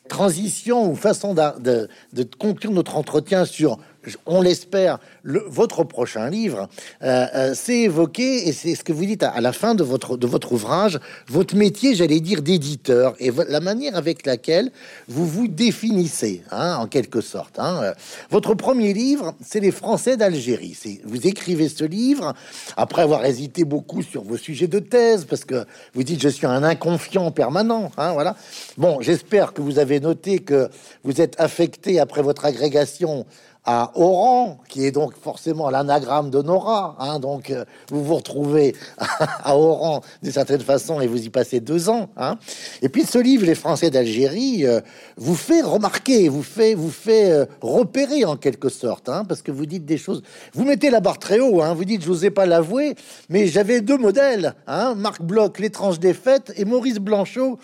transition 0.09 0.91
ou 0.91 0.97
façon 0.97 1.35
de, 1.35 1.89
de 2.13 2.23
conclure 2.25 2.73
notre 2.73 2.97
entretien 2.97 3.45
sur 3.45 3.79
on 4.27 4.41
l'espère, 4.43 4.99
votre 5.25 5.85
prochain 5.85 6.29
livre, 6.29 6.69
euh, 7.03 7.27
euh, 7.35 7.53
c'est 7.55 7.81
évoqué, 7.81 8.49
et 8.49 8.53
c'est 8.53 8.75
ce 8.75 8.85
que 8.85 8.93
vous 8.93 9.05
dites 9.05 9.23
à, 9.23 9.41
la 9.41 9.53
fin 9.53 9.75
de 9.75 9.85
votre, 9.85 10.53
ouvrage, 10.53 10.99
votre 11.29 11.57
métier, 11.57 11.95
j'allais 11.95 12.21
dire, 12.21 12.43
d'éditeur, 12.43 13.15
et 13.21 13.31
la 13.49 13.61
manière 13.61 13.97
avec 13.97 14.27
laquelle 14.27 14.71
vous 15.09 15.27
vous 15.27 15.49
définissez, 15.49 16.43
hein, 16.51 16.77
en 16.77 16.87
quelque 16.87 17.21
sorte. 17.21 17.59
Hein. 17.59 17.93
Votre 18.31 18.55
premier 18.55 18.93
livre, 18.93 19.35
c'est 19.45 19.61
Les 19.61 19.71
Français 19.71 20.17
d'Algérie. 20.17 20.77
Vous 21.05 21.27
écrivez 21.27 21.69
ce 21.69 21.85
livre 21.85 22.35
après 22.77 23.03
avoir 23.03 23.25
hésité 23.25 23.65
beaucoup 23.65 24.03
sur 24.03 24.23
vos 24.23 24.37
sujets 24.37 24.67
de 24.67 24.79
thèse, 24.79 25.25
parce 25.25 25.45
que 25.45 25.65
vous 25.95 26.03
dites, 26.03 26.21
je 26.21 26.29
suis 26.29 26.47
un 26.47 26.63
inconfiant 26.63 27.31
permanent. 27.31 27.91
Hein, 27.97 28.13
voilà. 28.13 28.37
Bon, 28.77 29.01
j'espère 29.01 29.53
que 29.53 29.63
vous 29.63 29.79
avez 29.79 30.01
noté 30.01 30.39
que 30.39 30.69
vous 31.05 31.21
êtes 31.21 31.41
affecté 31.41 32.01
après 32.01 32.23
votre 32.23 32.45
agrégation 32.45 33.27
à 33.65 33.93
Oran, 33.95 34.59
qui 34.69 34.85
est 34.85 34.91
donc 34.91 35.15
forcément 35.15 35.71
l'anagramme 35.71 36.31
de 36.31 36.43
Nora. 36.43 36.97
Hein, 36.99 37.21
donc, 37.21 37.51
euh, 37.51 37.65
vous 37.91 38.03
vous 38.03 38.17
retrouvez 38.17 38.75
à 38.99 39.57
Oran 39.57 40.03
d'une 40.23 40.33
certaine 40.33 40.61
façon 40.61 41.01
et 41.01 41.07
vous 41.07 41.25
y 41.25 41.31
passez 41.31 41.61
deux 41.61 41.89
ans. 41.89 42.09
Hein. 42.17 42.39
Et 42.83 42.89
puis, 42.89 43.05
ce 43.05 43.19
livre, 43.19 43.47
Les 43.47 43.55
Français 43.55 43.91
d'Algérie, 43.91 44.67
euh, 44.67 44.81
vous 45.17 45.37
fait 45.37 45.63
remarquer, 45.63 46.29
vous 46.29 46.43
fait, 46.43 46.75
vous 46.75 46.91
fait 46.91 47.31
euh, 47.31 47.47
repérer 47.61 48.25
en 48.25 48.37
quelque 48.37 48.69
sorte, 48.69 49.09
hein, 49.09 49.25
parce 49.29 49.43
que 49.43 49.53
vous 49.53 49.67
dites 49.67 49.85
des 49.85 49.99
choses. 49.99 50.23
Vous 50.55 50.65
mettez 50.65 50.91
la 50.91 50.99
barre 50.99 51.21
très 51.21 51.39
haut. 51.39 51.63
Hein, 51.63 51.75
vous 51.75 51.85
dites, 51.85 52.03
je 52.03 52.09
n'osais 52.09 52.31
pas 52.31 52.47
l'avouer, 52.47 52.97
mais 53.29 53.47
j'avais 53.47 53.81
deux 53.81 53.99
modèles. 53.99 54.55
Marc 54.67 55.23
Bloch, 55.23 55.59
L'étrange 55.59 56.01
défaite, 56.01 56.53
et 56.57 56.65
Maurice 56.65 56.99
Blanchot 56.99 57.59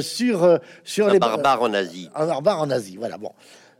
sur 0.00 0.58
sur 0.84 1.08
un 1.08 1.12
les 1.12 1.18
barbares 1.18 1.62
en 1.62 1.72
Asie. 1.72 2.10
Un 2.14 2.26
barbare 2.26 2.60
en 2.60 2.70
Asie. 2.70 2.96
Voilà. 2.96 3.16
Bon. 3.16 3.30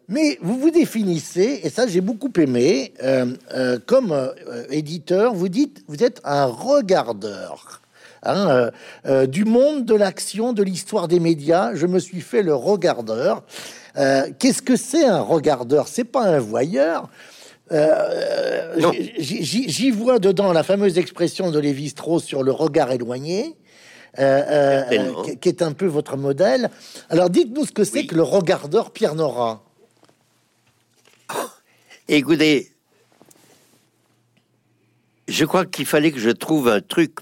Mais 0.08 0.38
vous 0.42 0.58
vous 0.58 0.70
définissez, 0.70 1.60
et 1.62 1.70
ça 1.70 1.86
j'ai 1.86 2.02
beaucoup 2.02 2.30
aimé, 2.36 2.92
euh, 3.02 3.34
euh, 3.54 3.78
comme 3.86 4.12
euh, 4.12 4.32
éditeur, 4.70 5.34
vous 5.34 5.48
dites, 5.48 5.82
vous 5.88 6.02
êtes 6.02 6.20
un 6.24 6.44
regardeur. 6.44 7.80
Hein, 8.26 8.70
du 9.26 9.44
monde 9.44 9.84
de 9.84 9.94
l'action, 9.94 10.54
de 10.54 10.62
l'histoire 10.62 11.08
des 11.08 11.20
médias, 11.20 11.74
je 11.74 11.86
me 11.86 11.98
suis 11.98 12.22
fait 12.22 12.42
le 12.42 12.54
regardeur. 12.54 13.42
Qu'est-ce 13.94 14.62
que 14.62 14.76
c'est 14.76 15.04
un 15.04 15.20
regardeur? 15.20 15.88
C'est 15.88 16.04
pas 16.04 16.22
un 16.22 16.38
voyeur. 16.38 17.10
J'y 19.18 19.90
vois 19.90 20.18
dedans 20.18 20.54
la 20.54 20.62
fameuse 20.62 20.96
expression 20.96 21.50
de 21.50 21.58
Lévi-Strauss 21.58 22.24
sur 22.24 22.42
le 22.42 22.52
regard 22.52 22.92
éloigné. 22.92 23.56
qui 24.16 25.48
est 25.50 25.60
un 25.60 25.72
peu 25.72 25.84
votre 25.84 26.16
modèle. 26.16 26.70
Alors 27.10 27.28
dites-nous 27.28 27.66
ce 27.66 27.72
que 27.72 27.84
c'est 27.84 28.06
que 28.06 28.14
le 28.14 28.22
regardeur 28.22 28.90
Pierre 28.90 29.16
Nora. 29.16 29.63
Écoutez, 32.08 32.70
je 35.26 35.44
crois 35.46 35.64
qu'il 35.64 35.86
fallait 35.86 36.12
que 36.12 36.18
je 36.18 36.28
trouve 36.28 36.68
un 36.68 36.82
truc 36.82 37.16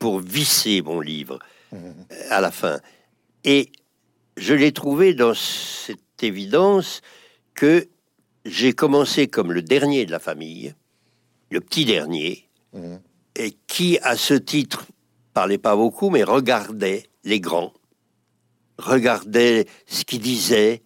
pour 0.00 0.18
visser 0.18 0.82
mon 0.82 1.00
livre 1.00 1.38
euh, 1.72 1.92
à 2.30 2.40
la 2.40 2.50
fin. 2.50 2.80
Et 3.44 3.70
je 4.36 4.52
l'ai 4.52 4.72
trouvé 4.72 5.14
dans 5.14 5.32
cette 5.32 6.22
évidence 6.22 7.02
que 7.54 7.86
j'ai 8.44 8.72
commencé 8.72 9.28
comme 9.28 9.52
le 9.52 9.62
dernier 9.62 10.06
de 10.06 10.10
la 10.10 10.18
famille, 10.18 10.74
le 11.52 11.60
petit 11.60 11.84
dernier, 11.84 12.48
et 13.36 13.56
qui, 13.68 13.98
à 14.02 14.16
ce 14.16 14.34
titre, 14.34 14.86
parlait 15.32 15.56
pas 15.56 15.76
beaucoup, 15.76 16.10
mais 16.10 16.24
regardait 16.24 17.04
les 17.24 17.40
grands, 17.40 17.72
regardait 18.78 19.66
ce 19.86 20.04
qu'ils 20.04 20.20
disaient, 20.20 20.82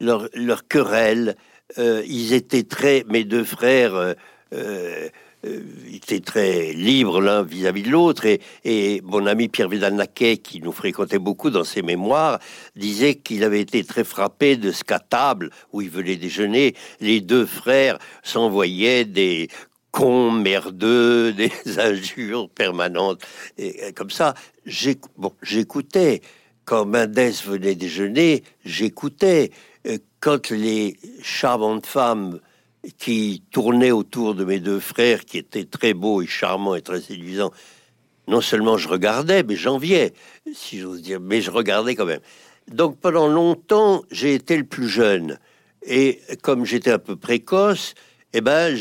leur, 0.00 0.28
leur 0.34 0.66
querelle, 0.66 1.36
euh, 1.76 2.02
ils 2.06 2.32
étaient 2.32 2.62
très, 2.62 3.04
mes 3.08 3.24
deux 3.24 3.44
frères, 3.44 3.94
euh, 3.94 4.14
euh, 4.54 5.60
étaient 5.92 6.20
très 6.20 6.72
libres 6.72 7.20
l'un 7.20 7.42
vis-à-vis 7.42 7.82
de 7.82 7.90
l'autre. 7.90 8.24
Et, 8.64 9.02
mon 9.04 9.26
ami 9.26 9.48
Pierre 9.48 9.68
Vidal-Naquet, 9.68 10.38
qui 10.38 10.60
nous 10.60 10.72
fréquentait 10.72 11.18
beaucoup 11.18 11.50
dans 11.50 11.64
ses 11.64 11.82
mémoires, 11.82 12.38
disait 12.74 13.16
qu'il 13.16 13.44
avait 13.44 13.60
été 13.60 13.84
très 13.84 14.04
frappé 14.04 14.56
de 14.56 14.72
ce 14.72 14.82
qu'à 14.82 14.98
table, 14.98 15.50
où 15.72 15.82
il 15.82 15.90
venait 15.90 16.16
déjeuner, 16.16 16.74
les 17.00 17.20
deux 17.20 17.44
frères 17.44 17.98
s'envoyaient 18.22 19.04
des 19.04 19.48
cons 19.90 20.30
merdeux, 20.30 21.32
des 21.36 21.52
injures 21.78 22.48
permanentes. 22.48 23.20
Et 23.58 23.92
comme 23.94 24.10
ça, 24.10 24.34
j'écoutais. 24.64 26.22
Quand 26.64 26.84
Mendès 26.84 27.32
venait 27.46 27.74
déjeuner, 27.74 28.42
j'écoutais 28.62 29.50
quand 30.20 30.50
les 30.50 30.96
charmantes 31.22 31.86
femmes 31.86 32.40
qui 32.98 33.42
tournaient 33.50 33.90
autour 33.90 34.34
de 34.34 34.44
mes 34.44 34.60
deux 34.60 34.80
frères, 34.80 35.24
qui 35.24 35.38
étaient 35.38 35.64
très 35.64 35.94
beaux 35.94 36.22
et 36.22 36.26
charmants 36.26 36.74
et 36.74 36.82
très 36.82 37.00
séduisants, 37.00 37.52
non 38.28 38.40
seulement 38.40 38.76
je 38.76 38.88
regardais, 38.88 39.42
mais 39.42 39.56
j'enviais, 39.56 40.12
si 40.54 40.78
j'ose 40.78 41.02
dire, 41.02 41.20
mais 41.20 41.40
je 41.40 41.50
regardais 41.50 41.94
quand 41.94 42.04
même. 42.04 42.20
Donc 42.68 42.98
pendant 43.00 43.28
longtemps, 43.28 44.04
j'ai 44.10 44.34
été 44.34 44.56
le 44.56 44.64
plus 44.64 44.88
jeune. 44.88 45.38
Et 45.82 46.20
comme 46.42 46.64
j'étais 46.64 46.90
un 46.90 46.98
peu 46.98 47.16
précoce, 47.16 47.94
eh 48.34 48.40
ben, 48.40 48.76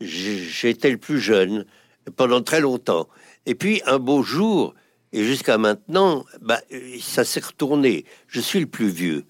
j'étais 0.00 0.90
le 0.90 0.98
plus 0.98 1.20
jeune 1.20 1.64
pendant 2.16 2.42
très 2.42 2.60
longtemps. 2.60 3.08
Et 3.46 3.54
puis 3.54 3.80
un 3.86 3.98
beau 3.98 4.22
jour, 4.22 4.74
et 5.12 5.24
jusqu'à 5.24 5.56
maintenant, 5.56 6.24
bah, 6.42 6.60
ça 7.00 7.24
s'est 7.24 7.40
retourné. 7.40 8.04
Je 8.26 8.40
suis 8.40 8.60
le 8.60 8.66
plus 8.66 8.88
vieux. 8.88 9.24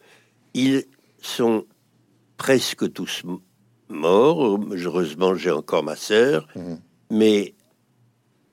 Il 0.56 0.84
sont 1.20 1.66
presque 2.38 2.90
tous 2.90 3.22
morts. 3.90 4.58
Heureusement, 4.72 5.34
j'ai 5.34 5.50
encore 5.50 5.82
ma 5.82 5.96
sœur. 5.96 6.48
Mhm. 6.56 6.80
Mais 7.10 7.54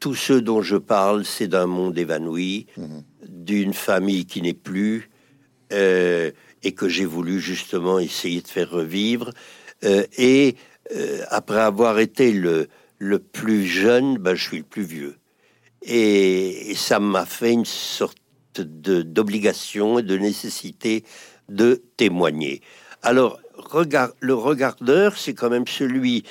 tous 0.02 0.14
ceux 0.14 0.42
dont 0.42 0.62
je 0.62 0.76
parle, 0.76 1.24
c'est 1.24 1.48
d'un 1.48 1.66
monde 1.66 1.98
évanoui, 1.98 2.68
mhm. 2.76 3.04
d'une 3.26 3.74
famille 3.74 4.26
qui 4.26 4.42
n'est 4.42 4.54
plus, 4.54 5.10
euh, 5.72 6.30
et 6.62 6.74
que 6.74 6.90
j'ai 6.90 7.06
voulu 7.06 7.40
justement 7.40 8.00
essayer 8.00 8.42
de 8.42 8.50
faire 8.50 8.70
revivre. 8.70 9.32
Euh, 9.86 10.04
et 10.18 10.58
euh, 10.94 11.24
après 11.30 11.62
avoir 11.62 12.00
été 12.00 12.34
le, 12.34 12.68
le 12.98 13.20
plus 13.20 13.66
jeune, 13.66 14.18
ben, 14.18 14.36
je 14.36 14.44
suis 14.44 14.58
le 14.58 14.64
plus 14.66 14.84
vieux. 14.84 15.16
Et, 15.82 16.74
ça 16.76 17.00
m'a 17.00 17.26
fait 17.26 17.54
une 17.54 17.64
sorte 17.64 18.18
d'obligation 18.60 20.00
et 20.00 20.04
de 20.04 20.18
nécessité 20.18 21.06
de 21.50 21.84
témoigner. 21.98 22.62
Alors, 23.02 23.40
le 24.20 24.34
regardeur, 24.34 25.18
c'est 25.18 25.34
quand 25.34 25.50
même 25.50 25.68
celui 25.68 26.24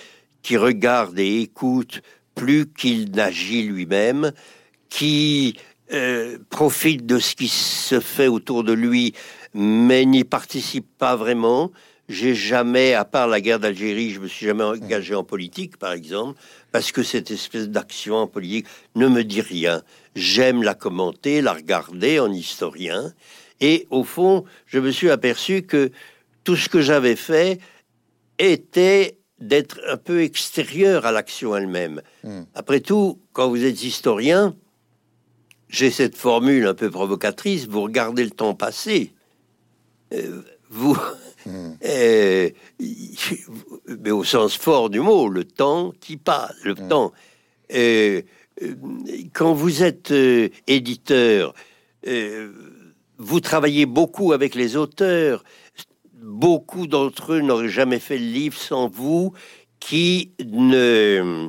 qui 0.43 0.57
regarde 0.57 1.19
et 1.19 1.43
écoute 1.43 2.03
plus 2.35 2.67
qu'il 2.67 3.11
n'agit 3.13 3.63
lui-même, 3.63 4.33
qui 4.89 5.57
euh, 5.93 6.39
profite 6.51 7.07
de 7.07 7.19
ce 7.19 7.35
qui 7.35 7.49
se 7.49 8.01
fait 8.01 8.29
autour 8.29 8.65
de 8.65 8.73
lui, 8.73 9.15
mais 9.55 10.05
n'y 10.07 10.25
participe 10.25 10.87
pas 10.99 11.17
vraiment. 11.17 11.71
J'ai 12.09 12.35
jamais, 12.35 12.95
à 12.95 13.05
part 13.05 13.29
la 13.29 13.41
guerre 13.41 13.61
d'Algérie, 13.61 14.11
je 14.11 14.21
me 14.21 14.27
suis 14.27 14.47
jamais 14.47 14.65
engagé 14.65 15.15
en 15.15 15.25
politique, 15.25 15.77
par 15.77 15.93
exemple, 15.93 16.39
parce 16.73 16.93
que 16.93 17.03
cette 17.03 17.31
espèce 17.31 17.69
d'action 17.69 18.17
en 18.17 18.27
politique 18.27 18.67
ne 18.97 19.07
me 19.07 19.23
dit 19.23 19.41
rien. 19.41 19.83
J'aime 20.17 20.63
la 20.63 20.75
commenter, 20.75 21.41
la 21.41 21.53
regarder 21.53 22.19
en 22.19 22.33
historien, 22.33 23.13
et 23.63 23.87
au 23.91 24.03
fond, 24.03 24.45
je 24.67 24.81
me 24.81 24.91
suis 24.91 25.09
aperçu 25.09 25.63
que 25.63 25.91
tout 26.45 26.57
ce 26.57 26.69
que 26.69 26.83
j'avais 26.83 27.17
fait 27.17 27.61
était 28.39 29.19
d'être 29.39 29.81
un 29.89 29.97
peu 29.97 30.23
extérieur 30.23 31.07
à 31.07 31.13
l'action 31.13 31.57
elle-même. 31.57 32.03
Hmm. 32.25 32.43
Après 32.55 32.81
tout, 32.81 33.21
quand 33.33 33.49
vous 33.49 33.65
êtes 33.65 33.83
historien, 33.83 34.57
j'ai 35.69 35.91
cette 35.91 36.17
formule 36.17 36.67
un 36.67 36.75
peu 36.75 36.91
provocatrice, 36.91 37.67
vous 37.67 37.83
regardez 37.83 38.25
le 38.25 38.31
temps 38.31 38.55
passé, 38.55 39.13
euh, 40.13 40.43
vous... 40.69 40.95
Hmm. 41.47 41.73
Euh, 41.85 42.51
mais 44.01 44.13
au 44.13 44.23
sens 44.23 44.57
fort 44.57 44.91
du 44.91 45.01
mot, 45.01 45.29
le 45.29 45.43
temps 45.43 45.93
qui 46.01 46.17
passe, 46.17 46.55
le 46.63 46.75
hmm. 46.75 46.89
temps. 46.89 47.13
Euh, 47.75 48.23
quand 49.33 49.53
vous 49.53 49.83
êtes 49.83 50.15
éditeur, 50.69 51.55
vous 53.23 53.41
travaillez 53.41 53.87
beaucoup 53.87 54.33
avec 54.33 54.55
les 54.55 54.77
auteurs, 54.77 55.45
beaucoup 56.15 56.87
d'entre 56.87 57.35
eux 57.35 57.41
n'auraient 57.41 57.69
jamais 57.69 57.99
fait 57.99 58.19
le 58.19 58.27
livre 58.27 58.59
sans 58.59 58.89
vous, 58.89 59.33
qui 59.79 60.33
ne, 60.45 61.49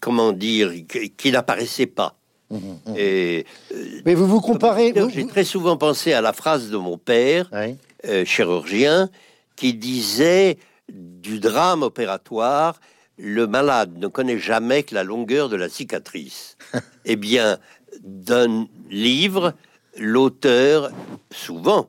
comment 0.00 0.32
dire, 0.32 0.72
qui, 1.16 1.32
n'apparaissait 1.32 1.86
pas. 1.86 2.16
Mmh, 2.50 2.56
mmh. 2.56 2.94
Et, 2.96 3.46
euh, 3.72 4.00
Mais 4.04 4.14
vous 4.14 4.26
vous 4.26 4.40
comparez. 4.40 4.92
J'ai 5.12 5.26
très 5.26 5.44
souvent 5.44 5.76
pensé 5.76 6.12
à 6.12 6.20
la 6.20 6.32
phrase 6.32 6.70
de 6.70 6.76
mon 6.76 6.98
père, 6.98 7.50
euh, 7.54 8.24
chirurgien, 8.24 9.08
qui 9.56 9.74
disait 9.74 10.58
du 10.88 11.38
drame 11.38 11.82
opératoire, 11.82 12.80
le 13.18 13.46
malade 13.46 13.96
ne 13.98 14.08
connaît 14.08 14.38
jamais 14.38 14.82
que 14.82 14.94
la 14.94 15.04
longueur 15.04 15.48
de 15.48 15.56
la 15.56 15.68
cicatrice. 15.68 16.56
eh 17.04 17.16
bien, 17.16 17.58
d'un 18.02 18.66
livre, 18.90 19.54
l'auteur, 19.98 20.90
souvent, 21.30 21.88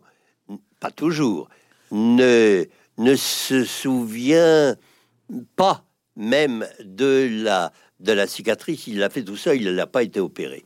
pas 0.79 0.91
toujours, 0.91 1.49
ne, 1.91 2.65
ne 2.97 3.15
se 3.15 3.63
souvient 3.63 4.75
pas 5.55 5.85
même 6.15 6.67
de 6.83 7.43
la, 7.43 7.71
de 7.99 8.11
la 8.11 8.27
cicatrice. 8.27 8.87
Il 8.87 8.99
l'a 8.99 9.09
fait 9.09 9.23
tout 9.23 9.37
seul, 9.37 9.61
il 9.61 9.73
n'a 9.73 9.87
pas 9.87 10.03
été 10.03 10.19
opéré. 10.19 10.63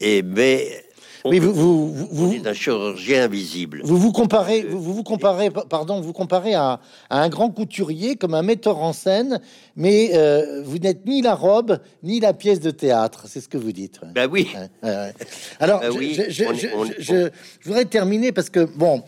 Et 0.00 0.22
mais 0.22 0.84
mais 1.28 1.38
vous, 1.38 1.52
vous, 1.52 2.08
vous, 2.10 2.36
un 2.44 2.52
chirurgien 2.54 3.24
invisible. 3.24 3.80
Vous 3.84 3.96
vous 3.96 4.12
comparez, 4.12 4.62
vous, 4.62 4.94
vous 4.94 5.02
comparez, 5.02 5.50
pardon, 5.50 6.00
vous 6.00 6.12
comparez 6.12 6.54
à, 6.54 6.80
un 7.10 7.28
grand 7.28 7.50
couturier 7.50 8.16
comme 8.16 8.34
un 8.34 8.42
metteur 8.42 8.78
en 8.78 8.92
scène, 8.92 9.40
mais 9.76 10.10
euh, 10.14 10.62
vous 10.64 10.78
n'êtes 10.78 11.06
ni 11.06 11.22
la 11.22 11.34
robe 11.34 11.78
ni 12.02 12.20
la 12.20 12.32
pièce 12.32 12.60
de 12.60 12.70
théâtre. 12.70 13.24
C'est 13.26 13.40
ce 13.40 13.48
que 13.48 13.58
vous 13.58 13.72
dites. 13.72 14.00
Ben 14.14 14.28
oui. 14.30 14.48
Alors, 15.58 15.80
ben 15.80 15.92
je, 16.28 16.44
je, 16.98 17.30
voudrais 17.64 17.84
terminer 17.84 18.32
parce 18.32 18.50
que 18.50 18.64
bon. 18.64 19.02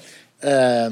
Euh, 0.45 0.91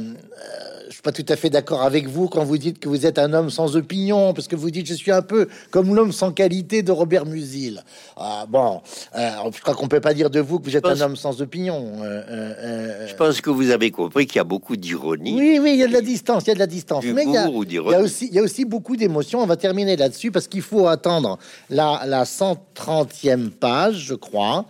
je 0.88 0.94
suis 0.94 1.02
pas 1.02 1.12
tout 1.12 1.24
à 1.28 1.36
fait 1.36 1.50
d'accord 1.50 1.82
avec 1.82 2.08
vous 2.08 2.28
quand 2.28 2.44
vous 2.44 2.58
dites 2.58 2.80
que 2.80 2.88
vous 2.88 3.06
êtes 3.06 3.18
un 3.18 3.32
homme 3.32 3.48
sans 3.48 3.76
opinion, 3.76 4.34
parce 4.34 4.48
que 4.48 4.56
vous 4.56 4.72
dites 4.72 4.86
je 4.86 4.94
suis 4.94 5.12
un 5.12 5.22
peu 5.22 5.48
comme 5.70 5.94
l'homme 5.94 6.10
sans 6.10 6.32
qualité 6.32 6.82
de 6.82 6.90
Robert 6.90 7.26
Musil. 7.26 7.84
Ah, 8.16 8.44
bon, 8.48 8.80
euh, 9.16 9.30
je 9.54 9.60
crois 9.60 9.74
qu'on 9.74 9.86
peut 9.86 10.00
pas 10.00 10.14
dire 10.14 10.30
de 10.30 10.40
vous 10.40 10.58
que 10.58 10.64
vous 10.64 10.76
êtes 10.76 10.86
un 10.86 11.00
homme 11.00 11.14
sans 11.14 11.42
opinion. 11.42 11.92
Euh, 12.02 13.06
je 13.06 13.14
pense 13.14 13.40
que 13.40 13.50
vous 13.50 13.70
avez 13.70 13.92
compris 13.92 14.26
qu'il 14.26 14.36
y 14.36 14.40
a 14.40 14.44
beaucoup 14.44 14.76
d'ironie. 14.76 15.34
Oui, 15.36 15.60
oui, 15.62 15.74
il 15.74 15.78
y 15.78 15.84
a 15.84 15.88
de 15.88 15.92
la 15.92 16.00
distance, 16.00 16.44
il 16.46 16.48
y 16.48 16.50
a 16.50 16.54
de 16.54 16.58
la 16.58 16.66
distance. 16.66 17.04
Mais 17.04 17.24
il 17.24 17.32
y, 17.32 17.36
a, 17.36 18.00
aussi, 18.00 18.26
il 18.26 18.34
y 18.34 18.40
a 18.40 18.42
aussi 18.42 18.64
beaucoup 18.64 18.96
d'émotions. 18.96 19.40
On 19.40 19.46
va 19.46 19.56
terminer 19.56 19.96
là-dessus 19.96 20.32
parce 20.32 20.48
qu'il 20.48 20.62
faut 20.62 20.88
attendre 20.88 21.38
la, 21.70 22.02
la 22.04 22.24
130e 22.24 23.50
page, 23.50 24.06
je 24.06 24.14
crois. 24.14 24.64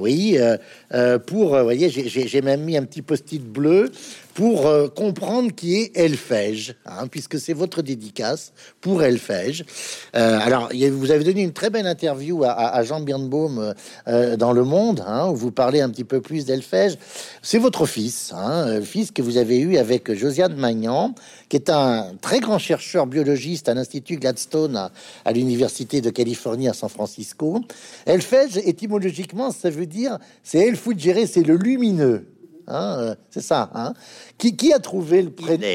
oui, 0.00 0.38
pour, 1.26 1.56
vous 1.56 1.62
voyez, 1.64 1.88
j'ai 1.90 2.42
même 2.42 2.62
mis 2.62 2.76
un 2.76 2.84
petit 2.84 3.02
post-it 3.02 3.42
bleu 3.42 3.90
pour 4.34 4.66
euh, 4.66 4.88
comprendre 4.88 5.52
qui 5.52 5.76
est 5.76 5.96
Elfège, 5.96 6.74
hein, 6.84 7.06
puisque 7.06 7.38
c'est 7.38 7.52
votre 7.52 7.82
dédicace 7.82 8.52
pour 8.80 9.02
Elfège. 9.02 9.64
Euh, 10.16 10.38
alors, 10.42 10.70
vous 10.92 11.10
avez 11.12 11.24
donné 11.24 11.42
une 11.42 11.52
très 11.52 11.70
belle 11.70 11.86
interview 11.86 12.42
à, 12.44 12.82
Jean 12.82 13.00
Birnbaum 13.00 13.74
euh, 14.08 14.36
dans 14.36 14.52
Le 14.52 14.64
Monde, 14.64 15.04
hein, 15.06 15.28
où 15.28 15.36
vous 15.36 15.52
parlez 15.52 15.80
un 15.80 15.88
petit 15.88 16.04
peu 16.04 16.20
plus 16.20 16.44
d'Elfège. 16.44 16.98
C'est 17.42 17.58
votre 17.58 17.86
fils, 17.86 18.32
hein, 18.34 18.80
fils 18.82 19.12
que 19.12 19.22
vous 19.22 19.36
avez 19.36 19.58
eu 19.60 19.76
avec 19.76 20.12
Josiane 20.12 20.56
Magnan, 20.56 21.14
qui 21.48 21.56
est 21.56 21.70
un 21.70 22.14
très 22.20 22.40
grand 22.40 22.58
chercheur 22.58 23.06
biologiste 23.06 23.68
à 23.68 23.74
l'Institut 23.74 24.16
Gladstone 24.16 24.90
à, 25.24 25.32
l'Université 25.32 26.00
de 26.00 26.10
Californie 26.10 26.68
à 26.68 26.72
San 26.72 26.88
Francisco. 26.88 27.60
Elfège, 28.06 28.56
étymologiquement, 28.58 29.52
ça 29.52 29.70
veut 29.70 29.86
dire, 29.86 30.18
c'est 30.42 30.58
El 30.58 30.76
c'est 31.26 31.46
le 31.46 31.56
lumineux. 31.56 32.33
Hein, 32.66 32.96
euh, 32.98 33.14
c'est 33.30 33.42
ça. 33.42 33.70
Hein. 33.74 33.94
Qui, 34.38 34.56
qui, 34.56 34.72
a 34.72 34.78
trouvé 34.78 35.22
le 35.22 35.30
prénom 35.30 35.66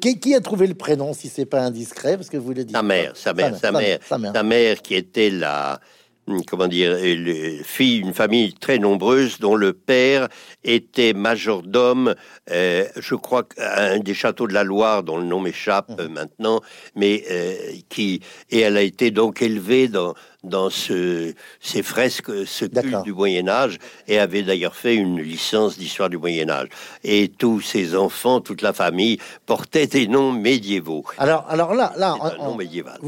qui, 0.00 0.20
qui, 0.20 0.34
a 0.34 0.40
trouvé 0.40 0.66
le 0.66 0.74
prénom, 0.74 1.14
si 1.14 1.28
c'est 1.28 1.46
pas 1.46 1.62
indiscret, 1.62 2.16
parce 2.16 2.28
que 2.28 2.36
vous 2.36 2.52
le 2.52 2.64
dites. 2.64 2.76
Sa 2.76 2.82
mère, 2.82 3.16
sa 3.16 3.32
mère, 3.32 3.56
sa 3.56 3.72
mère, 3.72 3.98
sa 4.08 4.42
mère, 4.42 4.82
qui 4.82 4.94
était 4.94 5.30
la, 5.30 5.80
comment 6.46 6.66
dire, 6.66 6.96
fille 7.64 8.02
d'une 8.02 8.14
famille 8.14 8.52
très 8.54 8.78
nombreuse 8.78 9.38
dont 9.38 9.54
le 9.54 9.72
père 9.72 10.28
était 10.64 11.12
majordome, 11.12 12.14
euh, 12.50 12.86
je 12.96 13.14
crois, 13.14 13.44
à 13.58 13.84
un 13.92 13.98
des 13.98 14.14
châteaux 14.14 14.46
de 14.46 14.54
la 14.54 14.64
Loire, 14.64 15.02
dont 15.02 15.18
le 15.18 15.24
nom 15.24 15.40
m'échappe 15.40 15.90
mmh. 15.90 16.12
maintenant, 16.12 16.60
mais 16.94 17.24
euh, 17.30 17.54
qui, 17.88 18.20
et 18.50 18.60
elle 18.60 18.76
a 18.76 18.82
été 18.82 19.10
donc 19.10 19.40
élevée 19.40 19.88
dans, 19.88 20.14
dans 20.42 20.70
ce, 20.70 21.32
ces 21.60 21.82
fresques, 21.82 22.46
ce 22.46 22.64
culte 22.64 23.04
du 23.04 23.12
Moyen 23.12 23.48
Âge, 23.48 23.78
et 24.08 24.18
avait 24.18 24.42
d'ailleurs 24.42 24.74
fait 24.74 24.94
une 24.94 25.20
licence 25.20 25.78
d'histoire 25.78 26.10
du 26.10 26.18
Moyen 26.18 26.50
Âge. 26.50 26.68
Et 27.04 27.28
tous 27.28 27.60
ses 27.60 27.94
enfants, 27.94 28.40
toute 28.40 28.62
la 28.62 28.72
famille, 28.72 29.18
portaient 29.46 29.86
des 29.86 30.08
noms 30.08 30.32
médiévaux. 30.32 31.04
Alors, 31.18 31.44
alors 31.48 31.74
là, 31.74 31.92
là, 31.96 32.16
nom 32.38 32.56
médiéval. 32.56 32.98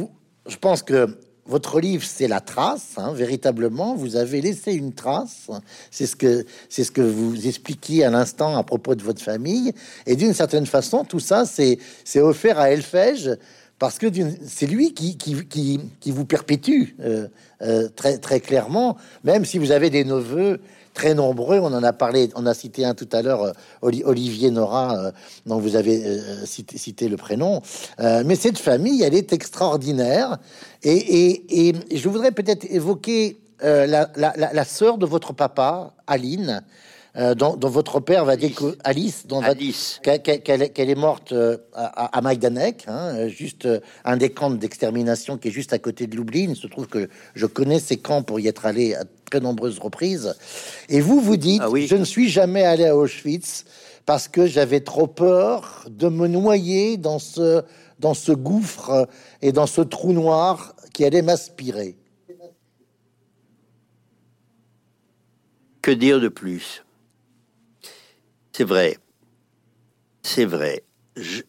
je 0.47 0.57
pense 0.57 0.83
que 0.83 1.09
votre 1.49 1.81
livre, 1.81 2.05
c'est 2.05 2.29
la 2.29 2.41
trace, 2.41 2.93
hein, 2.99 3.13
véritablement. 3.13 3.97
Vous 3.97 4.17
avez 4.17 4.41
laissé 4.41 4.75
une 4.75 4.93
trace. 4.93 5.49
C'est 5.91 6.07
ce 6.07 6.15
que 6.15 6.45
c'est 6.69 6.85
ce 6.85 6.93
que 6.93 7.01
vous 7.01 7.47
expliquiez 7.47 8.05
à 8.05 8.11
l'instant 8.11 8.57
à 8.57 8.63
propos 8.63 8.95
de 8.95 9.03
votre 9.03 9.23
famille. 9.23 9.73
Et 10.07 10.15
d'une 10.15 10.35
certaine 10.35 10.67
façon, 10.67 11.05
tout 11.05 11.21
ça, 11.21 11.47
c'est 11.47 11.79
c'est 12.05 12.21
offert 12.21 12.59
à 12.59 12.71
Elfège 12.71 13.31
parce 13.79 13.99
que 13.99 14.07
c'est 14.45 14.67
lui 14.67 14.93
qui, 14.93 15.17
qui, 15.17 15.47
qui, 15.47 15.81
qui, 16.01 16.11
vous 16.11 16.25
perpétue 16.25 16.95
euh, 17.01 17.29
euh, 17.63 17.89
très, 17.95 18.19
très 18.19 18.41
clairement, 18.41 18.97
même 19.23 19.45
si 19.45 19.59
vous 19.59 19.71
avez 19.71 19.89
des 19.89 20.05
neveux 20.05 20.61
très 20.99 21.15
nombreux. 21.15 21.61
On 21.61 21.73
en 21.73 21.85
a 21.85 21.93
parlé, 21.93 22.29
on 22.35 22.45
a 22.45 22.55
cité 22.55 22.85
un 22.85 22.95
tout 22.95 23.09
à 23.13 23.23
l'heure, 23.23 23.43
euh, 23.43 23.53
Olivier 23.83 24.51
Nora, 24.51 25.13
dont 25.47 25.59
vous 25.59 25.77
avez 25.77 26.19
cité, 26.45 26.77
cité, 26.77 27.09
le 27.09 27.17
prénom. 27.17 27.63
mais 27.99 28.35
cette 28.35 28.59
famille, 28.59 29.03
elle 29.03 29.15
est 29.15 29.33
extraordinaire. 29.33 30.39
Et, 30.83 31.73
je 31.95 32.09
voudrais 32.09 32.33
peut-être 32.33 32.65
évoquer 32.69 33.39
la, 33.63 33.87
la, 33.87 34.09
la, 34.17 34.53
la, 34.53 34.65
sœur 34.65 34.99
de 34.99 35.07
votre 35.07 35.33
papa, 35.33 35.95
Aline. 36.07 36.63
Euh, 37.19 37.35
dont, 37.35 37.57
votre 37.63 38.01
père 38.01 38.25
va 38.25 38.37
dire 38.37 38.55
que 38.55 38.77
Alice, 38.85 39.27
dont 39.27 39.41
Alice. 39.41 40.01
qu'elle 40.03 40.91
est 40.91 40.95
morte 40.95 41.35
à, 41.75 42.17
à 42.17 42.21
Majdanek, 42.21 42.85
hein, 42.87 43.29
juste 43.29 43.69
un 44.05 44.17
des 44.17 44.31
camps 44.31 44.51
d'extermination 44.51 45.37
qui 45.37 45.49
est 45.49 45.53
juste 45.53 45.73
à 45.73 45.79
côté 45.79 46.07
de 46.07 46.17
Lublin. 46.17 46.49
Il 46.51 46.57
se 46.57 46.67
trouve 46.67 46.87
que 46.87 47.09
je 47.35 47.47
connais 47.47 47.81
ces 47.81 47.97
camps 47.97 48.23
pour 48.23 48.41
y 48.41 48.49
être 48.49 48.67
allé 48.67 48.95
à 48.95 49.05
très 49.31 49.41
nombreuses 49.41 49.79
reprises. 49.79 50.35
Et 50.89 51.01
vous 51.01 51.21
vous 51.21 51.37
dites, 51.37 51.63
ah 51.65 51.71
je 51.75 51.97
ne 51.97 52.05
suis 52.05 52.29
jamais 52.29 52.65
allé 52.65 52.87
à 52.87 52.97
Auschwitz 52.97 53.65
parce 54.07 54.29
que 54.29 54.47
j'avais 54.47 54.81
trop 54.81 55.07
peur 55.07 55.85
de 55.91 56.09
me 56.09 56.29
noyer 56.29 56.97
dans 56.97 57.19
ce, 57.19 57.63
dans 57.99 58.15
ce 58.15 58.33
gouffre 58.33 59.09
et 59.43 59.53
dans 59.53 59.67
ce 59.67 59.83
trou 59.83 60.13
noir 60.13 60.75
qui 60.95 61.05
allait 61.05 61.23
m'aspirer. 61.23 61.97
Que 65.83 65.91
dire 65.91 66.21
de 66.21 66.29
plus? 66.29 66.85
C'est 68.59 68.65
vrai. 68.65 68.99
C'est 70.25 70.45
vrai. 70.45 70.83
Je, 71.15 71.43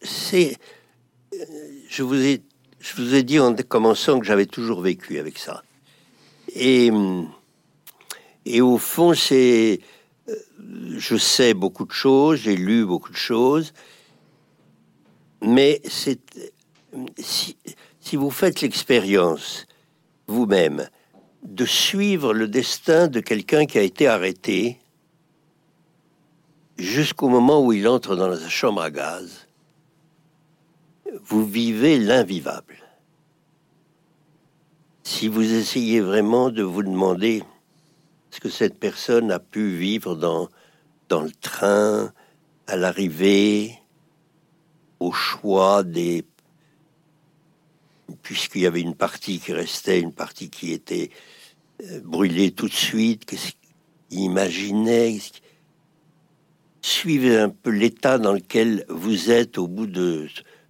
je, 1.88 2.02
vous 2.04 2.24
ai, 2.24 2.40
je 2.78 3.02
vous 3.02 3.14
ai 3.16 3.24
dit 3.24 3.40
en 3.40 3.52
commençant 3.56 4.20
que 4.20 4.24
j'avais 4.24 4.46
toujours 4.46 4.80
vécu 4.80 5.18
avec 5.18 5.36
ça. 5.36 5.64
Et, 6.54 6.92
et 8.46 8.60
au 8.60 8.78
fond, 8.78 9.12
c'est 9.14 9.80
je 10.98 11.16
sais 11.16 11.52
beaucoup 11.52 11.84
de 11.84 11.90
choses, 11.90 12.42
j'ai 12.42 12.54
lu 12.54 12.86
beaucoup 12.86 13.10
de 13.10 13.16
choses, 13.16 13.72
mais 15.42 15.80
c'est 15.88 16.20
si, 17.18 17.56
vous 18.12 18.30
faites 18.30 18.60
l'expérience 18.60 19.66
vous-même 20.28 20.88
de 21.42 21.64
suivre 21.64 22.32
le 22.32 22.46
destin 22.46 23.08
de 23.08 23.18
quelqu'un 23.18 23.66
qui 23.66 23.78
a 23.78 23.82
été 23.82 24.06
arrêté 24.06 24.78
jusqu'au 26.80 27.28
moment 27.28 27.64
où 27.64 27.72
il 27.72 27.86
entre 27.86 28.16
dans 28.16 28.28
la 28.28 28.48
chambre 28.48 28.82
à 28.82 28.90
gaz, 28.90 29.46
vous 31.24 31.46
vivez 31.46 31.98
l'invivable. 31.98 32.76
Si 35.02 35.28
vous 35.28 35.52
essayez 35.52 36.00
vraiment 36.00 36.50
de 36.50 36.62
vous 36.62 36.82
demander 36.82 37.42
ce 38.30 38.40
que 38.40 38.48
cette 38.48 38.78
personne 38.78 39.30
a 39.30 39.38
pu 39.38 39.76
vivre 39.76 40.14
dans, 40.14 40.48
dans 41.08 41.22
le 41.22 41.32
train, 41.32 42.12
à 42.66 42.76
l'arrivée, 42.76 43.78
au 45.00 45.12
choix 45.12 45.82
des... 45.82 46.24
Puisqu'il 48.22 48.62
y 48.62 48.66
avait 48.66 48.80
une 48.80 48.94
partie 48.94 49.38
qui 49.38 49.52
restait, 49.52 50.00
une 50.00 50.12
partie 50.12 50.50
qui 50.50 50.72
était 50.72 51.10
euh, 51.82 52.00
brûlée 52.00 52.52
tout 52.52 52.68
de 52.68 52.72
suite, 52.72 53.24
qu'est-ce 53.24 53.52
qu'il 53.52 54.20
imaginait 54.20 55.18
Suivez 56.82 57.38
un 57.38 57.50
peu 57.50 57.70
l'état 57.70 58.18
dans 58.18 58.32
lequel 58.32 58.84
vous 58.88 59.30
êtes 59.30 59.58
au 59.58 59.68
bout 59.68 59.86
de 59.86 60.28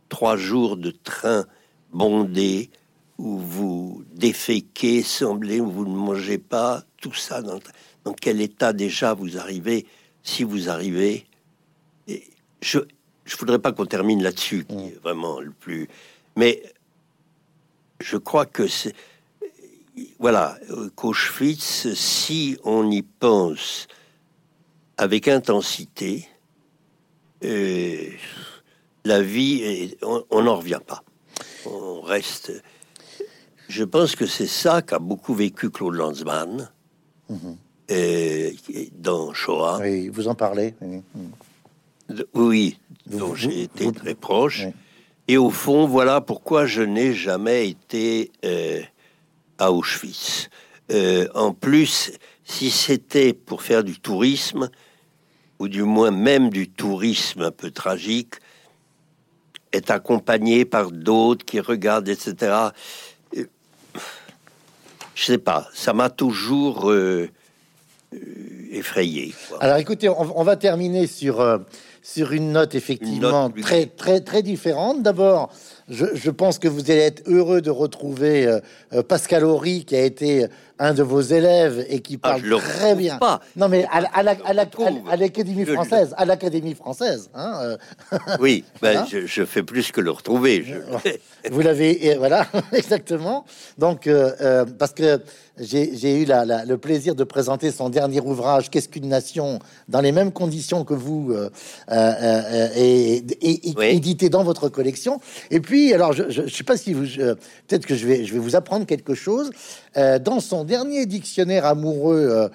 trois 0.08 0.36
jours 0.36 0.76
de 0.76 0.90
train 0.90 1.46
bondé, 1.92 2.70
où 3.18 3.38
vous 3.38 4.04
déféquez, 4.14 5.02
semblez, 5.02 5.60
où 5.60 5.70
vous 5.70 5.84
ne 5.84 5.94
mangez 5.94 6.38
pas, 6.38 6.82
tout 7.00 7.14
ça, 7.14 7.42
dans, 7.42 7.60
dans 8.04 8.12
quel 8.12 8.40
état 8.40 8.72
déjà 8.72 9.14
vous 9.14 9.38
arrivez, 9.38 9.86
si 10.22 10.42
vous 10.42 10.68
arrivez. 10.68 11.26
Et 12.08 12.24
je 12.62 12.80
je 13.24 13.36
voudrais 13.36 13.60
pas 13.60 13.70
qu'on 13.70 13.86
termine 13.86 14.22
là-dessus, 14.22 14.64
qui 14.64 14.74
est 14.74 15.00
vraiment 15.02 15.38
le 15.40 15.52
plus. 15.52 15.88
Mais 16.34 16.62
je 18.00 18.16
crois 18.16 18.44
que 18.44 18.66
c'est 18.66 18.94
voilà, 20.18 20.58
qu'Auschwitz, 20.96 21.94
si 21.94 22.56
on 22.64 22.90
y 22.90 23.02
pense 23.02 23.86
avec 25.00 25.28
intensité, 25.28 26.28
euh, 27.42 28.10
la 29.04 29.22
vie, 29.22 29.96
on 30.02 30.42
n'en 30.42 30.56
revient 30.56 30.80
pas. 30.86 31.02
On 31.64 32.00
reste 32.00 32.52
je 33.70 33.84
pense 33.84 34.16
que 34.16 34.26
c'est 34.26 34.48
ça 34.48 34.82
qu'a 34.82 34.98
beaucoup 34.98 35.32
vécu 35.32 35.70
Claude 35.70 35.94
Lanzmann 35.94 36.68
mhm. 37.28 37.56
et, 37.88 38.56
dans 38.98 39.32
Shoah. 39.32 39.78
Oui, 39.80 40.08
vous 40.08 40.26
en 40.26 40.34
parlez. 40.34 40.74
Oui, 42.34 42.78
dont 43.06 43.36
j'ai 43.36 43.62
été 43.62 43.92
très 43.92 44.16
proche. 44.16 44.66
Et 45.28 45.36
au 45.38 45.50
fond, 45.50 45.86
voilà 45.86 46.20
pourquoi 46.20 46.66
je 46.66 46.82
n'ai 46.82 47.14
jamais 47.14 47.68
été 47.68 48.32
euh, 48.44 48.80
à 49.58 49.70
Auschwitz. 49.70 50.50
Euh, 50.90 51.28
en 51.36 51.52
plus, 51.52 52.10
si 52.42 52.72
c'était 52.72 53.32
pour 53.32 53.62
faire 53.62 53.84
du 53.84 54.00
tourisme, 54.00 54.68
ou 55.60 55.68
du 55.68 55.84
moins 55.84 56.10
même 56.10 56.50
du 56.50 56.68
tourisme 56.68 57.42
un 57.42 57.52
peu 57.52 57.70
tragique, 57.70 58.34
est 59.70 59.92
accompagné 59.92 60.64
par 60.64 60.90
d'autres 60.90 61.44
qui 61.44 61.60
regardent, 61.60 62.08
etc 62.08 62.70
je 65.20 65.26
sais 65.26 65.38
pas, 65.38 65.68
ça 65.74 65.92
m'a 65.92 66.08
toujours 66.08 66.90
euh, 66.90 67.28
euh, 68.14 68.18
effrayé. 68.70 69.34
Alors 69.60 69.76
écoutez, 69.76 70.08
on, 70.08 70.42
va 70.42 70.56
terminer 70.56 71.06
sur, 71.06 71.42
euh, 71.42 71.58
sur 72.02 72.32
une 72.32 72.52
note 72.52 72.74
effectivement 72.74 73.50
très, 73.50 73.84
très, 73.84 74.20
très 74.20 74.42
différente. 74.42 75.02
D'abord, 75.02 75.52
je, 75.90 76.30
pense 76.30 76.58
que 76.58 76.68
vous 76.68 76.90
allez 76.90 77.00
être 77.00 77.22
heureux 77.26 77.60
de 77.60 77.70
retrouver 77.70 78.58
Pascal 79.08 79.44
Horry, 79.44 79.84
qui 79.84 79.96
a 79.96 80.02
été 80.02 80.46
un 80.78 80.94
de 80.94 81.02
vos 81.02 81.20
élèves 81.20 81.84
et 81.88 82.00
qui 82.00 82.18
ah, 82.22 82.38
parle 82.38 82.58
très 82.58 82.94
bien. 82.94 83.18
Pas. 83.18 83.40
Non, 83.56 83.68
mais 83.68 83.86
à, 83.90 84.22
l'Académie 85.16 85.66
française, 85.66 86.14
à 86.16 86.24
l'Académie 86.24 86.74
française. 86.74 87.30
Hein, 87.34 87.76
oui, 88.40 88.64
ben, 88.82 89.04
je, 89.10 89.26
je, 89.26 89.44
fais 89.44 89.62
plus 89.62 89.92
que 89.92 90.00
le 90.00 90.10
retrouver. 90.10 90.64
Vous 91.50 91.60
l'avez, 91.60 92.16
voilà, 92.18 92.46
exactement. 92.72 93.44
Donc, 93.78 94.06
euh, 94.06 94.32
euh, 94.40 94.64
parce 94.78 94.92
que 94.92 95.20
j'ai 95.58 96.22
eu 96.22 96.26
le 96.26 96.76
plaisir 96.76 97.14
de 97.14 97.24
présenter 97.24 97.70
son 97.70 97.88
dernier 97.88 98.20
ouvrage, 98.20 98.70
Qu'est-ce 98.70 98.88
qu'une 98.88 99.08
nation, 99.08 99.58
dans 99.88 100.00
les 100.00 100.12
mêmes 100.12 100.32
conditions 100.32 100.84
que 100.84 100.94
vous, 100.94 101.34
euh, 101.90 102.68
et, 102.76 103.22
édité 103.82 104.28
dans 104.30 104.42
votre 104.42 104.68
collection. 104.68 105.20
Et 105.50 105.60
puis, 105.60 105.92
alors, 105.92 106.12
je 106.12 106.42
ne 106.42 106.48
sais 106.48 106.64
pas 106.64 106.76
si 106.76 106.92
vous, 106.92 107.04
peut-être 107.04 107.86
que 107.86 107.94
je 107.94 108.06
vais, 108.06 108.24
je 108.24 108.32
vais 108.32 108.38
vous 108.38 108.56
apprendre 108.56 108.86
quelque 108.86 109.14
chose. 109.14 109.50
dans 109.94 110.40
son 110.40 110.64
dernier 110.64 111.04
dictionnaire 111.04 111.66
amoureux 111.66 112.50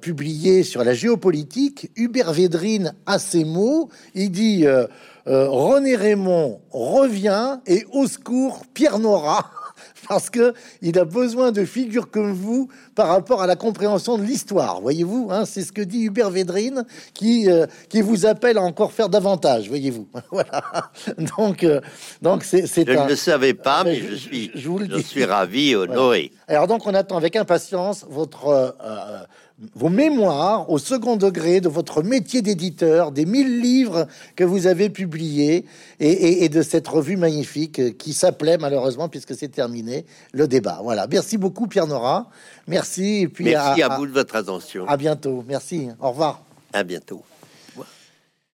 publié 0.00 0.62
sur 0.64 0.82
la 0.82 0.94
géopolitique, 0.94 1.90
Hubert 1.96 2.32
Védrine 2.32 2.94
a 3.06 3.18
ces 3.18 3.44
mots. 3.44 3.90
Il 4.14 4.30
dit 4.30 4.66
euh, 5.26 5.48
René 5.48 5.96
Raymond 5.96 6.60
revient 6.70 7.58
et 7.66 7.86
au 7.92 8.06
secours 8.06 8.62
Pierre 8.74 8.98
Nora 8.98 9.50
parce 10.08 10.28
que 10.28 10.52
il 10.82 10.98
a 10.98 11.04
besoin 11.04 11.50
de 11.50 11.64
figures 11.64 12.10
comme 12.10 12.32
vous 12.32 12.68
par 12.94 13.08
rapport 13.08 13.42
à 13.42 13.46
la 13.46 13.56
compréhension 13.56 14.18
de 14.18 14.22
l'histoire. 14.22 14.80
Voyez-vous, 14.80 15.28
hein, 15.30 15.44
c'est 15.46 15.62
ce 15.62 15.72
que 15.72 15.80
dit 15.80 16.02
Hubert 16.02 16.30
Védrine 16.30 16.84
qui 17.14 17.50
euh, 17.50 17.66
qui 17.88 18.02
vous 18.02 18.26
appelle 18.26 18.58
à 18.58 18.62
encore 18.62 18.92
faire 18.92 19.08
davantage. 19.08 19.68
Voyez-vous, 19.68 20.08
voilà. 20.30 20.90
Donc 21.38 21.64
euh, 21.64 21.80
donc 22.20 22.44
c'est 22.44 22.66
je 22.66 22.80
ne 22.80 23.08
le 23.08 23.16
savais 23.16 23.54
pas, 23.54 23.84
mais 23.84 23.96
je, 23.96 24.14
suis 24.14 24.50
je, 24.54 24.68
vous 24.68 24.78
le 24.78 24.88
je 24.90 24.98
suis 24.98 25.24
ravi, 25.24 25.74
honoré. 25.74 26.32
Alors 26.48 26.66
donc 26.66 26.86
on 26.86 26.94
attend 26.94 27.16
avec 27.16 27.36
impatience 27.36 28.04
votre 28.08 28.76
vos 29.74 29.88
mémoires 29.88 30.70
au 30.70 30.78
second 30.78 31.16
degré 31.16 31.60
de 31.60 31.68
votre 31.68 32.02
métier 32.02 32.42
d'éditeur, 32.42 33.12
des 33.12 33.26
mille 33.26 33.60
livres 33.60 34.06
que 34.36 34.44
vous 34.44 34.66
avez 34.66 34.90
publiés 34.90 35.64
et, 36.00 36.48
de 36.48 36.62
cette 36.62 36.86
revue 36.88 37.16
magnifique 37.16 37.98
qui 37.98 38.12
s'appelait 38.12 38.58
malheureusement, 38.58 39.08
puisque 39.08 39.34
c'est 39.34 39.48
terminé, 39.48 40.04
le 40.32 40.46
débat. 40.48 40.80
Voilà. 40.82 41.06
Merci 41.06 41.38
beaucoup, 41.38 41.66
Pierre 41.66 41.86
Nora. 41.86 42.28
Merci. 42.66 43.22
Et 43.22 43.28
puis 43.28 43.44
Merci 43.44 43.82
à, 43.82 43.96
vous 43.96 44.06
de 44.06 44.12
votre 44.12 44.36
attention. 44.36 44.86
À 44.88 44.96
bientôt. 44.96 45.44
Merci. 45.46 45.88
Au 46.00 46.10
revoir. 46.10 46.42
À 46.72 46.82
bientôt. 46.82 47.22